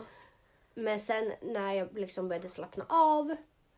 Men 0.79 0.99
sen 0.99 1.33
när 1.41 1.73
jag 1.73 1.97
liksom 1.97 2.27
började 2.27 2.49
slappna 2.49 2.85
av 2.89 3.35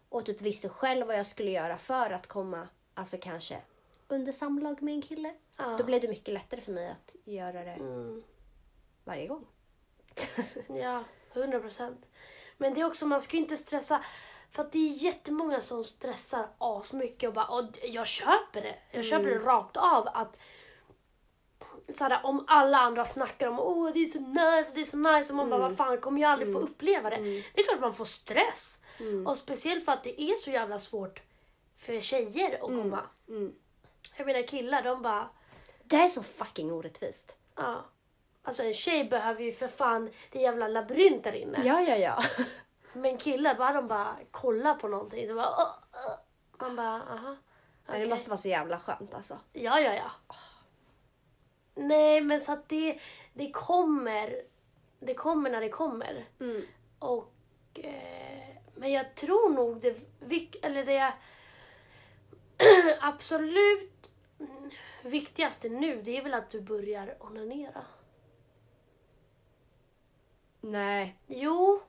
och 0.09 0.25
typ 0.25 0.41
visste 0.41 0.69
själv 0.69 1.07
vad 1.07 1.17
jag 1.17 1.27
skulle 1.27 1.51
göra 1.51 1.77
för 1.77 2.09
att 2.11 2.27
komma, 2.27 2.67
alltså 2.93 3.17
kanske 3.21 3.61
under 4.07 4.31
samlag 4.31 4.81
med 4.81 4.93
en 4.93 5.01
kille. 5.01 5.33
Ja. 5.57 5.65
Då 5.77 5.83
blev 5.83 6.01
det 6.01 6.07
mycket 6.07 6.33
lättare 6.33 6.61
för 6.61 6.71
mig 6.71 6.89
att 6.89 7.15
göra 7.23 7.63
det 7.63 7.71
Mm. 7.71 8.23
varje 9.03 9.27
gång. 9.27 9.45
Ja, 10.67 11.03
100 11.33 11.59
procent. 11.59 12.05
Men 12.57 12.73
det 12.73 12.81
är 12.81 12.85
också, 12.85 13.05
man 13.05 13.21
ska 13.21 13.37
ju 13.37 13.43
inte 13.43 13.57
stressa. 13.57 14.03
För 14.51 14.63
att 14.63 14.71
det 14.71 14.79
är 14.89 15.03
jättemånga 15.03 15.61
som 15.61 15.83
stressar 15.83 16.47
asmycket 16.57 17.27
och 17.27 17.33
bara, 17.33 17.67
jag 17.83 18.07
köper 18.07 18.61
det. 18.61 18.75
Jag 18.91 19.05
köper 19.05 19.29
det 19.29 19.39
rakt 19.39 19.77
av 19.77 20.07
att 20.07 20.37
såhär, 21.93 22.19
om 22.25 22.45
alla 22.47 22.77
andra 22.77 23.05
snackar 23.05 23.47
om 23.47 23.59
åh 23.59 23.91
det 23.93 23.99
är 23.99 24.07
så 24.07 24.19
nice, 24.19 24.71
det 24.75 24.81
är 24.81 24.85
så 24.85 24.97
nice 24.97 25.33
och 25.33 25.37
man 25.37 25.49
bara 25.49 25.59
vad 25.59 25.77
fan 25.77 25.97
kommer 26.01 26.21
jag 26.21 26.31
aldrig 26.31 26.53
få 26.53 26.59
uppleva 26.59 27.09
det. 27.09 27.15
Det 27.53 27.61
är 27.61 27.63
klart 27.63 27.79
man 27.81 27.95
får 27.95 28.05
stress. 28.05 28.79
Och 29.25 29.37
speciellt 29.37 29.85
för 29.85 29.91
att 29.91 30.03
det 30.03 30.21
är 30.21 30.35
så 30.35 30.51
jävla 30.51 30.79
svårt 30.79 31.21
för 31.77 32.01
tjejer 32.01 32.53
att 32.55 32.59
komma. 32.61 32.99
Mm. 33.27 33.53
Jag 34.17 34.25
menar 34.27 34.47
killar 34.47 34.81
de 34.83 35.01
bara, 35.01 35.29
Det 35.83 35.95
är 35.95 36.07
så 36.07 36.23
fucking 36.23 36.71
orättvist. 36.71 37.35
ja. 37.55 37.85
Alltså 38.43 38.63
en 38.63 38.73
tjej 38.73 39.03
behöver 39.05 39.43
ju 39.43 39.51
för 39.51 39.67
fan 39.67 40.09
det 40.31 40.39
jävla 40.39 40.67
labyrint 40.67 41.23
där 41.23 41.33
inne. 41.35 41.61
Ja, 41.65 41.81
ja, 41.81 41.95
ja. 41.95 42.23
Men 42.93 43.17
killar, 43.17 43.55
bara 43.55 43.73
de 43.73 43.87
bara 43.87 44.15
kollar 44.31 44.75
på 44.75 44.87
någonting 44.87 45.27
så 45.27 45.35
bara... 45.35 45.49
"Åh, 45.57 45.73
åh." 45.93 46.13
Man 46.59 46.75
bara, 46.75 47.01
aha. 47.01 47.35
Men 47.87 48.01
det 48.01 48.07
måste 48.07 48.29
vara 48.29 48.37
så 48.37 48.47
jävla 48.47 48.79
skönt 48.79 49.13
alltså. 49.13 49.37
Ja, 49.53 49.79
ja, 49.79 49.93
ja. 49.93 50.35
Nej, 51.79 52.21
men 52.21 52.41
så 52.41 52.53
att 52.53 52.69
det, 52.69 52.99
det 53.33 53.51
kommer. 53.51 54.41
Det 54.99 55.13
kommer 55.13 55.49
när 55.49 55.61
det 55.61 55.69
kommer. 55.69 56.25
Mm. 56.39 56.61
Och... 56.99 57.33
Eh, 57.73 58.55
men 58.75 58.91
jag 58.91 59.15
tror 59.15 59.49
nog 59.49 59.81
det... 59.81 59.97
Eller 60.61 60.85
det 60.85 61.13
absolut 62.99 64.11
viktigaste 65.03 65.69
nu, 65.69 66.01
det 66.01 66.17
är 66.17 66.23
väl 66.23 66.33
att 66.33 66.49
du 66.49 66.61
börjar 66.61 67.15
onanera. 67.19 67.85
Nej. 70.61 71.15
Jo, 71.27 71.81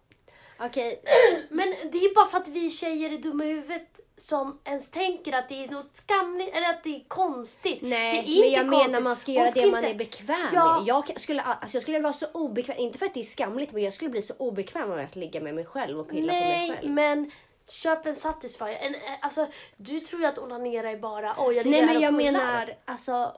Okej. 0.62 1.02
Men 1.48 1.68
det 1.68 1.98
är 1.98 2.14
bara 2.14 2.26
för 2.26 2.38
att 2.38 2.48
vi 2.48 2.70
tjejer 2.70 3.12
är 3.12 3.18
dumma 3.18 3.44
i 3.44 3.48
huvudet 3.48 3.89
som 4.22 4.60
ens 4.64 4.90
tänker 4.90 5.32
att 5.32 5.48
det 5.48 5.64
är 5.64 5.68
något 5.68 5.96
skamligt 5.96 6.54
eller 6.54 6.70
att 6.70 6.84
det 6.84 6.96
är 6.96 7.04
konstigt. 7.08 7.78
Nej, 7.82 8.22
det 8.26 8.32
är 8.32 8.40
men 8.40 8.50
jag 8.50 8.60
inte 8.60 8.64
menar 8.70 8.82
konstigt. 8.84 9.02
man 9.02 9.16
ska 9.16 9.32
göra 9.32 9.50
ska 9.50 9.60
det 9.60 9.70
man 9.70 9.84
inte- 9.84 9.90
är 9.94 9.98
bekväm 9.98 10.48
Ja. 10.54 10.78
med. 10.78 10.88
Jag 10.88 11.20
skulle, 11.20 11.42
alltså 11.42 11.76
jag 11.76 11.82
skulle 11.82 12.00
vara 12.00 12.12
så 12.12 12.26
obekväm, 12.32 12.76
inte 12.78 12.98
för 12.98 13.06
att 13.06 13.14
det 13.14 13.20
är 13.20 13.24
skamligt, 13.24 13.72
men 13.72 13.82
jag 13.82 13.92
skulle 13.94 14.10
bli 14.10 14.22
så 14.22 14.34
obekväm 14.38 14.88
med 14.88 15.04
att 15.04 15.16
ligga 15.16 15.40
med 15.40 15.54
mig 15.54 15.64
själv 15.64 15.98
och 16.00 16.08
pilla 16.08 16.32
på 16.32 16.38
mig 16.38 16.48
Nej, 16.58 16.70
själv. 16.76 16.90
men 16.90 17.30
köp 17.68 18.06
en 18.06 18.16
Satisfyer. 18.16 18.76
En, 18.80 18.94
eh, 18.94 19.00
alltså, 19.20 19.46
du 19.76 20.00
tror 20.00 20.20
ju 20.22 20.26
att 20.28 20.38
onanera 20.38 20.90
är 20.90 20.96
bara 20.96 21.34
oj 21.38 21.54
jag 21.56 21.66
ligger 21.66 21.86
Nej 21.86 21.94
men 21.94 22.02
jag 22.02 22.14
menar 22.14 22.74
alltså. 22.84 23.32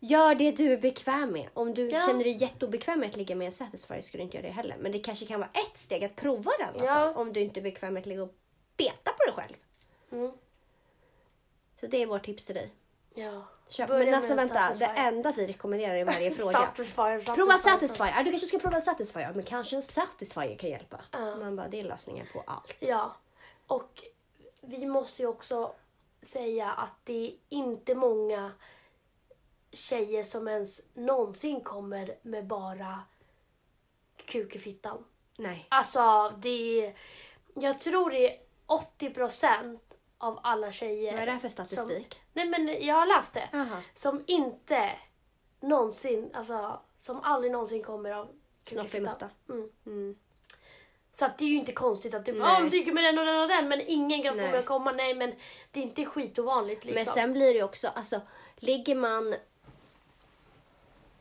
Gör 0.00 0.34
det 0.34 0.50
du 0.50 0.72
är 0.72 0.76
bekväm 0.78 1.32
med. 1.32 1.48
Om 1.54 1.74
du 1.74 1.88
Ja. 1.90 2.00
känner 2.06 2.24
dig 2.24 2.32
jätteobekväm 2.32 3.00
med 3.00 3.08
att 3.08 3.16
ligga 3.16 3.34
med 3.36 3.46
en 3.46 3.52
Satisfyer 3.52 4.00
skulle 4.00 4.20
du 4.20 4.24
inte 4.24 4.36
göra 4.36 4.46
det 4.46 4.52
heller. 4.52 4.76
Men 4.80 4.92
det 4.92 4.98
kanske 4.98 5.26
kan 5.26 5.40
vara 5.40 5.50
ett 5.52 5.78
steg 5.78 6.04
att 6.04 6.16
prova 6.16 6.50
det 6.58 6.64
i 6.64 6.66
alla 6.80 6.84
Ja. 6.84 6.94
fall. 6.94 7.14
Om 7.14 7.32
du 7.32 7.40
inte 7.40 7.60
är 7.60 7.62
bekväm 7.62 7.94
med 7.94 8.00
att 8.00 8.06
ligga 8.06 8.22
och 8.22 8.34
beta 8.76 9.12
på 9.12 9.24
dig 9.24 9.34
själv. 9.34 9.54
Mm. 10.12 10.32
Så 11.80 11.86
det 11.86 12.02
är 12.02 12.06
vårt 12.06 12.24
tips 12.24 12.46
till 12.46 12.54
dig. 12.54 12.72
Ja. 13.14 13.44
Köp. 13.68 13.88
Men 13.88 14.14
alltså 14.14 14.34
vänta, 14.34 14.74
det 14.74 14.84
enda 14.84 15.32
vi 15.36 15.46
rekommenderar 15.46 15.96
i 15.96 16.04
varje 16.04 16.30
fråga. 16.34 16.52
Satisfyer, 16.52 17.20
Satisfyer. 17.20 17.34
Prova 17.34 17.58
Satisfyer. 17.58 18.24
Du 18.24 18.30
kanske 18.30 18.46
ska 18.46 18.58
prova 18.58 18.80
Satisfyer. 18.80 19.32
Men 19.34 19.44
kanske 19.44 19.76
en 19.76 19.82
Satisfyer 19.82 20.56
kan 20.56 20.70
hjälpa. 20.70 21.00
Ja. 21.10 21.36
Man 21.36 21.56
bara, 21.56 21.68
det 21.68 21.80
är 21.80 21.84
lösningen 21.84 22.26
på 22.32 22.44
allt. 22.46 22.74
Ja, 22.78 23.16
och 23.66 24.02
vi 24.60 24.86
måste 24.86 25.22
ju 25.22 25.28
också 25.28 25.72
säga 26.22 26.72
att 26.72 27.04
det 27.04 27.26
är 27.26 27.34
inte 27.48 27.94
många 27.94 28.52
tjejer 29.72 30.24
som 30.24 30.48
ens 30.48 30.82
någonsin 30.94 31.60
kommer 31.60 32.18
med 32.22 32.46
bara 32.46 33.02
kuk 34.16 34.56
i 34.56 34.58
fittan. 34.58 35.04
Nej. 35.36 35.66
Alltså, 35.70 36.32
det 36.38 36.84
är... 36.84 36.96
Jag 37.54 37.80
tror 37.80 38.10
det 38.10 38.45
är 38.68 38.74
80% 38.98 39.78
av 40.18 40.40
alla 40.42 40.72
tjejer... 40.72 41.12
Vad 41.12 41.22
är 41.22 41.26
det 41.26 41.32
här 41.32 41.38
för 41.38 41.48
statistik? 41.48 42.14
Som, 42.14 42.20
nej 42.32 42.48
men 42.48 42.86
jag 42.86 42.94
har 42.94 43.06
läst 43.06 43.34
det. 43.34 43.48
Aha. 43.52 43.82
Som 43.94 44.24
inte 44.26 44.92
någonsin, 45.60 46.30
alltså 46.34 46.80
som 46.98 47.20
aldrig 47.22 47.52
någonsin 47.52 47.82
kommer 47.82 48.10
av 48.10 48.28
kuk 48.64 48.94
i 48.94 49.00
mutta. 49.00 49.30
Mm. 49.48 49.70
Mm. 49.86 50.16
Så 51.12 51.24
att 51.24 51.38
det 51.38 51.44
är 51.44 51.48
ju 51.48 51.56
inte 51.56 51.72
konstigt 51.72 52.14
att 52.14 52.24
du 52.26 52.32
Nej. 52.32 52.40
bara, 52.40 52.50
"Ah, 52.56 52.60
ligger 52.60 52.92
med 52.92 53.04
den 53.04 53.18
och 53.18 53.24
den 53.26 53.42
och 53.42 53.48
den 53.48 53.68
men 53.68 53.80
ingen 53.86 54.22
kan 54.22 54.34
få 54.38 54.40
mig 54.42 54.58
att 54.58 54.66
komma. 54.66 54.92
Nej 54.92 55.14
men 55.14 55.34
det 55.70 55.80
är 55.80 55.84
inte 55.84 56.04
skitovanligt 56.04 56.84
liksom. 56.84 57.04
Men 57.04 57.14
sen 57.14 57.32
blir 57.32 57.46
det 57.46 57.58
ju 57.58 57.62
också, 57.62 57.88
alltså 57.88 58.20
ligger 58.56 58.94
man 58.94 59.34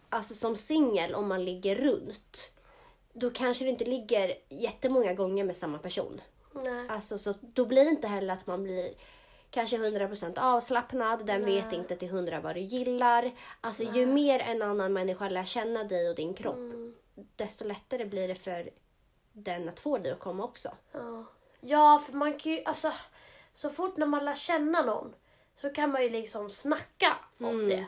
alltså 0.09 0.33
som 0.33 0.55
singel 0.55 1.15
om 1.15 1.27
man 1.27 1.45
ligger 1.45 1.75
runt. 1.75 2.51
Då 3.13 3.29
kanske 3.31 3.63
du 3.63 3.69
inte 3.69 3.85
ligger 3.85 4.33
jättemånga 4.49 5.13
gånger 5.13 5.43
med 5.43 5.57
samma 5.57 5.77
person. 5.77 6.21
Nej. 6.63 6.89
Alltså 6.89 7.17
så 7.17 7.33
då 7.41 7.65
blir 7.65 7.83
det 7.85 7.89
inte 7.91 8.07
heller 8.07 8.33
att 8.33 8.47
man 8.47 8.63
blir 8.63 8.93
kanske 9.49 9.77
100% 9.77 10.37
avslappnad, 10.39 11.25
den 11.25 11.41
Nej. 11.41 11.55
vet 11.61 11.73
inte 11.73 11.95
till 11.95 12.07
100 12.09 12.39
vad 12.41 12.55
du 12.55 12.61
gillar. 12.61 13.31
Alltså 13.61 13.83
ju 13.83 14.05
mer 14.05 14.39
en 14.39 14.61
annan 14.61 14.93
människa 14.93 15.29
lär 15.29 15.45
känna 15.45 15.83
dig 15.83 16.09
och 16.09 16.15
din 16.15 16.33
kropp, 16.33 16.55
Mm. 16.55 16.95
desto 17.35 17.65
lättare 17.65 18.05
blir 18.05 18.27
det 18.27 18.35
för 18.35 18.69
den 19.33 19.69
att 19.69 19.79
få 19.79 19.97
dig 19.97 20.11
att 20.11 20.19
komma 20.19 20.43
också. 20.43 20.69
Ja. 20.91 21.25
ja, 21.61 21.99
för 22.05 22.13
man 22.13 22.39
kan 22.39 22.51
ju, 22.51 22.63
alltså, 22.65 22.93
så 23.53 23.69
fort 23.69 23.97
när 23.97 24.05
man 24.05 24.25
lär 24.25 24.35
känna 24.35 24.81
någon 24.81 25.15
så 25.61 25.69
kan 25.69 25.91
man 25.91 26.03
ju 26.03 26.09
liksom 26.09 26.49
snacka 26.49 27.13
om 27.37 27.45
Mm. 27.45 27.69
det. 27.69 27.85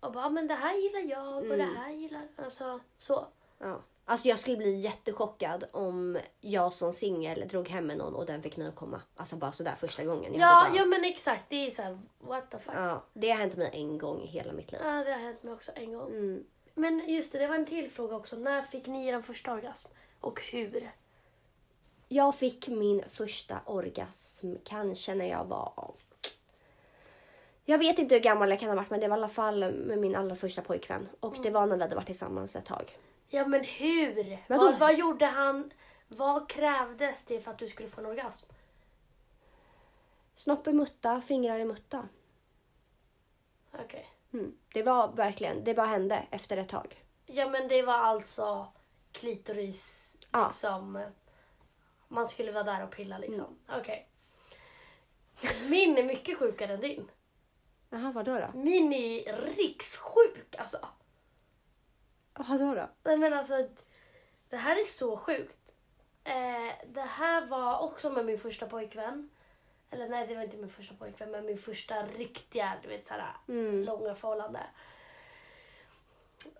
Och 0.00 0.12
bara, 0.12 0.28
men 0.30 0.46
det 0.46 0.54
här 0.54 0.74
gillar 0.76 1.00
jag 1.00 1.36
och 1.36 1.44
Mm. 1.44 1.58
det 1.58 1.64
här 1.80 1.90
gillar, 1.90 2.28
alltså 2.36 2.80
så. 2.98 3.26
Ja. 3.58 3.80
Alltså 4.10 4.28
jag 4.28 4.38
skulle 4.38 4.56
bli 4.56 4.74
jättechockad 4.74 5.64
om 5.72 6.18
jag 6.40 6.74
som 6.74 6.92
singel 6.92 7.48
drog 7.48 7.68
hem 7.68 7.86
med 7.86 7.98
någon 7.98 8.14
och 8.14 8.26
den 8.26 8.42
fick 8.42 8.56
mig 8.56 8.68
att 8.68 8.76
komma. 8.76 9.02
Alltså 9.16 9.36
bara 9.36 9.52
sådär 9.52 9.74
första 9.78 10.04
gången. 10.04 10.34
Jag 10.34 10.42
Ja, 10.42 10.68
bara, 10.68 10.78
ja 10.78 10.84
men 10.84 11.04
exakt, 11.04 11.44
det 11.48 11.66
är 11.66 11.70
så 11.70 11.82
här, 11.82 11.98
what 12.18 12.50
the 12.50 12.58
fuck. 12.58 12.74
Ja. 12.76 12.86
ja, 12.86 13.04
det 13.12 13.30
har 13.30 13.38
hänt 13.38 13.56
mig 13.56 13.70
en 13.72 13.98
gång 13.98 14.22
i 14.22 14.26
hela 14.26 14.52
mitt 14.52 14.72
liv. 14.72 14.80
det 14.80 14.88
har 14.88 15.18
hänt 15.18 15.42
mig 15.42 15.52
också 15.52 15.72
en 15.74 15.92
gång. 15.92 16.08
Mm. 16.08 16.44
Men 16.74 17.02
just 17.08 17.32
det, 17.32 17.38
det 17.38 17.46
var 17.46 17.54
en 17.54 17.66
till 17.66 17.90
fråga 17.90 18.16
också. 18.16 18.36
När 18.36 18.62
fick 18.62 18.86
ni 18.86 19.06
er 19.08 19.22
första 19.22 19.52
orgasm? 19.52 19.88
Och 20.20 20.42
hur? 20.42 20.90
Jag 22.08 22.34
fick 22.34 22.68
min 22.68 23.02
första 23.08 23.60
orgasm 23.66 24.54
kanske 24.64 25.14
när 25.14 25.28
jag 25.28 25.44
var... 25.44 25.94
Jag 27.64 27.78
vet 27.78 27.98
inte 27.98 28.14
hur 28.14 28.22
gammal 28.22 28.50
jag 28.50 28.60
kan 28.60 28.68
ha 28.68 28.76
varit 28.76 28.90
men 28.90 29.00
det 29.00 29.08
var 29.08 29.16
i 29.16 29.20
alla 29.20 29.28
fall 29.28 29.72
med 29.74 29.98
min 29.98 30.16
allra 30.16 30.36
första 30.36 30.62
pojkvän. 30.62 31.08
Och 31.20 31.36
det 31.42 31.50
var 31.50 31.66
när 31.66 31.76
vi 31.76 31.82
hade 31.82 31.94
varit 31.94 32.06
tillsammans 32.06 32.56
ett 32.56 32.66
tag. 32.66 32.96
Ja 33.32 33.46
men 33.46 33.64
hur? 33.64 34.38
Vadå? 34.48 34.64
Vad, 34.64 34.78
vad 34.78 34.98
gjorde 34.98 35.26
han? 35.26 35.72
Vad 36.08 36.48
krävdes 36.48 37.24
det 37.24 37.40
för 37.40 37.50
att 37.50 37.58
du 37.58 37.68
skulle 37.68 37.88
få 37.88 38.00
en 38.00 38.06
orgasm? 38.06 38.52
Snopp 40.34 40.66
i 40.66 40.72
mutta, 40.72 41.20
fingrar 41.20 41.58
i 41.58 41.64
mutta. 41.64 42.08
Okej. 43.72 44.08
Mm. 44.32 44.56
Det 44.72 44.82
var 44.82 45.12
verkligen, 45.12 45.64
det 45.64 45.74
bara 45.74 45.86
hände 45.86 46.26
efter 46.30 46.56
ett 46.56 46.68
tag. 46.68 47.04
Ja 47.26 47.48
men 47.48 47.68
det 47.68 47.82
var 47.82 47.94
alltså 47.94 48.72
klitoris 49.12 50.16
Ja. 50.30 50.46
liksom. 50.46 51.04
Man 52.08 52.28
skulle 52.28 52.52
vara 52.52 52.64
där 52.64 52.84
och 52.84 52.90
pilla 52.90 53.18
liksom. 53.18 53.58
Mm. 53.68 53.80
Okej. 53.80 54.08
Min 55.68 55.98
är 55.98 56.02
mycket 56.02 56.38
sjukare 56.38 56.72
än 56.74 56.80
din. 56.80 57.10
Jaha, 57.90 58.12
vadå 58.12 58.38
då? 58.38 58.58
Min 58.58 58.92
är 58.92 59.36
rikssjuk 59.56 60.56
alltså. 60.58 60.88
Vadå 62.48 62.74
då? 62.74 62.88
Nej 63.04 63.16
men 63.16 63.32
alltså, 63.32 63.68
det 64.48 64.56
här 64.56 64.80
är 64.80 64.84
så 64.84 65.16
sjukt. 65.16 65.56
Eh, 66.24 66.72
det 66.86 67.00
här 67.00 67.46
var 67.46 67.78
också 67.80 68.10
med 68.10 68.24
min 68.26 68.38
första 68.38 68.66
pojkvän. 68.66 69.30
Eller 69.90 70.08
nej, 70.08 70.26
det 70.26 70.34
var 70.34 70.42
inte 70.42 70.56
min 70.56 70.70
första 70.70 70.94
pojkvän, 70.94 71.30
men 71.30 71.44
min 71.46 71.58
första 71.58 72.02
riktiga, 72.06 72.72
du 72.82 72.88
vet 72.88 73.06
såhär, 73.06 73.36
Mm. 73.48 73.82
långa 73.82 74.14
förhållande. 74.14 74.60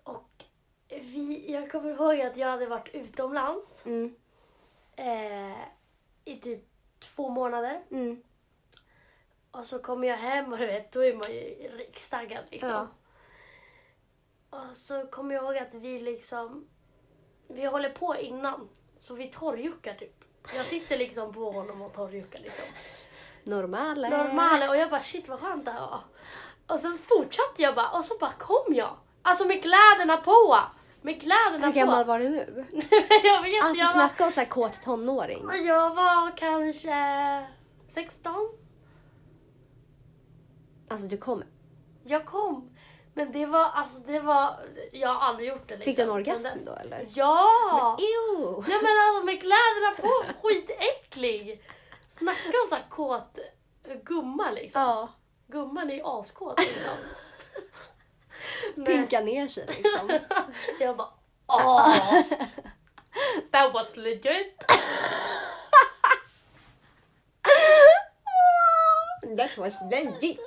Och 0.03 0.43
vi, 0.89 1.51
jag 1.53 1.71
kommer 1.71 1.89
ihåg 1.91 2.21
att 2.21 2.37
jag 2.37 2.47
hade 2.47 2.65
varit 2.65 2.87
utomlands 2.95 3.85
Mm. 3.85 4.15
eh, 4.95 5.57
i 6.25 6.37
typ 6.41 6.63
två 6.99 7.29
månader. 7.29 7.81
Mm. 7.91 8.23
Och 9.51 9.67
så 9.67 9.79
kommer 9.79 10.07
jag 10.07 10.17
hem 10.17 10.51
och 10.53 10.59
du 10.59 10.65
vet, 10.65 10.91
då 10.91 11.03
är 11.05 11.13
man 11.13 11.31
ju 11.31 11.39
rikstaggad 11.77 12.43
liksom. 12.51 12.69
Ja. 12.69 12.87
Och 14.51 14.77
så 14.77 15.05
kommer 15.05 15.35
jag 15.35 15.43
ihåg 15.43 15.57
att 15.57 15.73
vi 15.73 15.99
liksom, 15.99 16.67
vi 17.47 17.65
håller 17.65 17.89
på 17.89 18.15
innan. 18.15 18.69
Så 18.99 19.13
vi 19.13 19.27
torrjuckar 19.27 19.93
typ. 19.93 20.23
Jag 20.55 20.65
sitter 20.65 20.97
liksom 20.97 21.33
på 21.33 21.51
honom 21.51 21.81
och 21.81 21.93
torrjuckar 21.93 22.39
liksom. 22.39 22.65
Normala. 23.43 24.09
Normala 24.09 24.69
och 24.69 24.77
jag 24.77 24.89
bara 24.89 25.01
shit 25.01 25.27
vad 25.27 25.39
skönt 25.39 25.65
det 25.65 25.71
här 25.71 25.81
var. 25.81 25.99
Och 26.67 26.79
så 26.79 26.91
fortsatte 26.91 27.61
jag 27.61 27.75
bara 27.75 27.89
och 27.89 28.05
så 28.05 28.17
bara 28.19 28.31
kom 28.31 28.75
jag. 28.75 28.97
Alltså 29.21 29.47
med 29.47 29.61
kläderna 29.61 30.17
på. 30.17 30.57
Med 31.01 31.21
kläderna 31.21 31.65
Hur 31.65 31.73
på. 31.73 31.79
gammal 31.79 32.05
var 32.05 32.19
du 32.19 32.29
nu? 32.29 32.65
jag 33.23 33.43
vet 33.43 33.63
Alltså 33.63 33.83
jag 33.83 33.85
var, 33.85 33.93
snacka 33.93 34.25
om 34.25 34.31
såhär 34.31 34.47
kåt 34.47 34.81
tonåring. 34.81 35.49
jag 35.65 35.95
var 35.95 36.37
kanske 36.37 37.47
16. 37.87 38.33
Alltså 40.89 41.07
du 41.07 41.17
kom. 41.17 41.43
Jag 42.03 42.25
kom. 42.25 42.70
Men 43.13 43.31
det 43.31 43.45
var, 43.45 43.65
alltså 43.65 43.99
det 43.99 44.19
var, 44.19 44.59
jag 44.91 45.09
har 45.09 45.27
aldrig 45.27 45.49
gjort 45.49 45.67
det 45.67 45.77
liksom. 45.77 45.91
Fick 45.91 45.97
du 45.97 46.01
en 46.01 46.23
sen 46.23 46.35
orgasm 46.35 46.65
då 46.65 46.75
eller? 46.75 47.05
Ja! 47.09 47.97
Ew. 47.99 48.63
Ja 48.71 48.79
men 48.81 48.99
alltså 48.99 49.25
med 49.25 49.41
kläderna 49.41 49.91
på, 49.97 50.23
skitäcklig! 50.41 51.63
Snacka 52.09 52.47
om 52.63 52.69
såhär 52.69 52.85
kåt 52.89 53.37
gumma 54.03 54.51
liksom. 54.51 54.81
Ja. 54.81 55.09
Gumman 55.47 55.89
är 55.89 55.95
ju 55.95 56.01
askåt 56.03 56.59
liksom. 56.59 56.97
Pinka 58.85 59.21
ner 59.21 59.47
sig 59.47 59.65
liksom. 59.67 60.19
Jag 60.79 60.97
bara 60.97 61.09
åh! 61.47 61.95
That 63.51 63.73
was 63.73 63.95
legit! 63.95 64.57
That 69.37 69.57
was 69.57 69.73
legit. 69.91 70.39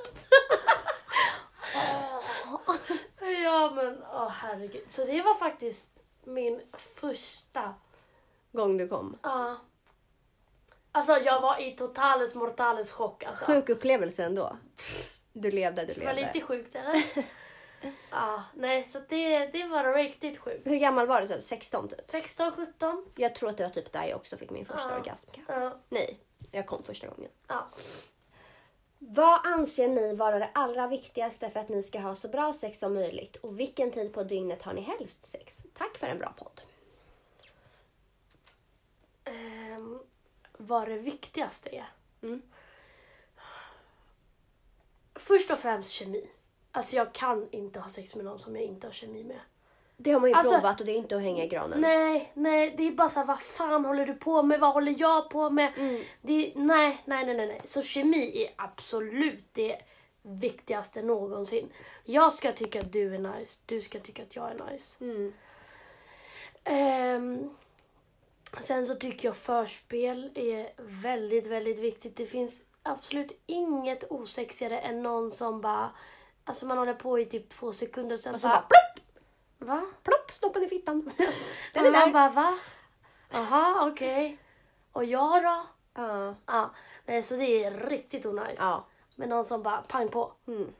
Ja 3.54 3.70
men 3.74 4.02
åh 4.12 4.28
herregud. 4.28 4.82
Så 4.88 5.04
det 5.04 5.22
var 5.22 5.34
faktiskt 5.34 5.88
min 6.24 6.60
första 6.94 7.74
Gång 8.52 8.78
du 8.78 8.88
kom. 8.88 9.18
Ja. 9.22 9.56
Alltså 10.92 11.12
jag 11.18 11.40
var 11.40 11.60
i 11.62 11.70
totales 11.76 12.34
mortales 12.34 12.92
chock 12.92 13.24
alltså. 13.24 13.44
Sjuk 13.44 13.68
upplevelse 13.68 14.24
ändå. 14.24 14.56
Du 15.32 15.50
levde, 15.50 15.84
du 15.84 15.94
Det 15.94 16.04
var 16.04 16.12
levde. 16.14 16.32
lite 16.34 16.46
sjukt 16.46 16.74
eller? 16.76 17.02
ja, 18.10 18.42
nej 18.54 18.84
så 18.84 19.00
det, 19.08 19.46
det 19.46 19.64
var 19.66 19.94
riktigt 19.94 20.38
sjukt. 20.38 20.66
Hur 20.66 20.76
gammal 20.76 21.06
var 21.06 21.20
du? 21.20 21.26
Så 21.26 21.40
16 21.40 21.88
typ? 21.88 22.00
16, 22.04 22.52
17. 22.52 23.04
Jag 23.14 23.34
tror 23.34 23.50
att 23.50 23.56
det 23.56 23.62
var 23.64 23.70
typ 23.70 23.92
där 23.92 24.04
jag 24.06 24.16
också 24.16 24.36
fick 24.36 24.50
min 24.50 24.64
första 24.66 24.90
Ja. 24.90 24.96
orgasm. 24.96 25.30
Ja. 25.48 25.78
Nej, 25.88 26.18
jag 26.52 26.66
kom 26.66 26.82
första 26.82 27.06
gången. 27.06 27.30
ja. 27.48 27.66
Vad 29.08 29.46
anser 29.46 29.88
ni 29.88 30.14
vara 30.14 30.38
det 30.38 30.50
allra 30.54 30.86
viktigaste 30.86 31.50
för 31.50 31.60
att 31.60 31.68
ni 31.68 31.82
ska 31.82 32.00
ha 32.00 32.16
så 32.16 32.28
bra 32.28 32.52
sex 32.52 32.78
som 32.78 32.94
möjligt? 32.94 33.36
Och 33.36 33.60
vilken 33.60 33.90
tid 33.90 34.12
på 34.12 34.24
dygnet 34.24 34.62
har 34.62 34.74
ni 34.74 34.80
helst 34.80 35.26
sex? 35.26 35.64
Tack 35.74 35.96
för 35.98 36.06
en 36.06 36.18
bra 36.18 36.34
podd. 36.36 36.60
Ehm, 39.24 40.00
vad 40.52 40.88
det 40.88 40.98
viktigaste 40.98 41.76
är. 41.76 41.92
Mm. 42.22 42.42
Först 45.14 45.50
och 45.50 45.58
främst 45.58 45.90
kemi. 45.90 46.30
Alltså 46.72 46.96
jag 46.96 47.14
kan 47.14 47.48
inte 47.50 47.80
ha 47.80 47.88
sex 47.88 48.14
med 48.14 48.24
någon 48.24 48.38
som 48.38 48.56
jag 48.56 48.64
inte 48.64 48.86
har 48.86 48.92
kemi 48.92 49.24
med. 49.24 49.40
Det 49.96 50.10
har 50.12 50.20
man 50.20 50.30
ju 50.30 50.36
Alltså- 50.36 50.52
provat 50.52 50.80
och 50.80 50.86
det 50.86 50.92
är 50.92 50.96
inte 50.96 51.16
att 51.16 51.22
hänga 51.22 51.44
i 51.44 51.48
granen. 51.48 51.80
Nej, 51.80 52.30
nej, 52.34 52.74
det 52.76 52.86
är 52.86 52.90
bara 52.92 53.08
så 53.08 53.18
här, 53.18 53.26
vad 53.26 53.42
fan 53.42 53.84
håller 53.84 54.06
du 54.06 54.14
på 54.14 54.42
med? 54.42 54.60
Vad 54.60 54.72
håller 54.72 54.94
jag 54.98 55.30
på 55.30 55.50
med? 55.50 55.72
Mm. 55.76 56.02
Det, 56.22 56.52
nej, 56.56 57.02
nej, 57.04 57.24
nej, 57.26 57.36
nej. 57.36 57.60
Så 57.64 57.82
kemi 57.82 58.42
är 58.42 58.50
absolut 58.56 59.44
det 59.52 59.76
viktigaste 60.22 61.02
någonsin. 61.02 61.70
Jag 62.04 62.32
ska 62.32 62.52
tycka 62.52 62.80
att 62.80 62.92
du 62.92 63.14
är 63.14 63.18
nice, 63.18 63.60
du 63.66 63.80
ska 63.80 64.00
tycka 64.00 64.22
att 64.22 64.36
jag 64.36 64.50
är 64.50 64.72
nice. 64.72 65.04
Mm. 65.04 65.32
Ehm, 66.64 67.50
sen 68.60 68.86
så 68.86 68.94
tycker 68.94 69.28
jag 69.28 69.36
förspel 69.36 70.30
är 70.34 70.72
väldigt, 70.76 71.46
väldigt 71.46 71.78
viktigt. 71.78 72.16
Det 72.16 72.26
finns 72.26 72.62
absolut 72.82 73.42
inget 73.46 74.04
osexigare 74.10 74.78
än 74.78 75.02
någon 75.02 75.32
som 75.32 75.60
bara, 75.60 75.90
alltså 76.44 76.66
man 76.66 76.78
håller 76.78 76.94
på 76.94 77.18
i 77.18 77.24
typ 77.26 77.48
två 77.48 77.72
sekunder 77.72 78.16
och 78.16 78.22
sen 78.22 78.34
Och 78.34 78.40
så 78.40 78.48
bara, 78.48 78.56
bara 78.56 78.66
va? 79.64 79.82
plopp, 80.02 80.30
snoppen 80.32 80.64
i 80.64 80.68
fittan. 80.68 81.10
Den 81.72 81.86
är 81.86 81.90
man 81.90 82.00
där. 82.00 82.12
bara, 82.12 82.30
va? 82.30 82.58
Jaha, 83.30 83.88
okej. 83.90 84.38
Och 84.92 85.04
jag 85.04 85.42
då? 85.42 85.66
Ja. 85.94 86.34
Ja, 86.46 86.74
nej, 87.04 87.22
så 87.22 87.36
det 87.36 87.64
är 87.64 87.70
riktigt 87.70 88.26
onajs. 88.26 88.58
Ja. 88.58 88.86
Men 89.16 89.28
någon 89.28 89.44
som 89.44 89.62
bara 89.62 89.82
pang 89.82 90.08
på. 90.08 90.32
Mm. 90.46 90.72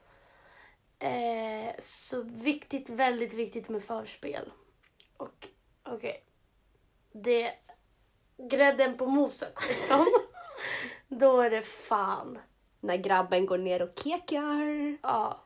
Eh, 0.98 1.74
så 1.80 2.22
viktigt, 2.22 2.90
väldigt 2.90 3.34
viktigt 3.34 3.68
med 3.68 3.84
förspel. 3.84 4.52
Och 5.16 5.48
okej. 5.82 6.24
Det... 7.12 7.52
Grädden 8.36 8.96
på 8.96 9.06
moset 9.06 9.58
liksom. 9.68 10.06
Då 11.08 11.40
är 11.40 11.50
det 11.50 11.62
fan. 11.62 12.38
När 12.80 12.96
grabben 12.96 13.46
går 13.46 13.58
ner 13.58 13.82
och 13.82 13.98
kekar. 13.98 14.98
Ja. 15.02 15.43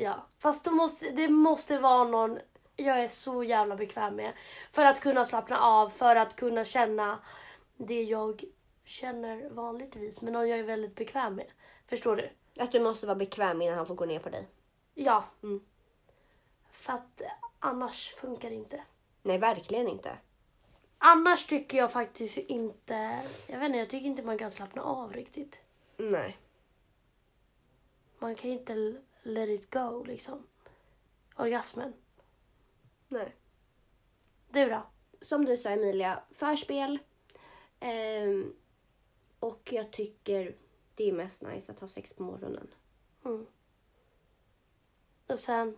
Ja. 0.00 0.26
Fast 0.38 0.64
då 0.64 0.70
måste, 0.70 1.10
det 1.10 1.28
måste 1.28 1.78
vara 1.78 2.04
någon 2.04 2.38
jag 2.76 3.04
är 3.04 3.08
så 3.08 3.44
jävla 3.44 3.76
bekväm 3.76 4.16
med. 4.16 4.32
För 4.70 4.84
att 4.84 5.00
kunna 5.00 5.24
slappna 5.24 5.58
av, 5.60 5.88
för 5.88 6.16
att 6.16 6.36
kunna 6.36 6.64
känna 6.64 7.18
det 7.76 8.02
jag 8.02 8.44
känner 8.84 9.50
vanligtvis. 9.50 10.20
Men 10.20 10.32
någon 10.32 10.48
jag 10.48 10.58
är 10.58 10.62
väldigt 10.62 10.94
bekväm 10.94 11.34
med. 11.34 11.46
Förstår 11.86 12.16
du? 12.16 12.30
Att 12.62 12.72
du 12.72 12.80
måste 12.80 13.06
vara 13.06 13.16
bekväm 13.16 13.62
innan 13.62 13.76
han 13.76 13.86
får 13.86 13.94
gå 13.94 14.04
ner 14.04 14.18
på 14.18 14.28
dig. 14.28 14.48
Ja. 14.94 15.24
Mm. 15.42 15.60
För 16.72 16.92
att 16.92 17.22
annars 17.58 18.14
funkar 18.14 18.50
det 18.50 18.56
inte. 18.56 18.84
Nej, 19.22 19.38
verkligen 19.38 19.88
inte. 19.88 20.16
annars 20.98 21.46
tycker 21.46 21.78
jag 21.78 21.92
faktiskt 21.92 22.38
inte... 22.38 23.18
Jag 23.48 23.58
vet 23.58 23.66
inte, 23.66 23.78
jag 23.78 23.90
tycker 23.90 24.06
inte 24.06 24.22
man 24.22 24.38
kan 24.38 24.50
slappna 24.50 24.82
av 24.82 25.12
riktigt. 25.12 25.58
Nej. 25.96 26.36
Man 28.18 28.34
kan 28.34 28.50
inte 28.50 29.00
let 29.28 29.48
it 29.48 29.70
go 29.70 30.04
liksom. 30.04 30.46
Orgasmen. 31.36 31.92
Nej. 33.08 33.36
Du 34.50 34.68
då? 34.68 34.82
Som 35.20 35.44
du 35.44 35.56
sa 35.56 35.70
Emilia, 35.70 36.22
förspel. 36.30 36.98
Ehm, 37.80 38.54
och 39.40 39.72
jag 39.72 39.90
tycker 39.92 40.56
det 40.94 41.08
är 41.08 41.12
mest 41.12 41.42
nice 41.42 41.72
att 41.72 41.80
ha 41.80 41.88
sex 41.88 42.12
på 42.12 42.22
morgonen. 42.22 42.74
Mm. 43.24 43.46
Och 45.26 45.40
sen, 45.40 45.76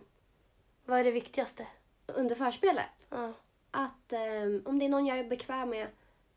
vad 0.85 0.99
är 0.99 1.03
det 1.03 1.11
viktigaste? 1.11 1.67
Under 2.05 2.35
förspelet, 2.35 2.85
Ja. 3.09 3.33
att 3.71 4.13
ehm, 4.13 4.61
om 4.65 4.79
det 4.79 4.85
är 4.85 4.89
någon 4.89 5.05
jag 5.05 5.19
är 5.19 5.29
bekväm 5.29 5.69
med 5.69 5.87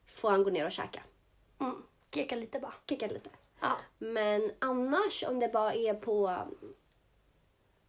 får 0.06 0.30
han 0.30 0.44
gå 0.44 0.50
ner 0.50 0.66
och 0.66 0.72
käka. 0.72 1.02
Mm. 1.58 1.82
Keka 2.10 2.36
lite 2.36 2.58
bara. 2.60 2.74
Kicka 2.88 3.06
lite. 3.06 3.30
Ja. 3.60 3.76
Men 3.98 4.52
annars 4.58 5.24
om 5.28 5.40
det 5.40 5.48
bara 5.48 5.74
är 5.74 5.94
på... 5.94 6.46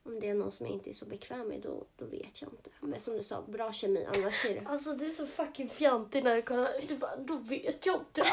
Om 0.06 0.20
det 0.20 0.30
är 0.30 0.34
någon 0.34 0.52
som 0.52 0.66
jag 0.66 0.74
inte 0.74 0.90
är 0.90 0.94
så 0.94 1.06
bekväm 1.06 1.48
med 1.48 1.62
då, 1.62 1.86
då 1.98 2.06
vet 2.06 2.42
jag 2.42 2.52
inte. 2.52 2.70
Men 2.80 3.00
som 3.00 3.14
du 3.14 3.24
sa, 3.24 3.42
bra 3.42 3.74
kemi. 3.74 4.06
Annars 4.16 4.46
är 4.46 4.54
det... 4.54 4.68
Alltså 4.68 4.94
du 4.94 5.06
är 5.06 5.10
så 5.10 5.28
fucking 5.28 5.70
fjantig 5.70 6.24
när 6.24 6.36
du 6.36 6.42
kollar. 6.42 6.82
Du 6.88 6.98
bara, 6.98 7.16
då 7.16 7.36
vet 7.36 7.86
jag 7.86 7.96
inte. 7.96 8.24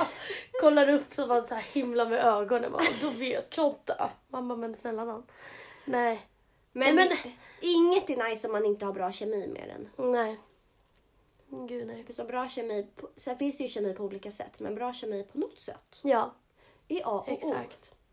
Kollar 0.61 0.89
upp 0.89 1.15
så 1.15 1.27
man 1.27 1.47
så 1.47 1.55
här 1.55 1.63
himla 1.63 2.05
med 2.05 2.25
ögonen. 2.25 2.73
Man, 2.73 2.81
då 3.03 3.11
vet 3.11 3.57
jag 3.57 3.67
inte. 3.67 4.11
Man 4.29 4.49
bara, 4.49 4.59
men 4.59 4.77
snälla 4.77 5.05
nån. 5.05 5.23
Nej. 5.85 6.27
Men, 6.73 6.95
men- 6.95 7.09
inget 7.61 8.11
är 8.11 8.29
nice 8.31 8.49
om 8.49 8.53
man 8.53 8.65
inte 8.65 8.85
har 8.87 8.93
bra 8.93 9.13
kemi 9.13 9.47
med 9.47 9.69
den. 9.69 10.11
Nej. 10.13 10.41
Gud 11.69 11.87
nej. 11.87 12.07
Så 12.17 12.25
bra 12.25 12.49
kemi, 12.49 12.87
på, 12.97 13.09
sen 13.17 13.39
finns 13.39 13.59
det 13.59 13.63
ju 13.63 13.69
kemi 13.69 13.95
på 13.95 14.05
olika 14.05 14.33
sätt. 14.33 14.61
Men 14.61 14.75
bra 14.75 14.93
kemi 14.93 15.27
på 15.33 15.39
något 15.39 15.59
sätt 15.59 16.01
Ja, 16.03 16.35
är 16.89 17.03
A 17.05 17.25
och 17.27 17.45
O. 17.45 17.55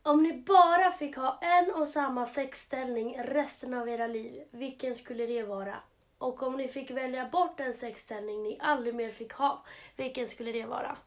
Om 0.04 0.24
ni 0.24 0.34
bara 0.34 0.92
fick 0.92 1.16
ha 1.16 1.40
en 1.42 1.72
och 1.72 1.88
samma 1.88 2.26
sexställning 2.26 3.22
resten 3.24 3.74
av 3.74 3.90
era 3.90 4.08
liv, 4.08 4.44
vilken 4.52 4.96
skulle 4.96 5.26
det 5.26 5.44
vara? 5.44 5.82
Och 6.18 6.44
om 6.44 6.58
ni 6.58 6.68
fick 6.68 6.92
välja 6.92 7.30
bort 7.30 7.60
en 7.60 7.74
sexställning 7.74 8.44
ni 8.44 8.58
aldrig 8.62 8.96
mer 8.96 9.12
fick 9.12 9.34
ha, 9.34 9.66
vilken 9.96 10.28
skulle 10.28 10.52
det 10.52 10.66
vara? 10.66 10.98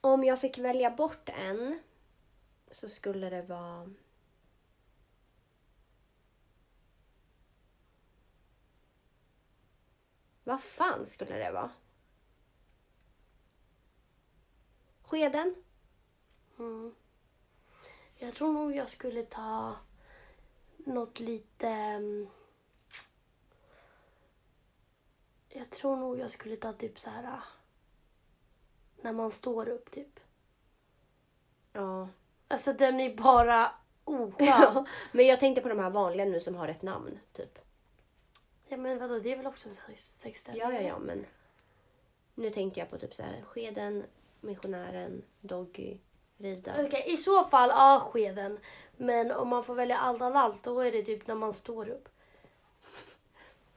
Om 0.00 0.24
jag 0.24 0.40
fick 0.40 0.58
välja 0.58 0.90
bort 0.90 1.28
en 1.28 1.78
så 2.70 2.88
skulle 2.88 3.30
det 3.30 3.42
vara... 3.42 3.90
Vad 10.44 10.62
fan 10.62 11.06
skulle 11.06 11.34
det 11.34 11.50
vara? 11.52 11.70
Skeden? 15.02 15.63
Mm. 16.58 16.94
Jag 18.16 18.34
tror 18.34 18.52
nog 18.52 18.76
jag 18.76 18.88
skulle 18.88 19.22
ta 19.22 19.76
något 20.76 21.20
lite... 21.20 21.68
mm, 21.68 22.26
Jag 25.48 25.70
tror 25.70 25.96
nog 25.96 26.18
jag 26.18 26.30
skulle 26.30 26.56
ta 26.56 26.72
typ 26.72 26.98
så 27.00 27.10
här... 27.10 27.40
När 29.00 29.12
man 29.12 29.30
står 29.30 29.68
upp 29.68 29.90
typ. 29.90 30.20
Ja. 31.72 32.08
Alltså 32.48 32.72
den 32.72 33.00
är 33.00 33.16
bara 33.16 33.72
oskön. 34.04 34.86
Men 35.12 35.26
jag 35.26 35.40
tänkte 35.40 35.62
på 35.62 35.68
de 35.68 35.78
här 35.78 35.90
vanliga 35.90 36.24
nu 36.26 36.40
som 36.40 36.54
har 36.54 36.68
ett 36.68 36.82
namn, 36.82 37.18
typ. 37.32 37.58
ja 38.68 38.76
men 38.76 38.98
vadå, 38.98 39.18
det 39.18 39.32
är 39.32 39.36
väl 39.36 39.46
också 39.46 39.68
en 39.68 39.74
sex- 39.74 40.18
sexställning? 40.20 40.62
Ja, 40.62 40.72
ja, 40.72 40.80
ja, 40.80 40.98
men... 40.98 41.26
Nu 42.34 42.50
tänkte 42.50 42.80
jag 42.80 42.90
på 42.90 42.98
typ 42.98 43.14
så 43.14 43.22
här, 43.22 43.42
skeden, 43.42 44.04
missionären, 44.40 45.22
doggy, 45.40 45.98
rida. 46.38 46.72
Okej, 46.86 47.04
i 47.06 47.16
så 47.16 47.44
fall 47.44 47.68
ja, 47.68 48.08
skeden. 48.12 48.58
Men 48.96 49.30
om 49.30 49.48
man 49.48 49.64
får 49.64 49.74
välja 49.74 49.98
allt 49.98 50.22
av 50.22 50.36
allt, 50.36 50.62
då 50.62 50.80
är 50.80 50.92
det 50.92 51.02
typ 51.02 51.26
när 51.26 51.34
man 51.34 51.52
står 51.52 51.88
upp. 51.88 52.08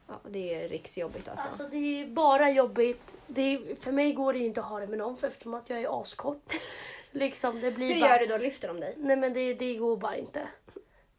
Ja, 0.08 0.20
det 0.30 0.54
är 0.54 0.70
riksjobbigt 0.70 1.28
alltså. 1.28 1.48
Alltså 1.48 1.68
det 1.68 2.02
är 2.02 2.08
bara 2.08 2.52
jobbigt. 2.52 3.16
Det 3.28 3.42
är, 3.42 3.76
för 3.76 3.92
mig 3.92 4.14
går 4.14 4.34
det 4.34 4.40
inte 4.40 4.60
att 4.60 4.68
ha 4.68 4.80
det 4.80 4.88
med 4.88 5.00
någon 5.00 5.18
för 5.18 5.28
eftersom 5.28 5.54
att 5.54 5.70
jag 5.70 5.82
är 5.82 6.02
askort. 6.02 6.54
liksom, 7.12 7.62
det 7.62 7.72
blir 7.72 7.94
Hur 7.94 8.02
bara... 8.02 8.10
gör 8.10 8.20
du 8.20 8.26
då? 8.26 8.38
Lyfter 8.38 8.68
de 8.68 8.80
dig? 8.80 8.94
Nej 8.98 9.16
men 9.16 9.34
det, 9.34 9.54
det 9.54 9.76
går 9.76 9.98
bara 9.98 10.16
inte. 10.16 10.48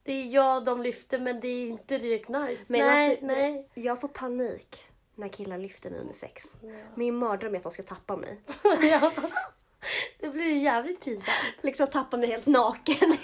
Det 0.03 0.12
är 0.12 0.24
jag 0.24 0.64
de 0.64 0.83
lyfter 0.83 1.18
men 1.18 1.40
det 1.40 1.48
är 1.48 1.68
inte 1.68 1.98
direkt 1.98 2.29
nice. 2.29 2.64
Men 2.68 2.81
nej, 2.81 3.11
alltså, 3.11 3.27
nej. 3.27 3.68
Jag 3.74 4.01
får 4.01 4.09
panik 4.09 4.88
när 5.14 5.29
killar 5.29 5.59
lyfter 5.59 5.90
mig 5.90 6.01
under 6.01 6.14
sex. 6.14 6.42
Ja. 6.61 6.70
Min 6.94 7.16
mardröm 7.16 7.55
är 7.55 7.57
att 7.57 7.62
de 7.62 7.72
ska 7.72 7.83
tappa 7.83 8.16
mig. 8.16 8.40
ja. 8.83 9.12
Det 10.20 10.28
blir 10.28 10.44
ju 10.44 10.58
jävligt 10.58 11.04
pinsamt. 11.04 11.34
Liksom 11.62 11.86
tappa 11.86 12.16
mig 12.16 12.28
helt 12.28 12.46
naken. 12.46 13.16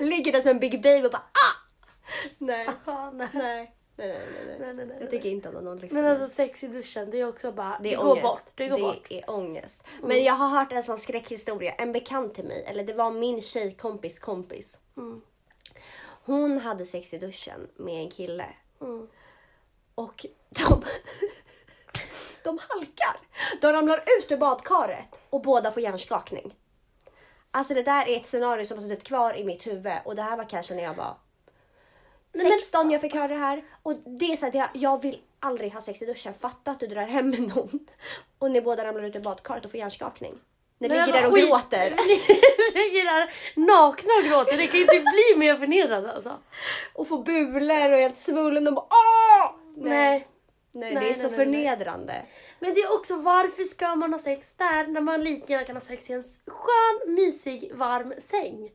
Ligger 0.00 0.32
där 0.32 0.40
som 0.40 0.50
en 0.50 0.58
big 0.58 0.82
baby 0.82 1.06
och 1.06 1.12
bara 1.12 1.22
ah! 1.22 1.56
Nej, 2.38 2.68
Ja, 2.84 3.10
nej. 3.10 3.28
nej, 3.32 3.74
nej, 3.96 4.08
nej, 4.08 4.18
nej. 4.46 4.56
Nej, 4.60 4.74
nej, 4.74 4.86
nej, 4.86 4.96
Jag 5.00 5.10
tycker 5.10 5.28
inte 5.28 5.48
om 5.48 5.64
någon 5.64 5.78
lyfter 5.78 5.94
Men 5.94 6.04
alltså 6.06 6.28
sex 6.28 6.64
i 6.64 6.66
duschen, 6.68 7.10
det 7.10 7.20
är 7.20 7.28
också 7.28 7.52
bara... 7.52 7.78
Det 7.82 7.92
är 7.94 7.96
går 7.96 8.04
ångest. 8.10 8.22
bort. 8.22 8.42
Det 8.54 8.68
går 8.68 8.76
det 8.76 8.82
bort. 8.82 9.06
är 9.10 9.30
ångest. 9.30 9.82
Men 10.02 10.24
jag 10.24 10.34
har 10.34 10.48
hört 10.48 10.72
en 10.72 10.82
sån 10.82 10.98
skräckhistoria. 10.98 11.72
En 11.72 11.92
bekant 11.92 12.34
till 12.34 12.44
mig, 12.44 12.64
eller 12.66 12.84
det 12.84 12.92
var 12.94 13.10
min 13.10 13.42
tjejkompis 13.42 14.18
kompis. 14.18 14.78
Mm. 14.96 15.20
Hon 16.24 16.58
hade 16.58 16.86
sex 16.86 17.14
i 17.14 17.18
duschen 17.18 17.68
med 17.76 17.94
en 17.94 18.10
kille. 18.10 18.46
Mm. 18.80 19.08
Och 19.94 20.26
de, 20.48 20.64
de 22.44 22.58
halkar. 22.68 23.16
De 23.60 23.72
ramlar 23.72 24.04
ut 24.18 24.32
ur 24.32 24.36
badkaret 24.36 25.19
och 25.30 25.42
båda 25.42 25.70
får 25.72 25.82
hjärnskakning. 25.82 26.54
Alltså 27.50 27.74
det 27.74 27.82
där 27.82 28.08
är 28.08 28.16
ett 28.16 28.26
scenario 28.26 28.66
som 28.66 28.78
har 28.78 28.82
suttit 28.82 29.04
kvar 29.04 29.36
i 29.38 29.44
mitt 29.44 29.66
huvud 29.66 29.92
och 30.04 30.16
det 30.16 30.22
här 30.22 30.36
var 30.36 30.44
kanske 30.44 30.74
när 30.74 30.82
jag 30.82 30.94
var 30.94 31.16
Nej, 32.32 32.44
men- 32.44 32.52
16 32.52 32.90
jag 32.90 33.00
fick 33.00 33.14
höra 33.14 33.28
det 33.28 33.34
här. 33.34 33.64
Och 33.82 33.94
det 33.94 34.32
är 34.32 34.36
så 34.36 34.46
att 34.46 34.54
jag, 34.54 34.68
jag 34.74 35.02
vill 35.02 35.20
aldrig 35.40 35.72
ha 35.72 35.80
sex 35.80 36.02
i 36.02 36.06
duschen. 36.06 36.34
Fatta 36.40 36.70
att 36.70 36.80
du 36.80 36.86
drar 36.86 37.02
hem 37.02 37.30
med 37.30 37.40
någon 37.40 37.86
och 38.38 38.50
ni 38.50 38.60
båda 38.60 38.84
ramlar 38.84 39.02
ut 39.04 39.16
ur 39.16 39.20
badkaret 39.20 39.64
och 39.64 39.70
får 39.70 39.78
hjärnskakning. 39.80 40.34
Ni 40.78 40.88
Men 40.88 40.98
ligger 41.06 41.20
där 41.20 41.26
och 41.28 41.32
skit- 41.34 41.48
gråter. 41.48 41.90
Ni 42.06 42.80
ligger 42.80 43.04
där 43.04 43.30
nakna 43.56 44.10
och 44.18 44.24
gråter. 44.24 44.56
Det 44.56 44.66
kan 44.66 44.76
ju 44.76 44.82
inte 44.82 44.94
bli 45.00 45.36
mer 45.38 45.56
förnedrande 45.56 46.12
alltså. 46.12 46.38
och 46.94 47.08
får 47.08 47.22
bulor 47.24 47.90
och 47.92 47.98
är 47.98 48.02
helt 48.02 48.16
svullen 48.16 48.66
och 48.68 48.74
bara 48.74 48.86
åh! 48.90 49.54
Nej. 49.76 50.26
Nej, 50.72 50.94
Nej, 50.94 51.04
det 51.04 51.10
är 51.10 51.14
så 51.14 51.28
nej, 51.28 51.36
nej, 51.36 51.46
nej. 51.46 51.64
förnedrande. 51.64 52.22
Men 52.62 52.74
det 52.74 52.80
är 52.80 52.94
också 52.94 53.16
varför 53.16 53.64
ska 53.64 53.94
man 53.94 54.12
ha 54.12 54.20
sex 54.20 54.54
där 54.54 54.86
när 54.86 55.00
man 55.00 55.24
lika 55.24 55.52
gärna 55.52 55.66
kan 55.66 55.76
ha 55.76 55.80
sex 55.80 56.10
i 56.10 56.12
en 56.12 56.22
skön, 56.46 57.14
mysig, 57.14 57.74
varm 57.74 58.14
säng? 58.18 58.72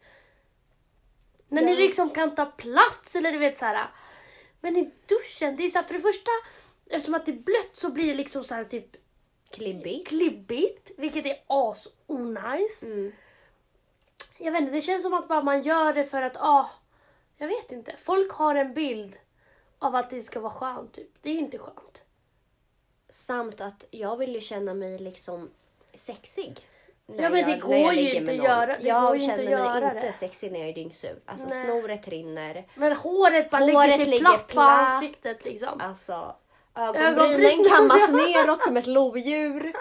När 1.47 1.61
ni 1.61 1.71
Ja. 1.73 1.77
liksom 1.79 2.09
kan 2.09 2.35
ta 2.35 2.45
plats 2.45 3.15
eller 3.15 3.31
du 3.31 3.37
vet 3.37 3.59
så 3.59 3.65
här. 3.65 3.87
Men 4.61 4.77
i 4.77 4.91
duschen, 5.05 5.55
det 5.55 5.65
är 5.65 5.69
så 5.69 5.77
här, 5.79 5.85
för 5.85 5.93
det 5.93 5.99
första, 5.99 6.31
eftersom 6.89 7.13
att 7.15 7.25
det 7.25 7.31
är 7.31 7.39
blött 7.39 7.69
så 7.73 7.91
blir 7.91 8.07
det 8.07 8.13
liksom 8.13 8.43
så 8.43 8.55
här 8.55 8.63
typ 8.63 8.95
Klibbigt. 9.49 10.07
klibbigt, 10.07 10.91
vilket 10.97 11.25
är 11.25 11.37
as 11.47 11.87
onajs. 12.07 12.83
Mm. 12.83 13.11
Jag 14.37 14.51
vet 14.51 14.61
inte, 14.61 14.73
det 14.73 14.81
känns 14.81 15.03
som 15.03 15.13
att 15.13 15.27
bara 15.27 15.41
man 15.41 15.61
gör 15.61 15.93
det 15.93 16.05
för 16.05 16.21
att, 16.21 16.37
ah, 16.37 16.69
jag 17.37 17.47
vet 17.47 17.71
inte. 17.71 17.95
Folk 17.97 18.31
har 18.31 18.55
en 18.55 18.73
bild 18.73 19.15
av 19.79 19.95
att 19.95 20.09
det 20.09 20.21
ska 20.23 20.39
vara 20.39 20.53
skönt 20.53 20.93
typ. 20.93 21.09
Det 21.21 21.29
är 21.29 21.35
inte 21.35 21.57
skönt. 21.57 22.01
Samt 23.15 23.61
att 23.61 23.85
jag 23.91 24.17
vill 24.17 24.35
ju 24.35 24.41
känna 24.41 24.73
mig 24.73 24.97
liksom 24.99 25.49
sexig. 25.95 26.59
när 27.05 27.23
Ja, 27.23 27.29
men 27.29 27.39
jag- 27.39 27.49
det 27.49 27.57
går 27.57 27.93
ju 27.93 28.13
inte 28.13 28.31
att 28.31 28.37
göra- 28.37 28.65
det 28.65 28.87
jag 28.87 29.21
känner 29.21 29.35
mig 29.37 29.45
göra 29.51 29.87
inte 29.93 30.07
det. 30.07 30.13
sexig 30.13 30.51
när 30.51 30.59
jag 30.59 30.69
är 30.69 30.73
dyngsur. 30.73 31.19
Alltså 31.25 31.47
Nej. 31.47 31.65
snoret 31.65 32.07
rinner. 32.07 32.67
Men 32.75 32.93
håret 32.93 33.49
bara 33.49 33.61
Håret 33.61 33.73
lägger 33.89 33.95
sig 33.97 34.05
ligger 34.05 34.19
platt 34.25 34.47
på 34.47 34.51
platt. 34.53 34.89
ansiktet 34.91 35.45
liksom. 35.45 35.81
Alltså 35.81 36.35
Ögonbrynen. 36.75 37.13
ögonbrynen 37.13 37.65
kammas 37.69 38.09
neråt 38.11 38.63
som 38.63 38.77
ett 38.77 38.87
lodjur. 38.87 39.73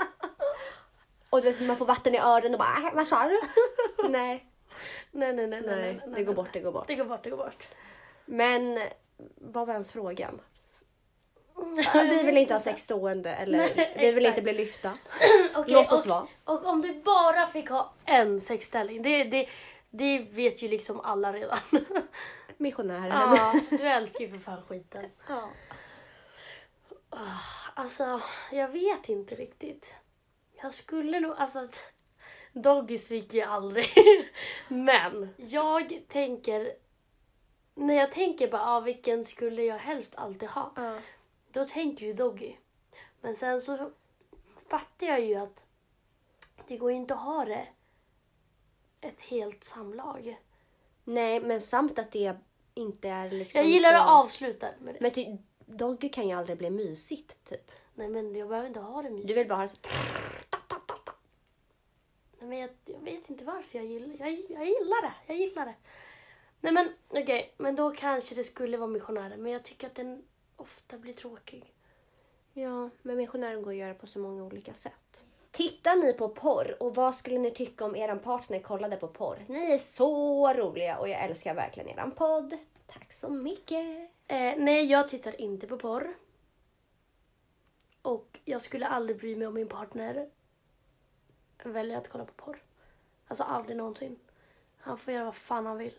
Och 1.31 1.43
du 1.43 1.53
vet, 1.53 1.61
man 1.61 1.77
får 1.77 1.87
vatten 1.87 2.15
i 2.15 2.19
öronen 2.19 2.53
och 2.55 2.59
bara 2.59 2.77
"Äh, 2.89 2.95
vad 2.95 3.07
sa 3.07 3.29
du? 3.29 3.41
Nej, 4.09 4.47
Nej, 5.13 5.33
nej, 5.33 5.47
nej, 5.47 5.63
nej, 5.63 6.01
nej, 6.07 6.15
det 6.17 6.25
går 6.25 6.35
bort, 6.35 6.49
det 6.53 6.61
går 6.61 6.73
bort. 6.73 6.85
Det 6.87 6.95
går 6.95 7.05
bort, 7.05 7.25
det 7.25 7.31
går 7.31 7.37
bort. 7.37 7.69
Men 8.25 8.79
vad 9.37 9.67
var 9.67 9.75
ens 9.75 9.91
frågan? 9.93 10.41
Vi 11.95 12.23
vill 12.23 12.37
inte 12.37 12.55
ha 12.55 12.61
sex 12.61 12.83
stående 12.83 13.35
eller 13.35 13.59
Nej, 13.59 13.97
vi 13.99 14.13
vill 14.13 14.27
inte 14.27 14.43
bli 14.43 14.53
lyfta. 14.53 14.93
Okej, 15.55 15.75
Låt 15.75 15.93
oss 15.93 16.05
och, 16.05 16.11
vara. 16.11 16.27
Och 16.45 16.67
om 16.67 16.83
du 16.83 16.95
bara 16.95 17.47
fick 17.47 17.71
ha 17.71 17.93
en 18.05 18.41
sexställning, 18.41 19.03
det, 19.03 19.25
det, 19.25 19.49
det 19.91 20.19
vet 20.19 20.63
ju 20.63 20.69
liksom 20.69 21.01
alla 21.01 21.33
redan. 21.33 21.59
Missionären. 22.57 23.37
ja, 23.37 23.61
du 23.71 23.89
älskar 23.89 24.21
ju 24.21 24.31
för 24.31 24.39
fan 24.39 24.63
skiten. 24.69 25.05
Ja. 25.29 25.51
Alltså, 27.75 28.21
jag 28.53 28.69
vet 28.69 29.09
inte 29.09 29.35
riktigt. 29.35 29.95
Jag 30.63 30.75
skulle 30.75 31.21
nog, 31.21 31.35
alltså... 31.39 31.69
Doggy 32.53 32.99
sviker 32.99 33.39
ju 33.39 33.45
aldrig. 33.45 33.87
Men 34.69 35.35
jag 35.37 36.03
tänker... 36.09 36.73
När 37.75 37.95
jag 37.95 38.13
tänker 38.13 38.49
bara, 38.49 38.63
ah, 38.63 38.81
vilken 38.81 39.25
skulle 39.25 39.63
jag 39.63 39.79
helst 39.79 40.13
alltid 40.17 40.49
ha? 40.49 40.73
Ja. 40.77 40.99
Då 41.55 41.67
tänker 41.67 42.07
ju 42.07 42.13
Doggy. 42.13 42.55
Men 43.21 43.37
sen 43.37 43.61
så 43.61 43.91
fattar 44.69 45.07
jag 45.07 45.21
ju 45.21 45.35
att 45.35 45.65
det 46.69 46.77
går 46.77 46.91
ju 46.91 46.97
inte 46.97 47.15
att 47.15 47.21
ha 47.21 47.45
det 47.45 47.69
ett 49.01 49.21
helt 49.21 49.65
samlag. 49.65 50.41
Nej, 51.05 51.41
men 51.41 51.61
samt 51.61 51.99
att 51.99 52.13
det 52.13 52.37
inte 52.75 53.09
är 53.09 53.31
liksom 53.31 53.61
Jag 53.61 53.71
gillar 53.71 53.91
så... 53.91 53.97
att 53.97 54.09
avsluta 54.09 54.69
med 54.81 54.95
det. 54.95 55.01
Men 55.01 55.11
ty, 55.11 55.37
Doggy 55.59 56.09
kan 56.09 56.29
ju 56.29 56.35
aldrig 56.35 56.59
bli 56.59 56.71
mysigt, 56.71 57.49
typ. 57.49 57.71
Nej 57.95 58.09
men 58.09 58.35
jag 58.35 58.49
behöver 58.49 58.69
inte 58.69 58.81
ha 58.81 59.03
det 59.03 59.11
mysigt. 59.11 59.29
Du 59.29 59.35
vill 59.35 59.49
bara 59.49 59.55
ha 59.55 59.63
det 59.63 59.69
så... 59.69 59.77
Nej, 62.39 62.49
men 62.49 62.59
jag, 62.59 62.71
jag 62.85 63.01
vet 63.01 63.31
inte 63.31 63.45
varför 63.45 63.79
jag 63.79 63.87
gillar 63.87 64.17
jag, 64.19 64.31
jag 64.31 64.67
gillar 64.67 65.03
det. 65.03 65.15
Jag 65.27 65.37
gillar 65.37 65.67
det. 65.67 65.75
Nej 66.61 66.73
men 66.73 66.89
okej, 67.09 67.55
men 67.57 67.77
då 67.77 67.91
kanske 67.91 68.35
det 68.35 68.45
skulle 68.45 68.77
vara 68.77 68.89
missionären. 68.89 69.43
Men 69.43 69.53
jag 69.53 69.65
tycker 69.65 69.87
att 69.87 69.95
den 69.95 70.25
ofta 70.57 70.99
blir 70.99 71.13
tråkig. 71.13 71.75
Ja, 72.53 72.91
men 73.03 73.17
missionären 73.17 73.63
går 73.63 73.71
att 73.71 73.77
göra 73.77 73.95
på 73.95 74.07
så 74.07 74.19
många 74.19 74.45
olika 74.45 74.75
sätt. 74.75 75.25
Tittar 75.51 75.97
ni 75.97 76.13
på 76.13 76.29
porr 76.29 76.83
och 76.83 76.95
vad 76.95 77.15
skulle 77.15 77.39
ni 77.39 77.51
tycka 77.51 77.85
om 77.85 77.97
eran 77.97 78.19
partner 78.19 78.61
kollade 78.61 78.97
på 78.97 79.09
porr? 79.09 79.45
Ni 79.49 79.73
är 79.73 79.79
så 79.79 80.53
roliga 80.53 80.99
och 80.99 81.09
jag 81.09 81.25
älskar 81.25 81.55
verkligen 81.55 81.89
eran 81.89 82.11
podd. 82.11 82.59
Tack 82.87 83.13
så 83.13 83.29
mycket. 83.29 84.11
Eh, 84.27 84.55
nej, 84.57 84.85
jag 84.85 85.09
tittar 85.09 85.41
inte 85.41 85.67
på 85.67 85.79
porr. 85.79 86.15
Och 88.03 88.41
jag 88.45 88.63
skulle 88.63 88.87
aldrig 88.87 89.19
bry 89.19 89.37
mig 89.37 89.47
om 89.47 89.55
min 89.55 89.69
partner 89.69 90.29
väljer 91.65 91.99
att 91.99 92.09
kolla 92.09 92.25
på 92.25 92.33
porr. 92.33 92.63
Alltså 93.29 93.45
aldrig 93.45 93.77
någonsin. 93.77 94.19
Han 94.79 94.99
får 94.99 95.15
göra 95.15 95.25
vad 95.25 95.37
fan 95.37 95.67
han 95.67 95.79
vill. 95.79 95.95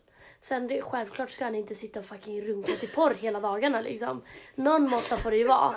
Sen 0.45 0.67
det, 0.67 0.81
självklart 0.81 1.29
ska 1.29 1.43
han 1.43 1.55
inte 1.55 1.75
sitta 1.75 1.99
och 1.99 2.05
fucking 2.05 2.41
runka 2.41 2.71
till 2.71 2.89
porr 2.89 3.13
hela 3.13 3.39
dagarna 3.39 3.81
liksom. 3.81 4.21
Någon 4.55 4.89
måtta 4.89 5.17
får 5.17 5.31
det 5.31 5.37
ju 5.37 5.47
vara. 5.47 5.75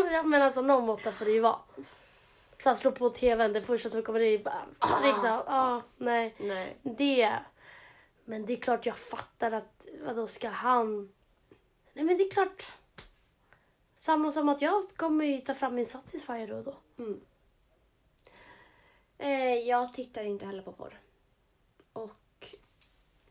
ja, 0.12 0.22
men 0.22 0.42
alltså 0.42 0.62
någon 0.62 0.86
måtta 0.86 1.12
får 1.12 1.24
det 1.24 1.30
ju 1.30 1.40
vara. 1.40 1.58
Så 2.58 2.68
han 2.68 2.76
slår 2.76 2.90
på 2.90 3.10
tvn, 3.10 3.52
det 3.52 3.62
första 3.62 3.90
som 3.90 4.02
kommer 4.02 4.20
det 4.20 4.38
bara, 4.38 4.66
liksom, 5.04 5.42
ah, 5.46 5.80
nej. 5.96 6.34
Nej. 6.38 6.76
Det. 6.82 7.32
Men 8.24 8.46
det 8.46 8.52
är 8.52 8.56
klart 8.56 8.86
jag 8.86 8.98
fattar 8.98 9.52
att, 9.52 9.86
vadå 10.04 10.26
ska 10.26 10.48
han? 10.48 11.12
Nej 11.92 12.04
men 12.04 12.16
det 12.16 12.24
är 12.24 12.30
klart. 12.30 12.66
Samma 13.96 14.32
som 14.32 14.48
att 14.48 14.62
jag 14.62 14.82
kommer 14.96 15.24
ju 15.24 15.40
ta 15.40 15.54
fram 15.54 15.74
min 15.74 15.86
Satisfyer 15.86 16.46
då 16.46 16.56
och 16.56 16.64
då. 16.64 16.76
Mm. 16.98 17.20
Eh, 19.18 19.68
jag 19.68 19.92
tittar 19.92 20.24
inte 20.24 20.46
heller 20.46 20.62
på 20.62 20.72
porr. 20.72 21.00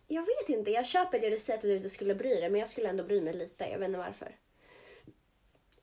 Jag 0.08 0.22
vet 0.22 0.49
inte, 0.49 0.72
jag 0.72 0.86
köper 0.86 1.20
det 1.20 1.30
du 1.30 1.39
säger 1.39 1.58
att 1.58 1.62
du 1.62 1.76
inte 1.76 1.89
skulle 1.89 2.16
bry 2.16 2.30
dig 2.30 2.49
men 2.49 2.60
jag 2.60 2.70
skulle 2.70 2.89
ändå 2.89 3.03
bry 3.03 3.22
mig 3.22 3.34
lite. 3.34 3.66
Jag 3.66 3.80
vet 3.80 3.88
inte 3.88 3.99
varför. 3.99 4.36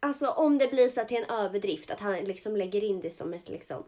Alltså 0.00 0.30
om 0.30 0.58
det 0.58 0.70
blir 0.70 0.88
så 0.88 1.00
att 1.00 1.08
det 1.08 1.16
är 1.16 1.22
en 1.22 1.30
överdrift, 1.30 1.90
att 1.90 2.00
han 2.00 2.16
liksom 2.16 2.56
lägger 2.56 2.84
in 2.84 3.00
det 3.00 3.10
som 3.10 3.34
ett 3.34 3.48
liksom... 3.48 3.84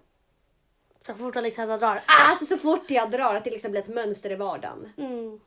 Så 1.07 1.15
fort 1.15 1.37
Alexandra 1.37 1.79
drar. 1.79 2.03
Alltså 2.07 2.47
så 2.47 2.57
fort 2.57 2.91
jag 2.91 3.11
drar 3.11 3.35
att 3.35 3.45
det 3.45 3.51
liksom 3.51 3.71
blir 3.71 3.81
ett 3.81 3.89
mönster 3.89 4.31
i 4.31 4.35
vardagen. 4.35 4.93
Mm. 4.97 5.41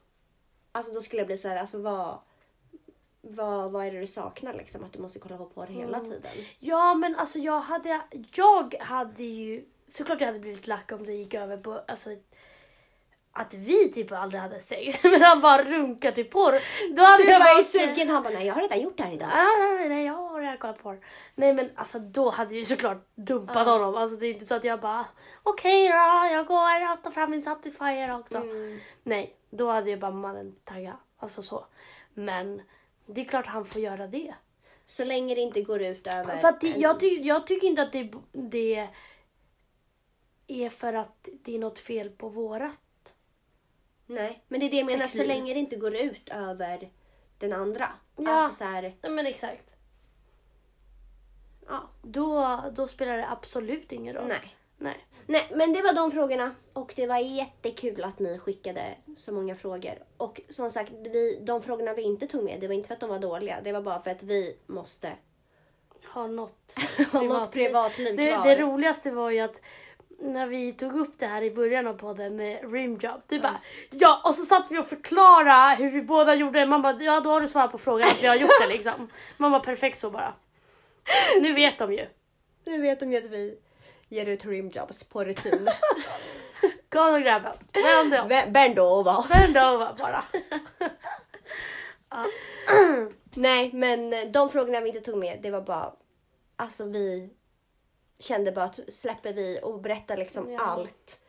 Alltså 0.72 0.94
då 0.94 1.02
skulle 1.02 1.20
jag 1.20 1.28
bli 1.28 1.38
så 1.38 1.48
här, 1.48 1.58
alltså 1.58 1.82
vad... 1.82 2.20
Vad, 3.22 3.72
vad 3.72 3.86
är 3.86 3.92
det 3.92 4.00
du 4.00 4.08
saknar 4.08 4.54
liksom? 4.54 4.84
Att 4.84 4.94
du 4.94 5.00
måste 5.00 5.20
kolla 5.20 5.38
på 5.38 5.46
porr 5.46 5.68
hela 5.68 6.00
tiden. 6.00 6.32
Ja 6.60 6.94
men 6.94 7.16
alltså 7.16 7.40
jag 7.40 7.60
hade, 7.60 8.02
jag 8.36 8.76
hade 8.80 9.24
ju, 9.24 9.66
såklart 9.88 10.22
jag 10.22 10.28
hade 10.28 10.40
blivit 10.40 10.68
lack 10.68 10.92
om 10.92 11.06
det 11.06 11.14
gick 11.14 11.34
över 11.34 11.58
på, 11.58 11.82
alltså 11.88 12.16
att 13.38 13.54
vi 13.54 13.92
typ 13.92 14.12
aldrig 14.12 14.42
hade 14.42 14.62
sex, 14.62 15.00
men 15.04 15.22
han 15.22 15.42
bara 15.42 15.64
runkar 15.64 16.12
till 16.12 16.30
porr. 16.30 16.56
Då 16.96 17.04
hade 17.04 17.24
Du 17.24 17.30
jag 17.30 17.42
bara 17.42 17.60
är 17.60 17.64
sugen, 17.64 18.10
han 18.10 18.24
bara 18.24 18.34
nej 18.34 18.48
jag 18.48 18.54
har 18.54 18.62
redan 18.62 18.82
gjort 18.82 18.98
det 18.98 19.04
här 19.04 19.14
idag. 19.14 19.30
Ah, 19.34 19.58
nej, 19.60 19.76
nej, 19.78 19.90
nej, 19.90 20.06
jag 20.06 20.14
har 20.14 20.42
redan 20.42 20.58
kollat 20.58 20.84
porr. 20.84 21.00
Nej 21.36 21.54
men 21.54 21.70
alltså 21.76 22.00
då 22.00 22.30
hade 22.30 22.52
jag 22.52 22.60
ju 22.60 22.66
såklart 22.66 23.08
dumpat 23.16 23.68
honom. 23.68 23.96
Alltså 23.96 24.18
det 24.18 24.28
är 24.28 24.34
inte 24.34 24.46
så 24.46 24.56
att 24.56 24.64
jag 24.64 24.80
bara 24.80 25.06
okej 25.44 25.88
då, 25.88 26.34
jag 26.34 26.48
går 26.48 26.92
och 26.94 27.04
tar 27.04 27.12
fram 27.12 27.32
min 27.32 27.42
Satisfyer 27.42 28.16
också. 28.20 28.38
Mm. 28.38 28.80
Nej, 29.04 29.36
då 29.50 29.72
hade 29.72 29.90
jag 29.90 30.00
bara 30.00 30.12
mannen 30.12 30.56
tagga. 30.64 30.98
Alltså 31.18 31.42
så. 31.42 31.66
Men 32.14 32.62
det 33.06 33.22
är 33.22 33.26
klart 33.26 33.46
han 33.46 33.66
får 33.66 33.82
göra 33.82 34.08
det. 34.08 34.34
Så 34.86 35.06
länge 35.06 35.36
det 35.36 35.42
inte 35.42 35.62
går 35.62 35.82
ut 35.82 36.08
över... 36.08 36.38
För 36.38 36.54
det, 36.62 36.74
en- 36.74 36.82
jag, 36.82 37.00
ty, 37.00 37.08
jag 37.08 37.48
tycker 37.48 37.68
inte 37.68 37.82
att 37.82 37.92
det, 37.92 38.12
det 38.32 38.88
är 40.48 40.70
för 40.70 40.94
att 40.94 41.28
det 41.44 41.56
är 41.56 41.60
något 41.60 41.80
fel 41.80 42.10
på 42.10 42.30
vårat. 42.30 42.72
Nej, 44.08 44.44
men 44.48 44.60
det 44.60 44.66
är 44.66 44.70
det 44.70 44.78
jag 44.78 44.86
menar. 44.86 45.06
Så 45.06 45.08
Sexliv. 45.08 45.28
länge 45.28 45.54
det 45.54 45.60
inte 45.60 45.76
går 45.76 45.96
ut 45.96 46.30
över 46.30 46.90
den 47.38 47.54
andra. 47.54 47.90
Ja. 48.16 48.32
Alltså 48.32 48.58
så 48.58 48.64
här, 48.64 48.82
Nej, 49.02 49.12
men 49.12 49.26
exakt. 49.28 49.70
ja. 51.68 51.90
Då, 52.02 52.60
då 52.76 52.88
spelar 52.88 53.18
det 53.18 53.30
absolut 53.30 53.92
ingen 53.92 54.16
roll. 54.16 54.28
Nej. 54.28 54.56
Nej. 54.78 55.08
Nej, 55.26 55.48
men 55.56 55.74
det 55.74 55.82
var 55.82 55.94
de 55.94 56.12
frågorna. 56.12 56.56
Och 56.74 56.94
det 56.96 57.08
var 57.08 57.18
jättekul 57.18 58.04
att 58.04 58.20
ni 58.20 58.40
skickade 58.40 58.98
så 59.18 59.32
många 59.32 59.56
frågor. 59.56 60.04
Och 60.18 60.42
som 60.50 60.72
sagt, 60.72 60.92
vi, 60.92 61.40
de 61.42 61.62
frågorna 61.62 61.94
vi 61.94 62.02
inte 62.02 62.28
tog 62.28 62.44
med, 62.44 62.60
det 62.60 62.68
var 62.68 62.76
inte 62.76 62.88
för 62.88 62.94
att 62.94 63.00
de 63.00 63.10
var 63.10 63.20
dåliga. 63.20 63.62
Det 63.64 63.72
var 63.72 63.82
bara 63.82 64.02
för 64.02 64.12
att 64.12 64.24
vi 64.24 64.58
måste 64.68 65.12
Ha 66.14 66.28
något 66.28 66.74
ha 67.12 67.22
något 67.22 67.52
privatliv 67.52 68.18
det, 68.18 68.34
kvar. 68.34 68.46
det 68.46 68.62
roligaste 68.62 69.12
var 69.12 69.30
ju 69.32 69.40
att 69.40 69.62
när 70.20 70.48
vi 70.48 70.74
tog 70.74 70.96
upp 70.96 71.14
det 71.18 71.28
här 71.28 71.42
i 71.42 71.52
början 71.52 71.88
av 71.88 71.94
podden 71.94 72.36
med 72.36 72.74
rimjob. 72.74 73.22
Du 73.28 73.40
bara 73.40 73.62
ja 73.92 74.22
och 74.24 74.36
så 74.36 74.46
satt 74.46 74.72
vi 74.72 74.78
och 74.78 74.88
förklarade 74.88 75.76
hur 75.76 75.92
vi 75.92 76.02
båda 76.02 76.36
gjorde. 76.36 76.66
Man 76.66 76.82
bara 76.82 77.04
ja 77.04 77.20
då 77.20 77.30
har 77.30 77.42
du 77.42 77.48
svarat 77.48 77.72
på 77.72 77.78
frågan 77.78 78.10
att 78.10 78.24
vi 78.24 78.28
har 78.28 78.36
gjort 78.36 78.62
det 78.62 78.68
liksom. 78.68 79.10
Man 79.38 79.52
bara 79.52 79.62
perfekt 79.62 79.98
så 79.98 80.10
bara. 80.10 80.34
Nu 81.42 81.54
vet 81.54 81.80
de 81.80 81.94
ju. 81.94 82.06
Nu 82.66 82.82
vet 82.82 83.00
de 83.00 83.12
ju 83.12 83.18
att 83.18 83.32
vi 83.32 83.58
ger 84.10 84.26
ut 84.26 84.46
rimjobs 84.46 85.04
på 85.04 85.24
rutin. 85.24 85.70
Gå 86.90 87.02
och 87.02 87.22
grabben. 87.22 87.54
Vänd 87.74 88.14
om. 88.14 88.54
Bend 88.54 88.80
over. 88.80 89.30
Vänd 89.30 89.58
över 89.58 89.94
bara. 89.98 90.24
Nej, 93.36 93.72
men 93.74 94.32
de 94.32 94.50
frågorna 94.50 94.82
vi 94.82 94.90
inte 94.90 95.02
tog 95.02 95.18
med, 95.18 95.40
det 95.42 95.52
var 95.52 95.62
bara... 95.62 95.94
Alltså 96.56 96.86
vi 96.86 97.30
kände 98.20 98.52
bara 98.52 98.66
att 98.66 98.80
släpper 98.90 99.34
vi 99.34 99.60
och 99.64 99.82
berättar 99.82 100.18
liksom 100.18 100.52
Ja. 100.52 100.62
allt 100.62 101.20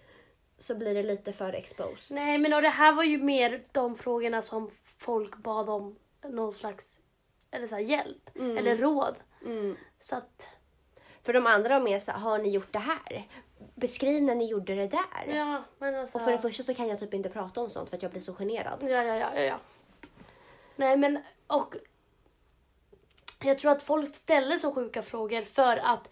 så 0.59 0.75
blir 0.75 0.95
det 0.95 1.03
lite 1.03 1.33
för 1.33 1.53
exposed. 1.53 2.15
Nej 2.17 2.39
men 2.39 2.53
och 2.53 2.63
det 2.63 2.69
här 2.69 2.93
var 2.93 3.05
ju 3.05 3.19
mer 3.19 3.65
de 3.73 3.97
frågorna 3.97 4.43
som 4.43 4.71
folk 4.99 5.37
bad 5.37 5.69
om 5.69 5.99
någon 6.29 6.53
slags 6.53 7.01
eller 7.51 7.67
så 7.67 7.75
här, 7.75 7.83
hjälp 7.83 8.31
eller 8.35 8.77
råd. 8.77 9.15
Mm. 9.45 9.77
Så 10.03 10.17
att 10.17 10.49
För 11.23 11.33
de 11.33 11.47
andra 11.47 11.79
var 11.79 11.85
mer 11.85 11.99
så 11.99 12.13
här, 12.13 12.19
har 12.19 12.39
ni 12.39 12.51
gjort 12.51 12.73
det 12.73 12.79
här? 12.79 13.29
Beskriv 13.75 14.23
när 14.23 14.35
ni 14.35 14.47
gjorde 14.51 14.75
det 14.75 14.87
där. 14.87 15.27
ja 15.37 15.65
men 15.79 15.95
alltså. 15.95 16.19
Och 16.19 16.25
för 16.25 16.33
det 16.33 16.39
första 16.39 16.63
så 16.63 16.75
kan 16.75 16.89
jag 16.89 17.01
typ 17.01 17.15
inte 17.15 17.29
prata 17.31 17.61
om 17.61 17.71
sånt 17.71 17.91
för 17.91 17.97
att 17.97 18.03
jag 18.03 18.13
blir 18.13 18.23
så 18.23 18.35
generad. 18.35 18.79
Ja, 18.83 18.89
ja, 18.89 19.17
ja, 19.17 19.31
ja, 19.35 19.41
ja. 19.41 19.61
Nej, 20.77 20.97
men 20.97 21.19
och 21.47 21.77
jag 23.41 23.59
tror 23.59 23.71
att 23.71 23.83
folk 23.83 24.15
ställer 24.15 24.57
så 24.57 24.75
sjuka 24.75 25.03
frågor 25.03 25.43
för 25.43 25.77
att 25.77 26.09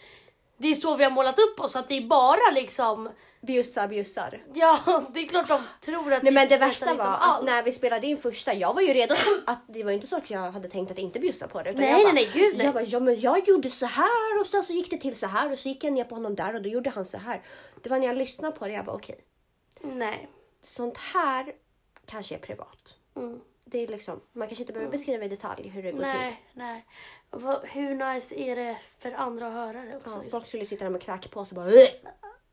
det 0.58 0.68
är 0.68 0.74
så 0.74 0.96
vi 0.96 1.04
har 1.04 1.10
målat 1.10 1.38
upp 1.38 1.60
oss, 1.60 1.76
att 1.76 1.88
det 1.88 1.96
är 1.96 2.06
bara 2.06 2.50
liksom, 2.52 3.08
Bjussar, 3.40 3.88
bjussar. 3.88 4.44
ja, 4.54 4.78
det 5.14 5.20
är 5.20 5.26
klart 5.26 5.48
de 5.48 5.60
tror 5.80 6.12
att 6.12 6.22
Nej 6.22 6.30
vi 6.30 6.34
men 6.34 6.48
det 6.48 6.56
värsta 6.56 6.86
liksom 6.86 7.06
var 7.06 7.14
att 7.14 7.22
allt. 7.22 7.46
när 7.46 7.62
vi 7.62 7.72
spelade 7.72 8.06
in 8.06 8.18
första, 8.18 8.54
jag 8.54 8.74
var 8.74 8.82
ju 8.82 8.94
redo 8.94 9.14
att 9.46 9.58
det 9.66 9.84
var 9.84 9.92
inte 9.92 10.06
så 10.06 10.16
att 10.16 10.30
jag 10.30 10.52
hade 10.52 10.68
tänkt 10.68 10.90
att 10.90 10.98
inte 10.98 11.20
bjussa 11.20 11.48
på 11.48 11.62
det. 11.62 11.70
Utan 11.70 11.82
Nej, 11.82 11.90
jag 11.90 12.00
bara, 12.00 12.12
nej, 12.12 12.30
nej, 12.34 12.50
gud. 12.50 12.62
Jag 12.64 12.74
bara, 12.74 12.84
ja 12.84 13.00
men 13.00 13.20
jag 13.20 13.48
gjorde 13.48 13.70
så 13.70 13.86
här 13.86 14.40
och 14.40 14.46
sen 14.46 14.62
så 14.64 14.72
gick 14.72 14.90
det 14.90 14.96
till 14.96 15.16
så 15.16 15.26
här 15.26 15.52
och 15.52 15.58
så 15.58 15.68
gick 15.68 15.84
jag 15.84 15.92
ner 15.92 16.04
på 16.04 16.14
honom 16.14 16.34
där 16.34 16.54
och 16.54 16.62
då 16.62 16.68
gjorde 16.68 16.90
han 16.90 17.04
så 17.04 17.18
här. 17.18 17.42
Det 17.82 17.90
var 17.90 17.98
när 17.98 18.06
jag 18.06 18.16
lyssnade 18.16 18.56
på 18.56 18.66
det 18.66 18.72
jag 18.72 18.84
bara 18.84 18.96
okej, 18.96 19.20
Nej. 19.80 20.28
sånt 20.62 20.98
här 20.98 21.52
kanske 22.06 22.34
är 22.34 22.38
privat. 22.38 22.94
Mm. 23.16 23.40
Det 23.68 23.78
är 23.82 23.86
liksom, 23.86 24.20
man 24.32 24.48
kanske 24.48 24.62
inte 24.62 24.72
behöver 24.72 24.92
beskriva 24.92 25.24
i 25.24 25.28
detalj 25.28 25.68
hur 25.68 25.82
det 25.82 25.92
går 25.92 25.98
till. 25.98 26.06
Nej, 26.06 26.42
nej. 26.54 26.86
Vad- 27.30 27.64
Hur 27.66 27.94
nice 28.14 28.34
är 28.34 28.56
det 28.56 28.78
för 28.98 29.12
andra 29.12 29.46
att 29.46 29.52
höra 29.52 29.82
det 29.82 29.96
också? 29.96 30.10
Ja, 30.10 30.14
liksom? 30.16 30.30
folk 30.30 30.46
skulle 30.46 30.64
sitta 30.66 30.84
där 30.84 30.90
med 30.90 31.02
kräkpåse 31.02 31.54
och 31.54 31.56
bara 31.62 31.70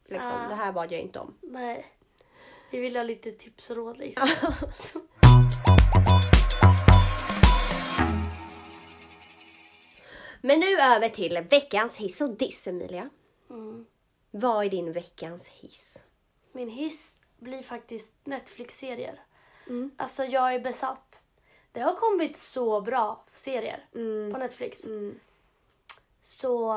liksom, 0.07 0.31
Ah. 0.31 0.47
det 0.49 0.55
här 0.55 0.71
bad 0.71 0.91
jag 0.91 1.01
inte 1.01 1.19
om. 1.19 1.37
Nej. 1.41 1.85
Vi 2.71 2.79
vill 2.79 2.95
ha 2.95 3.03
lite 3.03 3.31
tips 3.31 3.69
och 3.69 3.75
råd 3.75 3.97
liksom. 3.97 4.27
Men 10.41 10.59
nu 10.59 10.77
över 10.79 11.09
till 11.09 11.37
veckans 11.49 11.97
hiss 11.97 12.21
och 12.21 12.29
diss 12.29 12.67
Emilia. 12.67 13.09
Mm. 13.49 13.85
Vad 14.31 14.65
är 14.65 14.69
din 14.69 14.91
veckans 14.91 15.47
hiss? 15.47 16.05
Min 16.51 16.69
hiss 16.69 17.17
blir 17.39 17.63
faktiskt 17.63 18.13
Netflix-serier. 18.23 19.19
Mm. 19.67 19.91
Alltså 19.97 20.25
jag 20.25 20.53
är 20.53 20.59
besatt. 20.59 21.21
Det 21.71 21.79
har 21.79 21.95
kommit 21.95 22.37
så 22.37 22.81
bra 22.81 23.23
serier 23.33 23.85
Mm. 23.95 24.31
på 24.33 24.37
Netflix. 24.37 24.85
Mm. 24.85 25.19
Så 26.23 26.67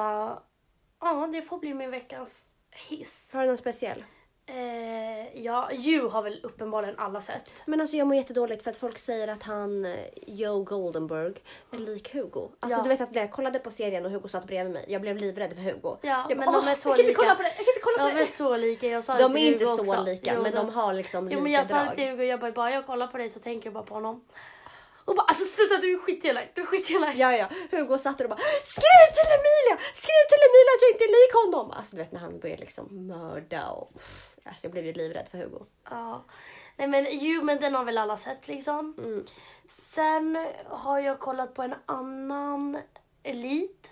ja, 1.01 1.27
det 1.33 1.43
får 1.43 1.59
bli 1.59 1.75
min 1.75 1.91
veckans 1.91 2.49
hiss. 2.71 3.31
Har 3.35 3.41
du 3.43 3.47
någon 3.49 3.59
speciell? 3.59 4.05
Eh, 4.49 5.43
ja, 5.45 5.73
You 5.73 6.09
har 6.09 6.23
väl 6.23 6.41
uppenbarligen 6.43 6.99
alla 6.99 7.21
sett. 7.21 7.51
Men 7.65 7.81
alltså 7.81 7.97
jag 7.97 8.07
mår 8.07 8.17
jättedåligt 8.17 8.63
för 8.65 8.71
att 8.71 8.77
folk 8.77 8.99
säger 8.99 9.29
att 9.29 9.43
han, 9.43 9.85
eh, 9.85 9.93
Joe 10.27 10.63
Goldenberg, 10.63 11.35
är 11.73 11.79
lik 11.79 12.15
Hugo. 12.15 12.49
Alltså 12.61 12.79
Ja. 12.79 12.83
du 12.83 12.89
vet 12.89 13.01
att 13.01 13.15
när 13.15 13.21
jag 13.21 13.33
kollade 13.33 13.59
på 13.59 13.71
serien 13.71 14.05
och 14.05 14.11
Hugo 14.11 14.29
satt 14.29 14.47
bredvid 14.47 14.73
mig, 14.73 14.85
jag 14.89 15.01
blev 15.03 15.17
livrädd 15.17 15.55
för 15.55 15.63
Hugo. 15.63 15.97
Ja, 16.03 16.27
jag 16.29 16.39
men 16.39 16.53
de 16.53 16.55
är 16.55 16.59
"Åh, 16.59 16.75
så 16.77 16.89
jag 16.89 16.97
kan 16.97 17.01
inte 17.01 17.03
lika." 17.09 17.21
kolla 17.23 17.35
på 17.35 17.43
det, 17.43 17.49
jag 17.49 17.57
kan 17.57 17.67
inte 17.75 17.81
kolla 17.83 17.99
på 17.99 18.09
De 18.09 18.15
det. 18.15 18.23
är 18.23 18.27
så 18.27 18.57
lika. 18.57 18.87
Jag 18.89 19.05
sa 19.05 19.17
De 19.19 19.37
är 19.37 19.53
inte 19.53 19.65
Hugo 19.65 19.77
så 19.77 19.91
också. 19.93 20.03
lika 20.05 20.35
Jo, 20.35 20.43
men 20.43 20.53
de 20.55 20.69
har 20.69 20.93
liksom 20.95 21.25
Jo 21.25 21.29
lika 21.31 21.43
men 21.43 21.53
jag 21.53 21.67
sa 21.67 21.79
det 21.79 21.85
drag. 21.85 21.95
till 21.97 22.09
Hugo, 22.11 22.25
jag 22.25 22.41
bara, 22.41 22.53
bara 22.53 22.71
jag 22.71 22.87
kollar 22.87 23.07
på 23.07 23.19
dig 23.19 23.31
så 23.31 23.41
tänker 23.41 23.67
jag 23.67 23.75
bara 23.75 23.85
på 23.85 23.95
honom. 23.95 24.25
Och 25.05 25.15
bara 25.17 25.27
alltså 25.27 25.45
sluta 25.45 25.77
du 25.81 25.93
är 25.95 25.99
skitelak, 25.99 26.45
du 26.55 26.61
är 26.63 26.67
skitelak. 26.67 27.15
Ja, 27.17 27.33
ja. 27.37 27.47
Hugo 27.71 27.99
satt 27.99 28.21
och 28.21 28.29
bara 28.29 28.39
skriv 28.65 29.07
till 29.17 29.29
Emilia! 29.39 29.77
Skriv 29.95 30.23
till 30.31 30.43
Emilia 30.49 30.73
att 30.77 30.83
jag 30.85 30.91
inte 30.95 31.05
är 31.05 31.15
lik 31.19 31.33
honom! 31.45 31.71
Alltså 31.79 31.97
du 31.97 32.03
vet 32.03 32.13
när 32.13 32.21
han 32.21 32.39
började 32.39 32.61
liksom 32.61 33.07
mörda 33.07 33.69
och... 33.71 33.93
Alltså 34.49 34.67
jag 34.67 34.73
blev 34.73 34.85
ju 34.87 34.93
livrädd 34.93 35.29
för 35.29 35.39
Hugo. 35.39 35.65
Ja. 35.91 36.25
Nej 36.77 36.89
men 36.89 37.07
You, 37.07 37.43
men 37.45 37.61
den 37.61 37.75
har 37.75 37.85
väl 37.85 37.99
alla 37.99 38.17
sett 38.17 38.49
liksom. 38.49 38.95
Mm. 38.99 39.27
Sen 39.71 40.47
har 40.65 40.99
jag 41.01 41.19
kollat 41.21 41.55
på 41.55 41.63
en 41.63 41.75
annan 41.87 42.79
Elite. 43.23 43.89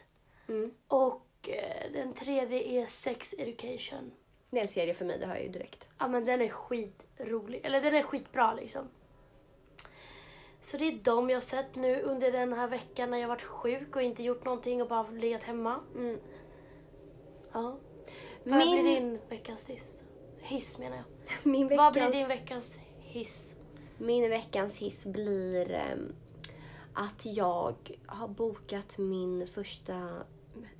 Mm. 0.48 0.74
Och 0.88 1.48
eh, 1.48 1.92
den 1.92 2.12
tredje 2.14 2.62
är 2.62 2.86
Sex 2.86 3.34
Education. 3.38 4.12
Det 4.50 4.58
är 4.58 4.62
en 4.62 4.68
serie 4.68 4.94
för 4.94 5.04
mig, 5.04 5.18
det 5.18 5.26
hör 5.26 5.34
jag 5.34 5.42
ju 5.44 5.48
direkt. 5.48 5.88
Ja 5.98 6.08
men 6.08 6.24
den 6.24 6.40
är 6.40 6.48
skitrolig. 6.48 7.60
Eller 7.64 7.80
den 7.80 7.94
är 7.94 8.02
skitbra 8.02 8.54
liksom. 8.54 8.88
Så 10.62 10.76
det 10.76 10.84
är 10.88 10.92
de 10.92 11.30
jag 11.30 11.36
har 11.36 11.40
sett 11.40 11.74
nu 11.74 12.02
under 12.02 12.32
den 12.32 12.52
här 12.52 12.68
veckan 12.68 13.10
när 13.10 13.18
jag 13.18 13.28
varit 13.28 13.42
sjuk 13.42 13.96
och 13.96 14.02
inte 14.02 14.22
gjort 14.22 14.44
någonting 14.44 14.82
och 14.82 14.88
bara 14.88 15.08
legat 15.10 15.42
hemma. 15.42 15.80
Mm. 15.94 16.18
Ja. 17.52 17.78
Vad 18.44 18.58
Min- 18.58 18.82
blir 18.82 18.94
din 18.94 19.20
veckans 19.28 19.66
hiss? 19.70 20.02
Hiss 20.44 20.78
menar 20.78 20.96
jag. 20.96 21.04
Min 21.52 21.76
Vad 21.76 21.92
blir 21.92 22.02
veckans, 22.02 22.16
din 22.16 22.28
veckans 22.28 22.74
hiss? 23.00 23.40
min 23.98 24.30
veckans 24.30 24.76
hiss 24.76 25.06
blir 25.06 25.70
ehm, 25.72 26.14
att 26.94 27.26
jag 27.26 27.74
har 28.06 28.28
bokat 28.28 28.98
min 28.98 29.46
första 29.46 30.10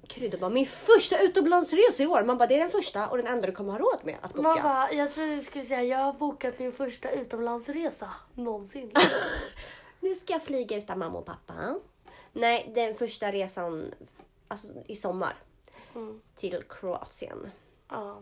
krydda 0.07 0.39
bara, 0.39 0.51
min 0.51 0.67
första 0.67 1.19
utomlandsresa 1.23 2.03
i 2.03 2.07
år. 2.07 2.23
Man 2.25 2.39
bara, 2.39 2.47
det 2.47 2.55
är 2.55 2.59
den 2.61 2.71
första 2.71 3.09
och 3.09 3.17
den 3.17 3.27
enda 3.27 3.47
du 3.47 3.53
kommer 3.53 3.73
ha 3.73 3.79
råd 3.79 3.99
med 4.03 4.17
att 4.23 4.33
boka. 4.35 4.43
Man 4.49 4.63
bara, 4.63 4.93
jag 4.93 5.15
trodde 5.15 5.37
du 5.37 5.43
skulle 5.43 5.65
säga 5.65 5.83
jag 5.83 5.99
har 5.99 6.13
bokat 6.13 6.59
min 6.59 6.73
första 6.73 7.11
utomlandsresa 7.11 8.11
någonsin. 8.35 8.93
Nu 10.01 10.15
ska 10.15 10.33
jag 10.33 10.43
flyga 10.43 10.77
utan 10.77 10.99
mamma 10.99 11.19
och 11.19 11.25
pappa. 11.27 11.79
Nej, 12.33 12.71
den 12.75 12.95
första 12.95 13.33
resan 13.33 13.95
alltså, 14.49 14.69
i 14.87 14.97
sommar 14.97 15.37
Mm. 15.95 16.21
till 16.35 16.63
Kroatien. 16.69 17.51
Ja. 17.89 18.19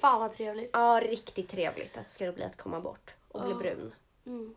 Fan 0.00 0.20
vad 0.20 0.32
trevligt. 0.32 0.70
Ja, 0.72 1.00
riktigt 1.02 1.48
trevligt 1.48 1.96
att 1.96 2.10
ska 2.10 2.26
det 2.26 2.32
bli 2.32 2.44
att 2.44 2.56
komma 2.56 2.80
bort 2.80 3.14
och 3.28 3.44
bli 3.44 3.54
brun. 3.54 3.94
Mm. 4.26 4.54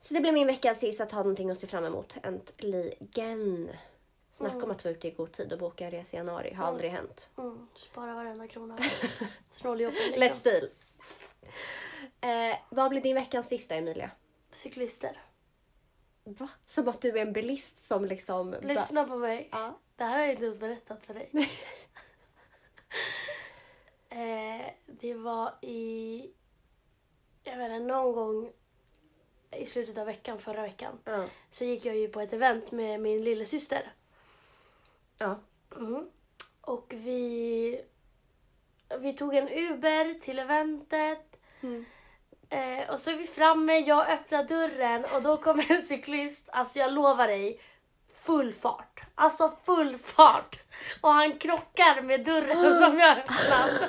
Så 0.00 0.14
det 0.14 0.20
blir 0.20 0.32
min 0.32 0.46
veckans 0.46 0.78
sista 0.78 1.04
att 1.04 1.12
ha 1.12 1.18
någonting 1.18 1.50
att 1.50 1.58
se 1.58 1.66
fram 1.66 1.84
emot. 1.84 2.14
Äntligen! 2.22 3.70
Snacka 4.32 4.52
Mm. 4.54 4.64
om 4.64 4.70
att 4.70 4.84
vara 4.84 4.94
ute 4.94 5.08
i 5.08 5.10
god 5.10 5.32
tid 5.32 5.52
och 5.52 5.58
boka 5.58 5.84
en 5.84 5.90
resa 5.90 6.16
i 6.16 6.18
januari. 6.18 6.54
Har 6.54 6.66
aldrig 6.66 6.90
hänt. 6.90 7.28
Mm. 7.38 7.68
Spara 7.74 8.14
varenda 8.14 8.48
krona. 8.48 8.78
Snåljåpen 9.50 9.98
liksom. 10.16 10.22
Let's 10.22 10.44
deal! 10.44 10.70
Eh, 12.20 12.58
vad 12.68 12.90
blir 12.90 13.00
din 13.00 13.14
veckans 13.14 13.48
sista 13.48 13.74
Emilia? 13.74 14.10
Cyklister. 14.52 15.20
Va? 16.24 16.48
Som 16.66 16.88
att 16.88 17.00
du 17.00 17.08
är 17.18 17.22
en 17.22 17.32
bilist 17.32 17.86
som 17.86 18.04
liksom... 18.04 18.56
Lyssna 18.62 19.04
på 19.04 19.16
mig. 19.16 19.48
Ja. 19.52 19.78
Det 19.96 20.04
här 20.04 20.10
har 20.18 20.20
jag 20.20 20.30
inte 20.30 20.44
ens 20.44 20.58
berättat 20.58 21.04
för 21.04 21.14
dig. 21.14 21.30
eh, 24.22 24.66
det 24.86 25.14
var 25.14 25.54
i... 25.64 26.30
Jag 27.44 27.56
vet 27.58 27.70
inte, 27.70 27.78
någon 27.78 28.12
gång 28.12 28.52
i 29.50 29.66
slutet 29.66 29.98
av 29.98 30.06
veckan, 30.06 30.38
förra 30.38 30.62
veckan, 30.62 30.98
Ja. 31.04 31.24
så 31.50 31.64
gick 31.64 31.84
jag 31.84 31.96
ju 31.96 32.08
på 32.08 32.20
ett 32.20 32.32
event 32.32 32.70
med 32.72 33.00
min 33.00 33.24
lillasyster. 33.24 33.92
ja. 35.18 35.38
Mm. 35.76 36.10
Och 36.60 36.86
vi, 36.96 37.80
vi 39.00 39.12
tog 39.12 39.34
en 39.34 39.48
Uber 39.48 40.20
till 40.20 40.38
eventet. 40.38 41.36
Mm. 41.60 41.84
Eh, 42.48 42.90
och 42.90 43.00
så 43.00 43.10
är 43.10 43.16
vi 43.16 43.26
framme, 43.26 43.78
jag 43.78 44.08
öppnar 44.10 44.44
dörren 44.44 45.04
och 45.14 45.22
då 45.22 45.36
kommer 45.36 45.72
en 45.72 45.82
cyklist, 45.82 46.48
alltså 46.52 46.78
jag 46.78 46.92
lovar 46.92 47.28
dig, 47.28 47.60
full 48.12 48.52
fart. 48.52 49.00
Alltså 49.14 49.56
full 49.64 49.98
fart. 49.98 50.60
Och 51.00 51.10
han 51.10 51.38
krockar 51.38 52.02
med 52.02 52.24
dörren 52.24 52.82
som 52.82 52.98
jag 52.98 53.18
öppnar. 53.18 53.88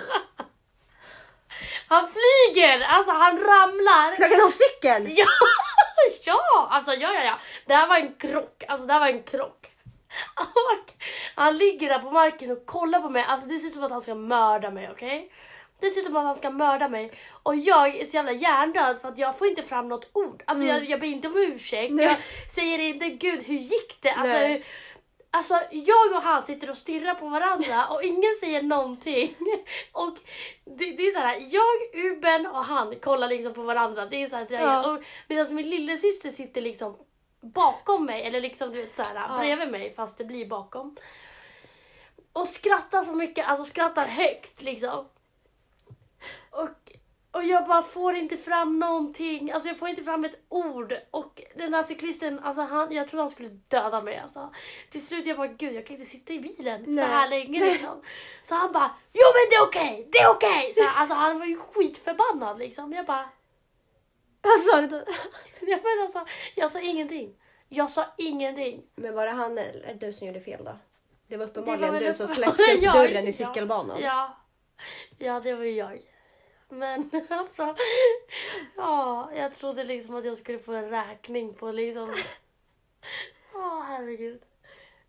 Han 1.88 2.08
flyger! 2.08 2.82
Alltså 2.82 3.12
han 3.12 3.38
ramlar. 3.38 4.16
Flög 4.16 4.32
han 4.32 4.46
av 4.46 4.52
cykeln? 4.52 5.08
Ja! 5.10 5.26
Ja! 6.26 6.68
Alltså 6.72 6.94
ja, 6.94 7.14
ja, 7.14 7.24
ja. 7.24 7.40
Det 7.66 7.74
här 7.74 7.88
var 7.88 7.96
en 7.98 8.14
krock. 8.16 8.64
Alltså 8.68 8.88
det 8.88 8.94
här 8.94 9.00
var 9.00 9.08
en 9.08 9.24
krock. 9.24 9.72
Och 10.36 10.94
han 11.36 11.58
ligger 11.58 11.90
där 11.90 12.00
på 12.00 12.12
marken 12.12 12.52
och 12.52 12.66
kollar 12.66 13.02
på 13.02 13.10
mig. 13.10 13.26
Alltså 13.28 13.48
det 13.48 13.60
ser 13.60 13.68
ut 13.68 13.74
som 13.74 13.84
att 13.84 13.92
han 13.92 14.02
ska 14.02 14.16
mörda 14.16 14.72
mig, 14.72 14.90
okej? 14.92 15.32
Det 15.80 15.90
ser 15.90 16.02
ut 16.02 16.06
som 16.08 16.16
att 16.16 16.24
han 16.24 16.36
ska 16.36 16.50
mörda 16.50 16.90
mig. 16.90 17.12
Och 17.44 17.56
jag 17.56 17.96
är 17.96 18.06
så 18.06 18.16
jävla 18.16 18.32
hjärndöd 18.32 19.02
för 19.02 19.10
att 19.10 19.18
jag 19.18 19.38
får 19.38 19.48
inte 19.48 19.64
fram 19.64 19.88
något 19.90 20.10
ord. 20.14 20.44
Alltså 20.46 20.66
jag, 20.66 20.90
jag 20.90 21.00
ber 21.00 21.08
inte 21.08 21.28
om 21.28 21.38
ursäkt. 21.38 21.94
Nej. 21.94 22.06
Jag 22.06 22.18
säger 22.52 22.80
inte 22.80 23.10
gud 23.10 23.44
hur 23.46 23.56
gick 23.56 23.98
det? 24.02 24.12
Alltså, 24.12 24.34
Nej. 24.34 24.64
Alltså 25.32 25.54
jag 25.72 26.12
och 26.16 26.22
han 26.22 26.44
sitter 26.44 26.70
och 26.70 26.78
stirrar 26.78 27.16
på 27.16 27.28
varandra 27.30 27.88
och 27.88 28.04
ingen 28.04 28.36
säger 28.40 28.62
någonting. 28.62 29.36
Och 29.92 30.18
det, 30.66 30.92
det 30.92 31.08
är 31.08 31.12
så 31.12 31.20
här, 31.20 31.48
jag, 31.50 32.06
Uben 32.06 32.48
och 32.48 32.66
han 32.66 32.96
kollar 33.00 33.28
liksom 33.28 33.54
på 33.54 33.62
varandra. 33.62 34.06
Det 34.06 34.24
är 34.24 34.28
så 34.30 34.36
här, 34.36 34.48
Ja. 34.50 34.92
och 34.94 35.04
Medan 35.28 35.56
min 35.56 35.70
lillasyster 35.70 36.32
sitter 36.32 36.62
liksom 36.62 36.98
bakom 37.42 38.06
mig, 38.06 38.24
eller 38.24 38.42
liksom 38.42 38.72
du 38.72 38.82
vet 38.82 38.96
så 38.96 39.04
här, 39.04 39.16
Ja. 39.16 39.40
bredvid 39.40 39.72
mig 39.72 39.94
fast 39.96 40.18
det 40.18 40.24
blir 40.26 40.46
bakom. 40.46 40.98
Och 42.34 42.48
skrattar 42.48 43.04
så 43.04 43.12
mycket, 43.16 43.48
alltså 43.48 43.66
skrattar 43.66 44.06
högt 44.06 44.62
liksom. 44.62 45.06
Och, 46.52 46.70
och 47.32 47.44
jag 47.44 47.68
bara 47.68 47.82
får 47.82 48.16
inte 48.16 48.38
fram 48.38 48.80
någonting, 48.80 49.52
alltså 49.52 49.70
jag 49.70 49.78
får 49.78 49.90
inte 49.90 50.04
fram 50.04 50.26
ett 50.26 50.40
ord. 50.50 50.94
Och 51.12 51.42
den 51.56 51.72
där 51.72 51.84
cyklisten, 51.84 52.40
alltså 52.40 52.62
han, 52.62 52.92
jag 52.92 53.08
trodde 53.10 53.22
han 53.24 53.30
skulle 53.30 53.50
döda 53.50 54.02
mig 54.02 54.18
alltså. 54.18 54.50
Till 54.92 55.06
slut 55.06 55.26
jag 55.26 55.38
bara, 55.38 55.48
gud 55.48 55.74
jag 55.74 55.86
kan 55.88 55.96
inte 55.98 56.12
sitta 56.12 56.34
i 56.34 56.40
bilen 56.40 56.84
Nej. 56.88 57.06
så 57.06 57.12
här 57.12 57.30
länge 57.30 57.60
liksom. 57.60 58.02
Så 58.44 58.56
han 58.56 58.72
bara, 58.72 58.92
jo 59.14 59.22
men 59.34 59.50
det 59.50 59.56
är 59.56 59.64
okej, 59.64 60.08
det 60.12 60.18
är 60.18 60.30
okej! 60.30 60.74
Här, 60.78 61.02
Alltså 61.02 61.16
han 61.16 61.40
var 61.40 61.46
ju 61.46 61.58
skitförbannad 61.58 62.60
liksom. 62.60 62.94
Jag 62.94 63.06
bara, 63.06 63.30
Vad 64.42 64.60
sa 64.60 64.82
du? 64.82 65.06
jag, 65.62 65.80
men 65.84 66.04
alltså, 66.04 66.26
jag 66.56 66.72
sa 66.72 66.82
ingenting. 66.82 67.36
Jag 67.70 67.92
sa 67.92 68.06
ingenting. 68.18 68.84
Men 68.96 69.16
var 69.16 69.26
det 69.26 69.32
han 69.32 69.58
eller 69.58 69.94
du 69.94 70.14
som 70.14 70.28
gjorde 70.28 70.42
fel 70.42 70.64
då? 70.66 70.78
Det 71.28 71.38
var 71.38 71.46
Det 71.46 71.52
uppenbarligen 71.52 71.94
var 71.94 72.00
väl 72.00 72.08
du 72.08 72.14
som 72.14 72.28
släppte 72.28 72.64
upp 72.74 72.82
dörren 72.94 73.24
i 73.28 73.28
Ja. 73.28 73.34
cykelbanan. 73.48 73.98
Ja, 74.02 74.38
ja 75.18 75.40
det 75.40 75.54
var 75.54 75.64
ju 75.64 75.72
jag. 75.72 76.02
Men 76.70 77.10
alltså, 77.30 77.76
ja, 78.78 79.30
jag 79.36 79.56
trodde 79.56 79.84
liksom 79.84 80.16
att 80.16 80.26
jag 80.26 80.38
skulle 80.38 80.60
få 80.60 80.74
en 80.74 80.90
räkning 80.90 81.54
på 81.54 81.72
liksom, 81.72 82.10
ja 83.54 83.86
herregud. 83.88 84.42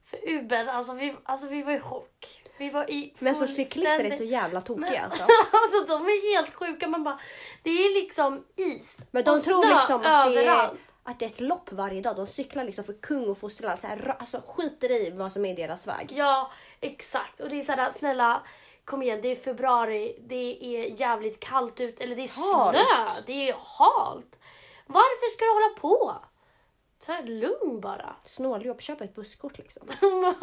För 0.05 0.29
Uber, 0.29 0.67
alltså 0.67 0.93
vi, 0.93 1.17
alltså 1.23 1.49
vi 1.49 1.63
var 1.63 1.73
i 1.73 1.81
chock. 1.81 2.43
Vi 2.59 2.71
var 2.71 2.91
i 2.91 3.15
Men 3.19 3.35
så 3.35 3.47
cyklister 3.47 4.05
är 4.05 4.11
så 4.11 4.25
jävla 4.25 4.61
tokiga 4.61 4.91
Men- 4.91 5.05
alltså. 5.05 5.23
alltså 5.53 5.85
de 5.87 6.05
är 6.07 6.35
helt 6.35 6.55
sjuka. 6.55 6.89
Man 6.89 7.05
bara, 7.05 7.19
det 7.63 7.71
är 7.71 7.95
liksom 8.03 8.45
is 8.57 8.99
Men 9.11 9.25
de 9.25 9.31
och 9.31 9.45
tror 9.45 9.63
snö 9.63 9.75
liksom 9.75 9.97
att 9.97 10.03
det, 10.03 10.39
är, 10.39 10.43
överallt. 10.43 10.81
att 11.03 11.19
det 11.19 11.25
är 11.25 11.29
ett 11.29 11.41
lopp 11.41 11.73
varje 11.73 12.01
dag. 12.01 12.17
De 12.17 12.27
cyklar 12.27 12.65
liksom 12.65 12.85
för 12.85 12.93
kung 12.93 13.29
och 13.29 13.39
fosterland. 13.39 13.79
Så 13.79 13.87
här, 13.87 14.17
alltså 14.19 14.43
skiter 14.47 14.91
i 14.91 15.11
vad 15.11 15.33
som 15.33 15.45
är 15.45 15.57
deras 15.57 15.87
väg. 15.87 16.13
Ja, 16.17 16.51
exakt. 16.81 17.41
Och 17.41 17.49
det 17.51 17.59
är 17.59 17.63
såhär, 17.63 17.93
snälla 17.93 18.43
kom 18.85 19.03
igen, 19.03 19.19
det 19.23 19.29
är 19.29 19.37
februari, 19.37 20.17
det 20.21 20.65
är 20.65 21.01
jävligt 21.01 21.41
kallt 21.41 21.81
ut, 21.81 22.01
eller 22.01 22.17
det 22.17 22.23
är 22.23 22.27
snö, 22.27 22.73
det 23.27 23.49
är 23.49 23.55
halt. 23.59 24.39
Varför 24.87 25.31
ska 25.31 25.45
du 25.45 25.51
hålla 25.51 25.75
på? 25.81 26.21
Så 27.03 27.13
här, 27.13 27.23
lugn 27.23 27.81
bara. 27.81 28.17
Snåljobb, 28.25 28.81
köp 28.81 29.01
ett 29.01 29.15
busskort 29.15 29.59
liksom. 29.59 29.89
men, 30.01 30.35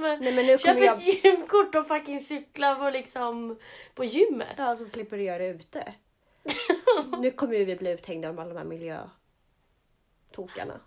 Nej 0.20 0.32
men 0.32 0.46
nu 0.46 0.58
köp 0.58 0.62
kommer 0.62 0.80
jag... 0.80 0.96
ett 0.96 1.24
gymkort 1.24 1.74
och 1.74 1.88
fucking 1.88 2.20
cykla 2.20 2.74
på, 2.74 2.90
liksom, 2.90 3.58
på 3.94 4.04
gymmet. 4.04 4.54
Ja, 4.56 4.76
så 4.76 4.84
slipper 4.84 5.16
du 5.16 5.22
göra 5.22 5.38
det 5.38 5.46
ute. 5.46 5.94
nu 7.18 7.30
kommer 7.30 7.54
ju 7.54 7.64
vi 7.64 7.76
bli 7.76 7.90
uthängda 7.90 8.28
av 8.28 8.40
alla 8.40 8.48
de 8.48 8.58
här 8.58 8.64
miljötokarna. 8.64 10.80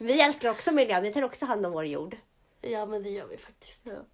Vi 0.00 0.20
älskar 0.20 0.50
också 0.50 0.72
miljön, 0.72 1.02
vi 1.02 1.12
tar 1.12 1.22
också 1.22 1.46
hand 1.46 1.66
om 1.66 1.72
vår 1.72 1.86
jord. 1.86 2.16
ja 2.60 2.86
men 2.86 3.02
det 3.02 3.10
gör 3.10 3.26
vi 3.26 3.36
faktiskt. 3.36 3.86
Ja. 3.86 4.04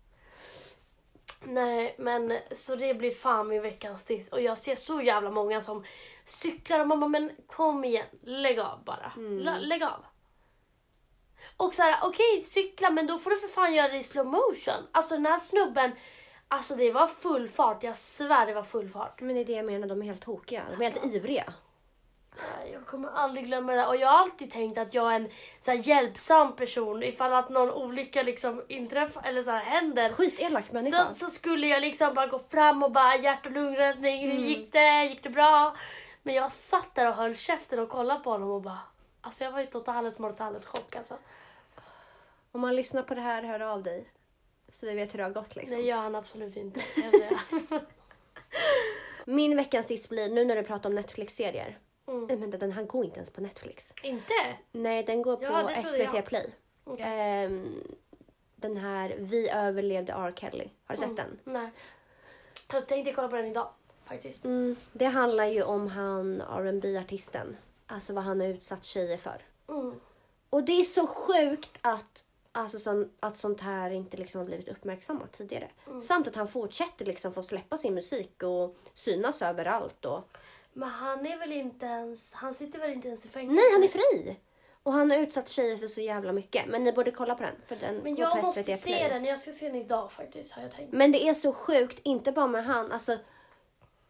Nej 1.44 1.94
men 1.98 2.38
så 2.52 2.76
det 2.76 2.94
blir 2.94 3.10
fan 3.10 3.48
min 3.48 3.62
veckans 3.62 4.04
diss. 4.04 4.28
Och 4.28 4.40
jag 4.40 4.58
ser 4.58 4.76
så 4.76 5.02
jävla 5.02 5.30
många 5.30 5.62
som 5.62 5.84
cyklar 6.24 6.80
och 6.80 6.88
man 6.88 7.00
bara 7.00 7.08
men 7.08 7.30
kom 7.46 7.84
igen, 7.84 8.06
lägg 8.22 8.58
av 8.60 8.84
bara. 8.84 9.12
Lä- 9.16 9.58
lägg 9.58 9.82
av. 9.82 10.04
Och 11.56 11.74
så 11.74 11.82
här, 11.82 11.98
okej 12.02 12.42
cykla 12.42 12.90
men 12.90 13.06
då 13.06 13.18
får 13.18 13.30
du 13.30 13.36
för 13.38 13.48
fan 13.48 13.74
göra 13.74 13.88
det 13.88 13.98
i 13.98 14.02
slow 14.02 14.26
motion. 14.26 14.86
Alltså 14.92 15.14
den 15.14 15.26
här 15.26 15.38
snubben, 15.38 15.92
Alltså 16.52 16.76
det 16.76 16.90
var 16.92 17.06
full 17.06 17.48
fart, 17.48 17.82
jag 17.82 17.96
svär 17.98 18.46
det 18.46 18.54
var 18.54 18.62
full 18.62 18.88
fart. 18.88 19.20
Men 19.20 19.34
det 19.34 19.40
är 19.40 19.44
det 19.44 19.52
jag 19.52 19.66
menar, 19.66 19.88
de 19.88 20.02
är 20.02 20.06
helt 20.06 20.22
tokiga. 20.22 20.64
De 20.70 20.74
är 20.76 20.82
helt 20.90 20.96
Alltså. 21.02 21.16
ivriga. 21.16 21.52
Jag 22.72 22.86
kommer 22.86 23.08
aldrig 23.08 23.46
glömma 23.46 23.72
det 23.72 23.78
där. 23.78 23.88
Och 23.88 23.96
jag 23.96 24.08
har 24.08 24.18
alltid 24.18 24.52
tänkt 24.52 24.78
att 24.78 24.94
jag 24.94 25.12
är 25.12 25.16
en 25.16 25.28
så 25.60 25.72
hjälpsam 25.72 26.56
person. 26.56 27.02
Ifall 27.02 27.32
att 27.32 27.48
någon 27.48 27.70
olycka 27.70 28.22
liksom 28.22 28.62
inträffar 28.68 29.22
eller 29.22 29.42
så 29.42 29.50
här, 29.50 29.64
händer. 29.64 30.12
Skitelak 30.12 30.72
människa. 30.72 31.04
Så, 31.04 31.14
så 31.14 31.30
skulle 31.30 31.66
jag 31.66 31.80
liksom 31.80 32.14
bara 32.14 32.26
gå 32.26 32.38
fram 32.38 32.82
och 32.82 32.92
bara 32.92 33.16
hjärt 33.16 33.46
och 33.46 33.52
lungräddning, 33.52 34.20
hur 34.22 34.30
Mm. 34.30 34.44
gick 34.44 34.72
det? 34.72 35.04
Gick 35.04 35.22
det 35.22 35.30
bra? 35.30 35.76
Men 36.22 36.34
jag 36.34 36.52
satt 36.52 36.94
där 36.94 37.08
och 37.08 37.14
höll 37.14 37.36
käften 37.36 37.78
och 37.78 37.88
kollade 37.88 38.20
på 38.20 38.30
honom 38.30 38.50
och 38.50 38.62
bara 38.62 38.78
Alltså 39.20 39.44
jag 39.44 39.52
var 39.52 39.60
ju 39.60 39.66
totalt 39.66 40.18
mortales 40.18 40.66
chock 40.66 40.96
alltså. 40.96 41.18
Om 42.52 42.60
man 42.60 42.76
lyssnar 42.76 43.02
på 43.02 43.14
det 43.14 43.20
här, 43.20 43.42
hör 43.42 43.60
av 43.60 43.82
dig. 43.82 44.04
Så 44.72 44.86
vi 44.86 44.94
vet 44.94 45.14
hur 45.14 45.18
det 45.18 45.24
har 45.24 45.30
gått 45.30 45.56
liksom. 45.56 45.76
Det 45.78 45.82
gör 45.84 45.96
han 45.96 46.14
absolut 46.14 46.56
inte. 46.56 46.80
Min 49.24 49.56
veckans 49.56 49.86
diss 49.86 50.08
blir, 50.08 50.28
nu 50.28 50.44
när 50.44 50.56
du 50.56 50.62
pratar 50.62 50.88
om 50.88 50.94
Netflix-serier. 50.94 51.78
Mm. 52.10 52.24
Nej 52.24 52.36
men 52.36 52.50
den 52.50 52.72
här 52.72 52.82
går 52.82 53.04
inte 53.04 53.16
ens 53.16 53.30
på 53.30 53.40
Netflix. 53.40 53.94
inte? 54.02 54.32
Nej, 54.72 55.02
den 55.02 55.22
går 55.22 55.36
på 55.36 55.44
Ja, 55.44 55.62
trodde 55.62 55.82
SVT 55.82 56.14
jag. 56.14 56.26
Play. 56.26 56.54
Okej. 56.84 57.04
Ehm, 57.08 57.84
den 58.56 58.76
här 58.76 59.16
Vi 59.18 59.50
överlevde 59.50 60.12
R. 60.12 60.32
Kelly. 60.36 60.68
Har 60.84 60.96
du 60.96 61.02
sett 61.02 61.16
den? 61.16 61.38
Nej. 61.44 61.70
Jag 62.72 62.86
tänkte 62.86 63.12
kolla 63.12 63.28
på 63.28 63.36
den 63.36 63.46
idag 63.46 63.68
faktiskt. 64.04 64.44
Mm, 64.44 64.76
det 64.92 65.04
handlar 65.04 65.44
ju 65.44 65.62
om 65.62 65.88
han 65.88 66.42
rb 66.42 66.84
artisten 66.96 67.56
Alltså 67.86 68.12
vad 68.12 68.24
han 68.24 68.40
har 68.40 68.46
utsatt 68.46 68.84
tjejer 68.84 69.16
för. 69.16 69.42
Mm. 69.68 70.00
Och 70.50 70.64
det 70.64 70.72
är 70.72 70.82
så 70.82 71.06
sjukt 71.06 71.78
att, 71.80 72.24
alltså, 72.52 72.78
sån, 72.78 73.10
att 73.20 73.36
sånt 73.36 73.60
här 73.60 73.90
inte 73.90 74.16
liksom 74.16 74.38
har 74.38 74.46
blivit 74.46 74.68
uppmärksammat 74.68 75.32
tidigare. 75.32 75.70
Mm. 75.86 76.02
Samt 76.02 76.28
att 76.28 76.36
han 76.36 76.48
fortsätter 76.48 77.04
liksom 77.04 77.32
få 77.32 77.42
släppa 77.42 77.78
sin 77.78 77.94
musik 77.94 78.42
och 78.42 78.76
synas 78.94 79.42
överallt. 79.42 80.04
Och... 80.04 80.28
Men 80.72 80.88
han 80.88 81.26
är 81.26 81.38
väl 81.38 81.52
inte 81.52 81.86
ens, 81.86 82.32
han 82.32 82.54
sitter 82.54 82.78
väl 82.78 82.90
inte 82.90 83.08
ens 83.08 83.26
i 83.26 83.28
fängelse? 83.28 83.54
Nej, 83.54 83.72
han 83.72 83.82
är 83.82 83.88
fri! 83.88 84.36
Och 84.82 84.92
han 84.92 85.10
har 85.10 85.18
utsatt 85.18 85.48
tjejer 85.48 85.76
för 85.76 85.88
så 85.88 86.00
jävla 86.00 86.32
mycket. 86.32 86.66
Men 86.66 86.84
ni 86.84 86.92
borde 86.92 87.10
kolla 87.10 87.34
på 87.34 87.42
den. 87.42 87.54
För 87.66 87.76
den 87.76 87.96
Men 87.96 88.16
jag 88.16 88.36
måste 88.36 88.64
se 88.64 88.76
Play. 88.76 89.08
den, 89.08 89.24
jag 89.24 89.38
ska 89.40 89.52
se 89.52 89.66
den 89.66 89.76
idag 89.76 90.12
faktiskt 90.12 90.52
har 90.52 90.62
jag 90.62 90.70
tänkt. 90.70 90.92
Men 90.92 91.12
det 91.12 91.28
är 91.28 91.34
så 91.34 91.52
sjukt, 91.52 92.00
inte 92.02 92.32
bara 92.32 92.46
med 92.46 92.64
han. 92.64 92.92
Alltså 92.92 93.18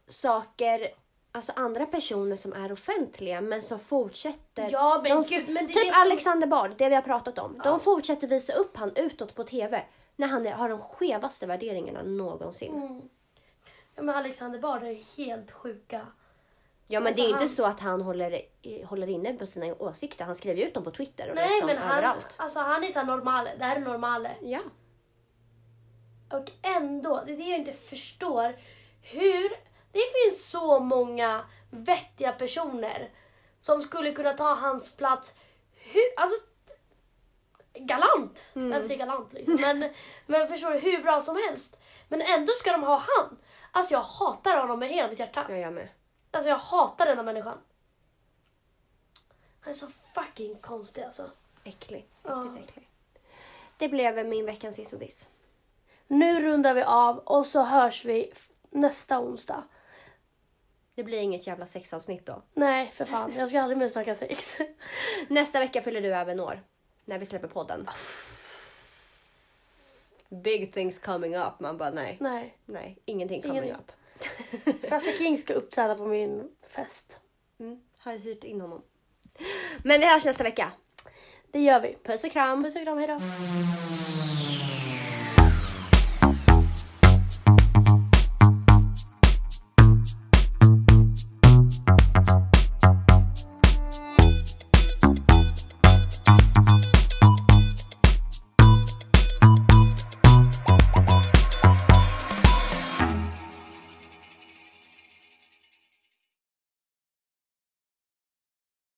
saker, 0.09 0.87
alltså 1.33 1.53
andra 1.57 1.87
personer 1.87 2.37
som 2.37 2.53
är 2.53 2.73
offentliga 2.73 3.41
men 3.41 3.63
som 3.63 3.79
fortsätter. 3.81 4.69
Ja, 4.73 5.01
men 5.03 5.23
de, 5.23 5.29
gud, 5.29 5.49
men 5.49 5.67
det 5.67 5.73
är 5.73 5.85
typ 5.85 5.95
som- 5.95 6.03
Alexander 6.03 6.47
Bard, 6.47 6.71
det 6.79 6.89
vi 6.89 6.95
har 6.95 7.03
pratat 7.03 7.39
om. 7.39 7.55
Ja. 7.65 7.71
De 7.71 7.81
fortsätter 7.81 8.27
visa 8.27 8.53
upp 8.53 8.77
han 8.77 8.97
utåt 8.97 9.35
på 9.35 9.45
TV. 9.45 9.83
När 10.17 10.27
han 10.27 10.47
är, 10.47 10.53
har 10.53 10.69
de 10.69 10.79
skevaste 10.81 11.47
värderingarna 11.47 12.03
någonsin. 12.03 12.75
Mm. 12.75 13.01
Ja 13.95 14.03
men 14.03 14.15
Alexander 14.17 14.59
Bard 14.59 14.83
är 14.83 15.17
helt 15.17 15.51
sjuka. 15.51 16.07
Ja 16.93 17.01
men 17.01 17.07
Alltså, 17.07 17.23
det 17.23 17.29
är 17.29 17.33
han- 17.33 17.43
inte 17.43 17.55
så 17.55 17.65
att 17.65 17.81
han 17.81 18.01
håller, 18.01 18.43
håller 18.87 19.07
inne 19.07 19.33
på 19.33 19.47
sina 19.47 19.75
åsikter. 19.75 20.25
Han 20.25 20.35
skriver 20.35 20.63
ut 20.67 20.75
dem 20.75 20.85
på 20.85 20.91
Twitter 20.91 21.29
och 21.29 21.35
Nej 21.35 21.49
liksom 21.49 21.67
men 21.67 21.79
han, 21.79 21.93
överallt. 21.99 22.27
alltså 22.37 22.59
han 22.61 22.85
är 22.85 22.89
så 22.89 22.99
här 22.99 23.07
normale, 23.07 23.51
det 23.59 23.65
här 23.65 23.77
är 23.77 23.81
normale. 23.81 24.31
Ja. 24.43 24.61
Och 26.33 26.51
ändå, 26.63 27.23
det 27.27 27.33
är 27.33 27.37
det 27.37 27.43
jag 27.45 27.59
inte 27.59 27.73
förstår. 27.73 28.57
Hur, 29.03 29.49
det 29.93 30.01
finns 30.15 30.49
så 30.51 30.79
många 30.81 31.45
vettiga 31.71 32.33
personer 32.33 33.11
som 33.61 33.83
skulle 33.83 34.13
kunna 34.13 34.33
ta 34.33 34.55
hans 34.55 34.97
plats. 34.97 35.35
Hur, 35.75 36.03
alltså, 36.17 36.37
galant. 37.75 38.51
Jag 38.53 38.85
säger 38.85 38.99
galant 38.99 39.33
liksom. 39.33 39.59
Men, 39.61 39.93
men 40.27 40.49
förstår 40.49 40.71
du, 40.71 40.79
hur 40.79 41.03
bra 41.03 41.21
som 41.21 41.37
helst. 41.49 41.81
Men 42.09 42.21
ändå 42.23 42.53
ska 42.53 42.73
de 42.73 42.83
ha 42.83 43.03
han. 43.17 43.39
Alltså 43.73 43.93
jag 43.95 44.03
hatar 44.03 44.57
honom 44.57 44.79
med 44.79 44.89
hela 44.89 45.09
mitt 45.09 45.19
hjärta. 45.19 45.47
Ja, 45.49 45.57
jag 45.57 45.73
med. 45.73 45.89
Alltså 46.31 46.49
jag 46.49 46.57
hatar 46.59 47.07
den 47.07 47.17
här 47.17 47.25
människan. 47.25 47.59
Han 49.61 49.71
är 49.71 49.75
så 49.75 49.87
fucking 50.15 50.55
konstig 50.57 51.03
alltså. 51.03 51.31
Äcklig. 51.65 52.09
Ja. 52.23 52.35
Riktigt 52.35 52.69
äcklig. 52.69 52.89
Det 53.79 53.89
blev 53.89 54.27
min 54.27 54.47
veckans 54.47 54.77
diss. 54.91 55.29
Nu 56.07 56.43
rundar 56.43 56.75
vi 56.75 56.83
av 56.83 57.19
och 57.19 57.47
så 57.47 57.63
hörs 57.63 58.05
vi 58.05 58.33
nästa 58.71 59.21
onsdag. 59.21 59.65
Det 60.95 61.05
blir 61.05 61.19
inget 61.19 61.47
jävla 61.47 61.67
sexavsnitt 61.67 62.27
då. 62.27 62.43
Nej, 62.55 62.91
för 62.91 63.05
fan. 63.15 63.33
Jag 63.37 63.49
ska 63.49 63.61
aldrig 63.61 63.79
mer 63.79 63.89
snacka 63.89 64.15
sex. 64.15 64.59
Nästa 65.29 65.59
vecka 65.61 65.83
fyller 65.83 66.01
du 66.01 66.15
även 66.15 66.41
år. 66.41 66.63
När 67.05 67.19
vi 67.19 67.27
släpper 67.27 67.49
podden. 67.49 67.91
Big 70.29 70.73
things 70.75 70.99
coming 70.99 71.37
up. 71.37 71.61
Man 71.61 71.79
bara 71.79 71.91
nej. 71.91 72.17
Nej. 72.21 72.57
Nej, 72.65 72.99
ingenting 73.05 73.43
coming 73.43 73.57
Ingenting. 73.57 73.85
up. 73.85 73.93
Frasse 74.89 75.17
King 75.19 75.39
ska 75.39 75.55
uppträda 75.55 75.95
på 75.95 76.07
min 76.07 76.49
fest. 76.69 77.21
Mm, 77.61 77.81
har 77.99 78.13
hyrt 78.13 78.45
in 78.45 78.61
honom. 78.61 78.83
Men 79.85 80.01
vi 80.01 80.07
hörs 80.07 80.25
nästa 80.25 80.45
vecka. 80.45 80.73
Det 81.53 81.61
gör 81.61 81.81
vi. 81.81 81.97
Puss 82.05 82.25
och 82.25 82.33
kram. 82.33 82.65
Puss 82.65 82.77
och 82.77 82.83
kram, 82.83 82.99
hejdå. 82.99 83.19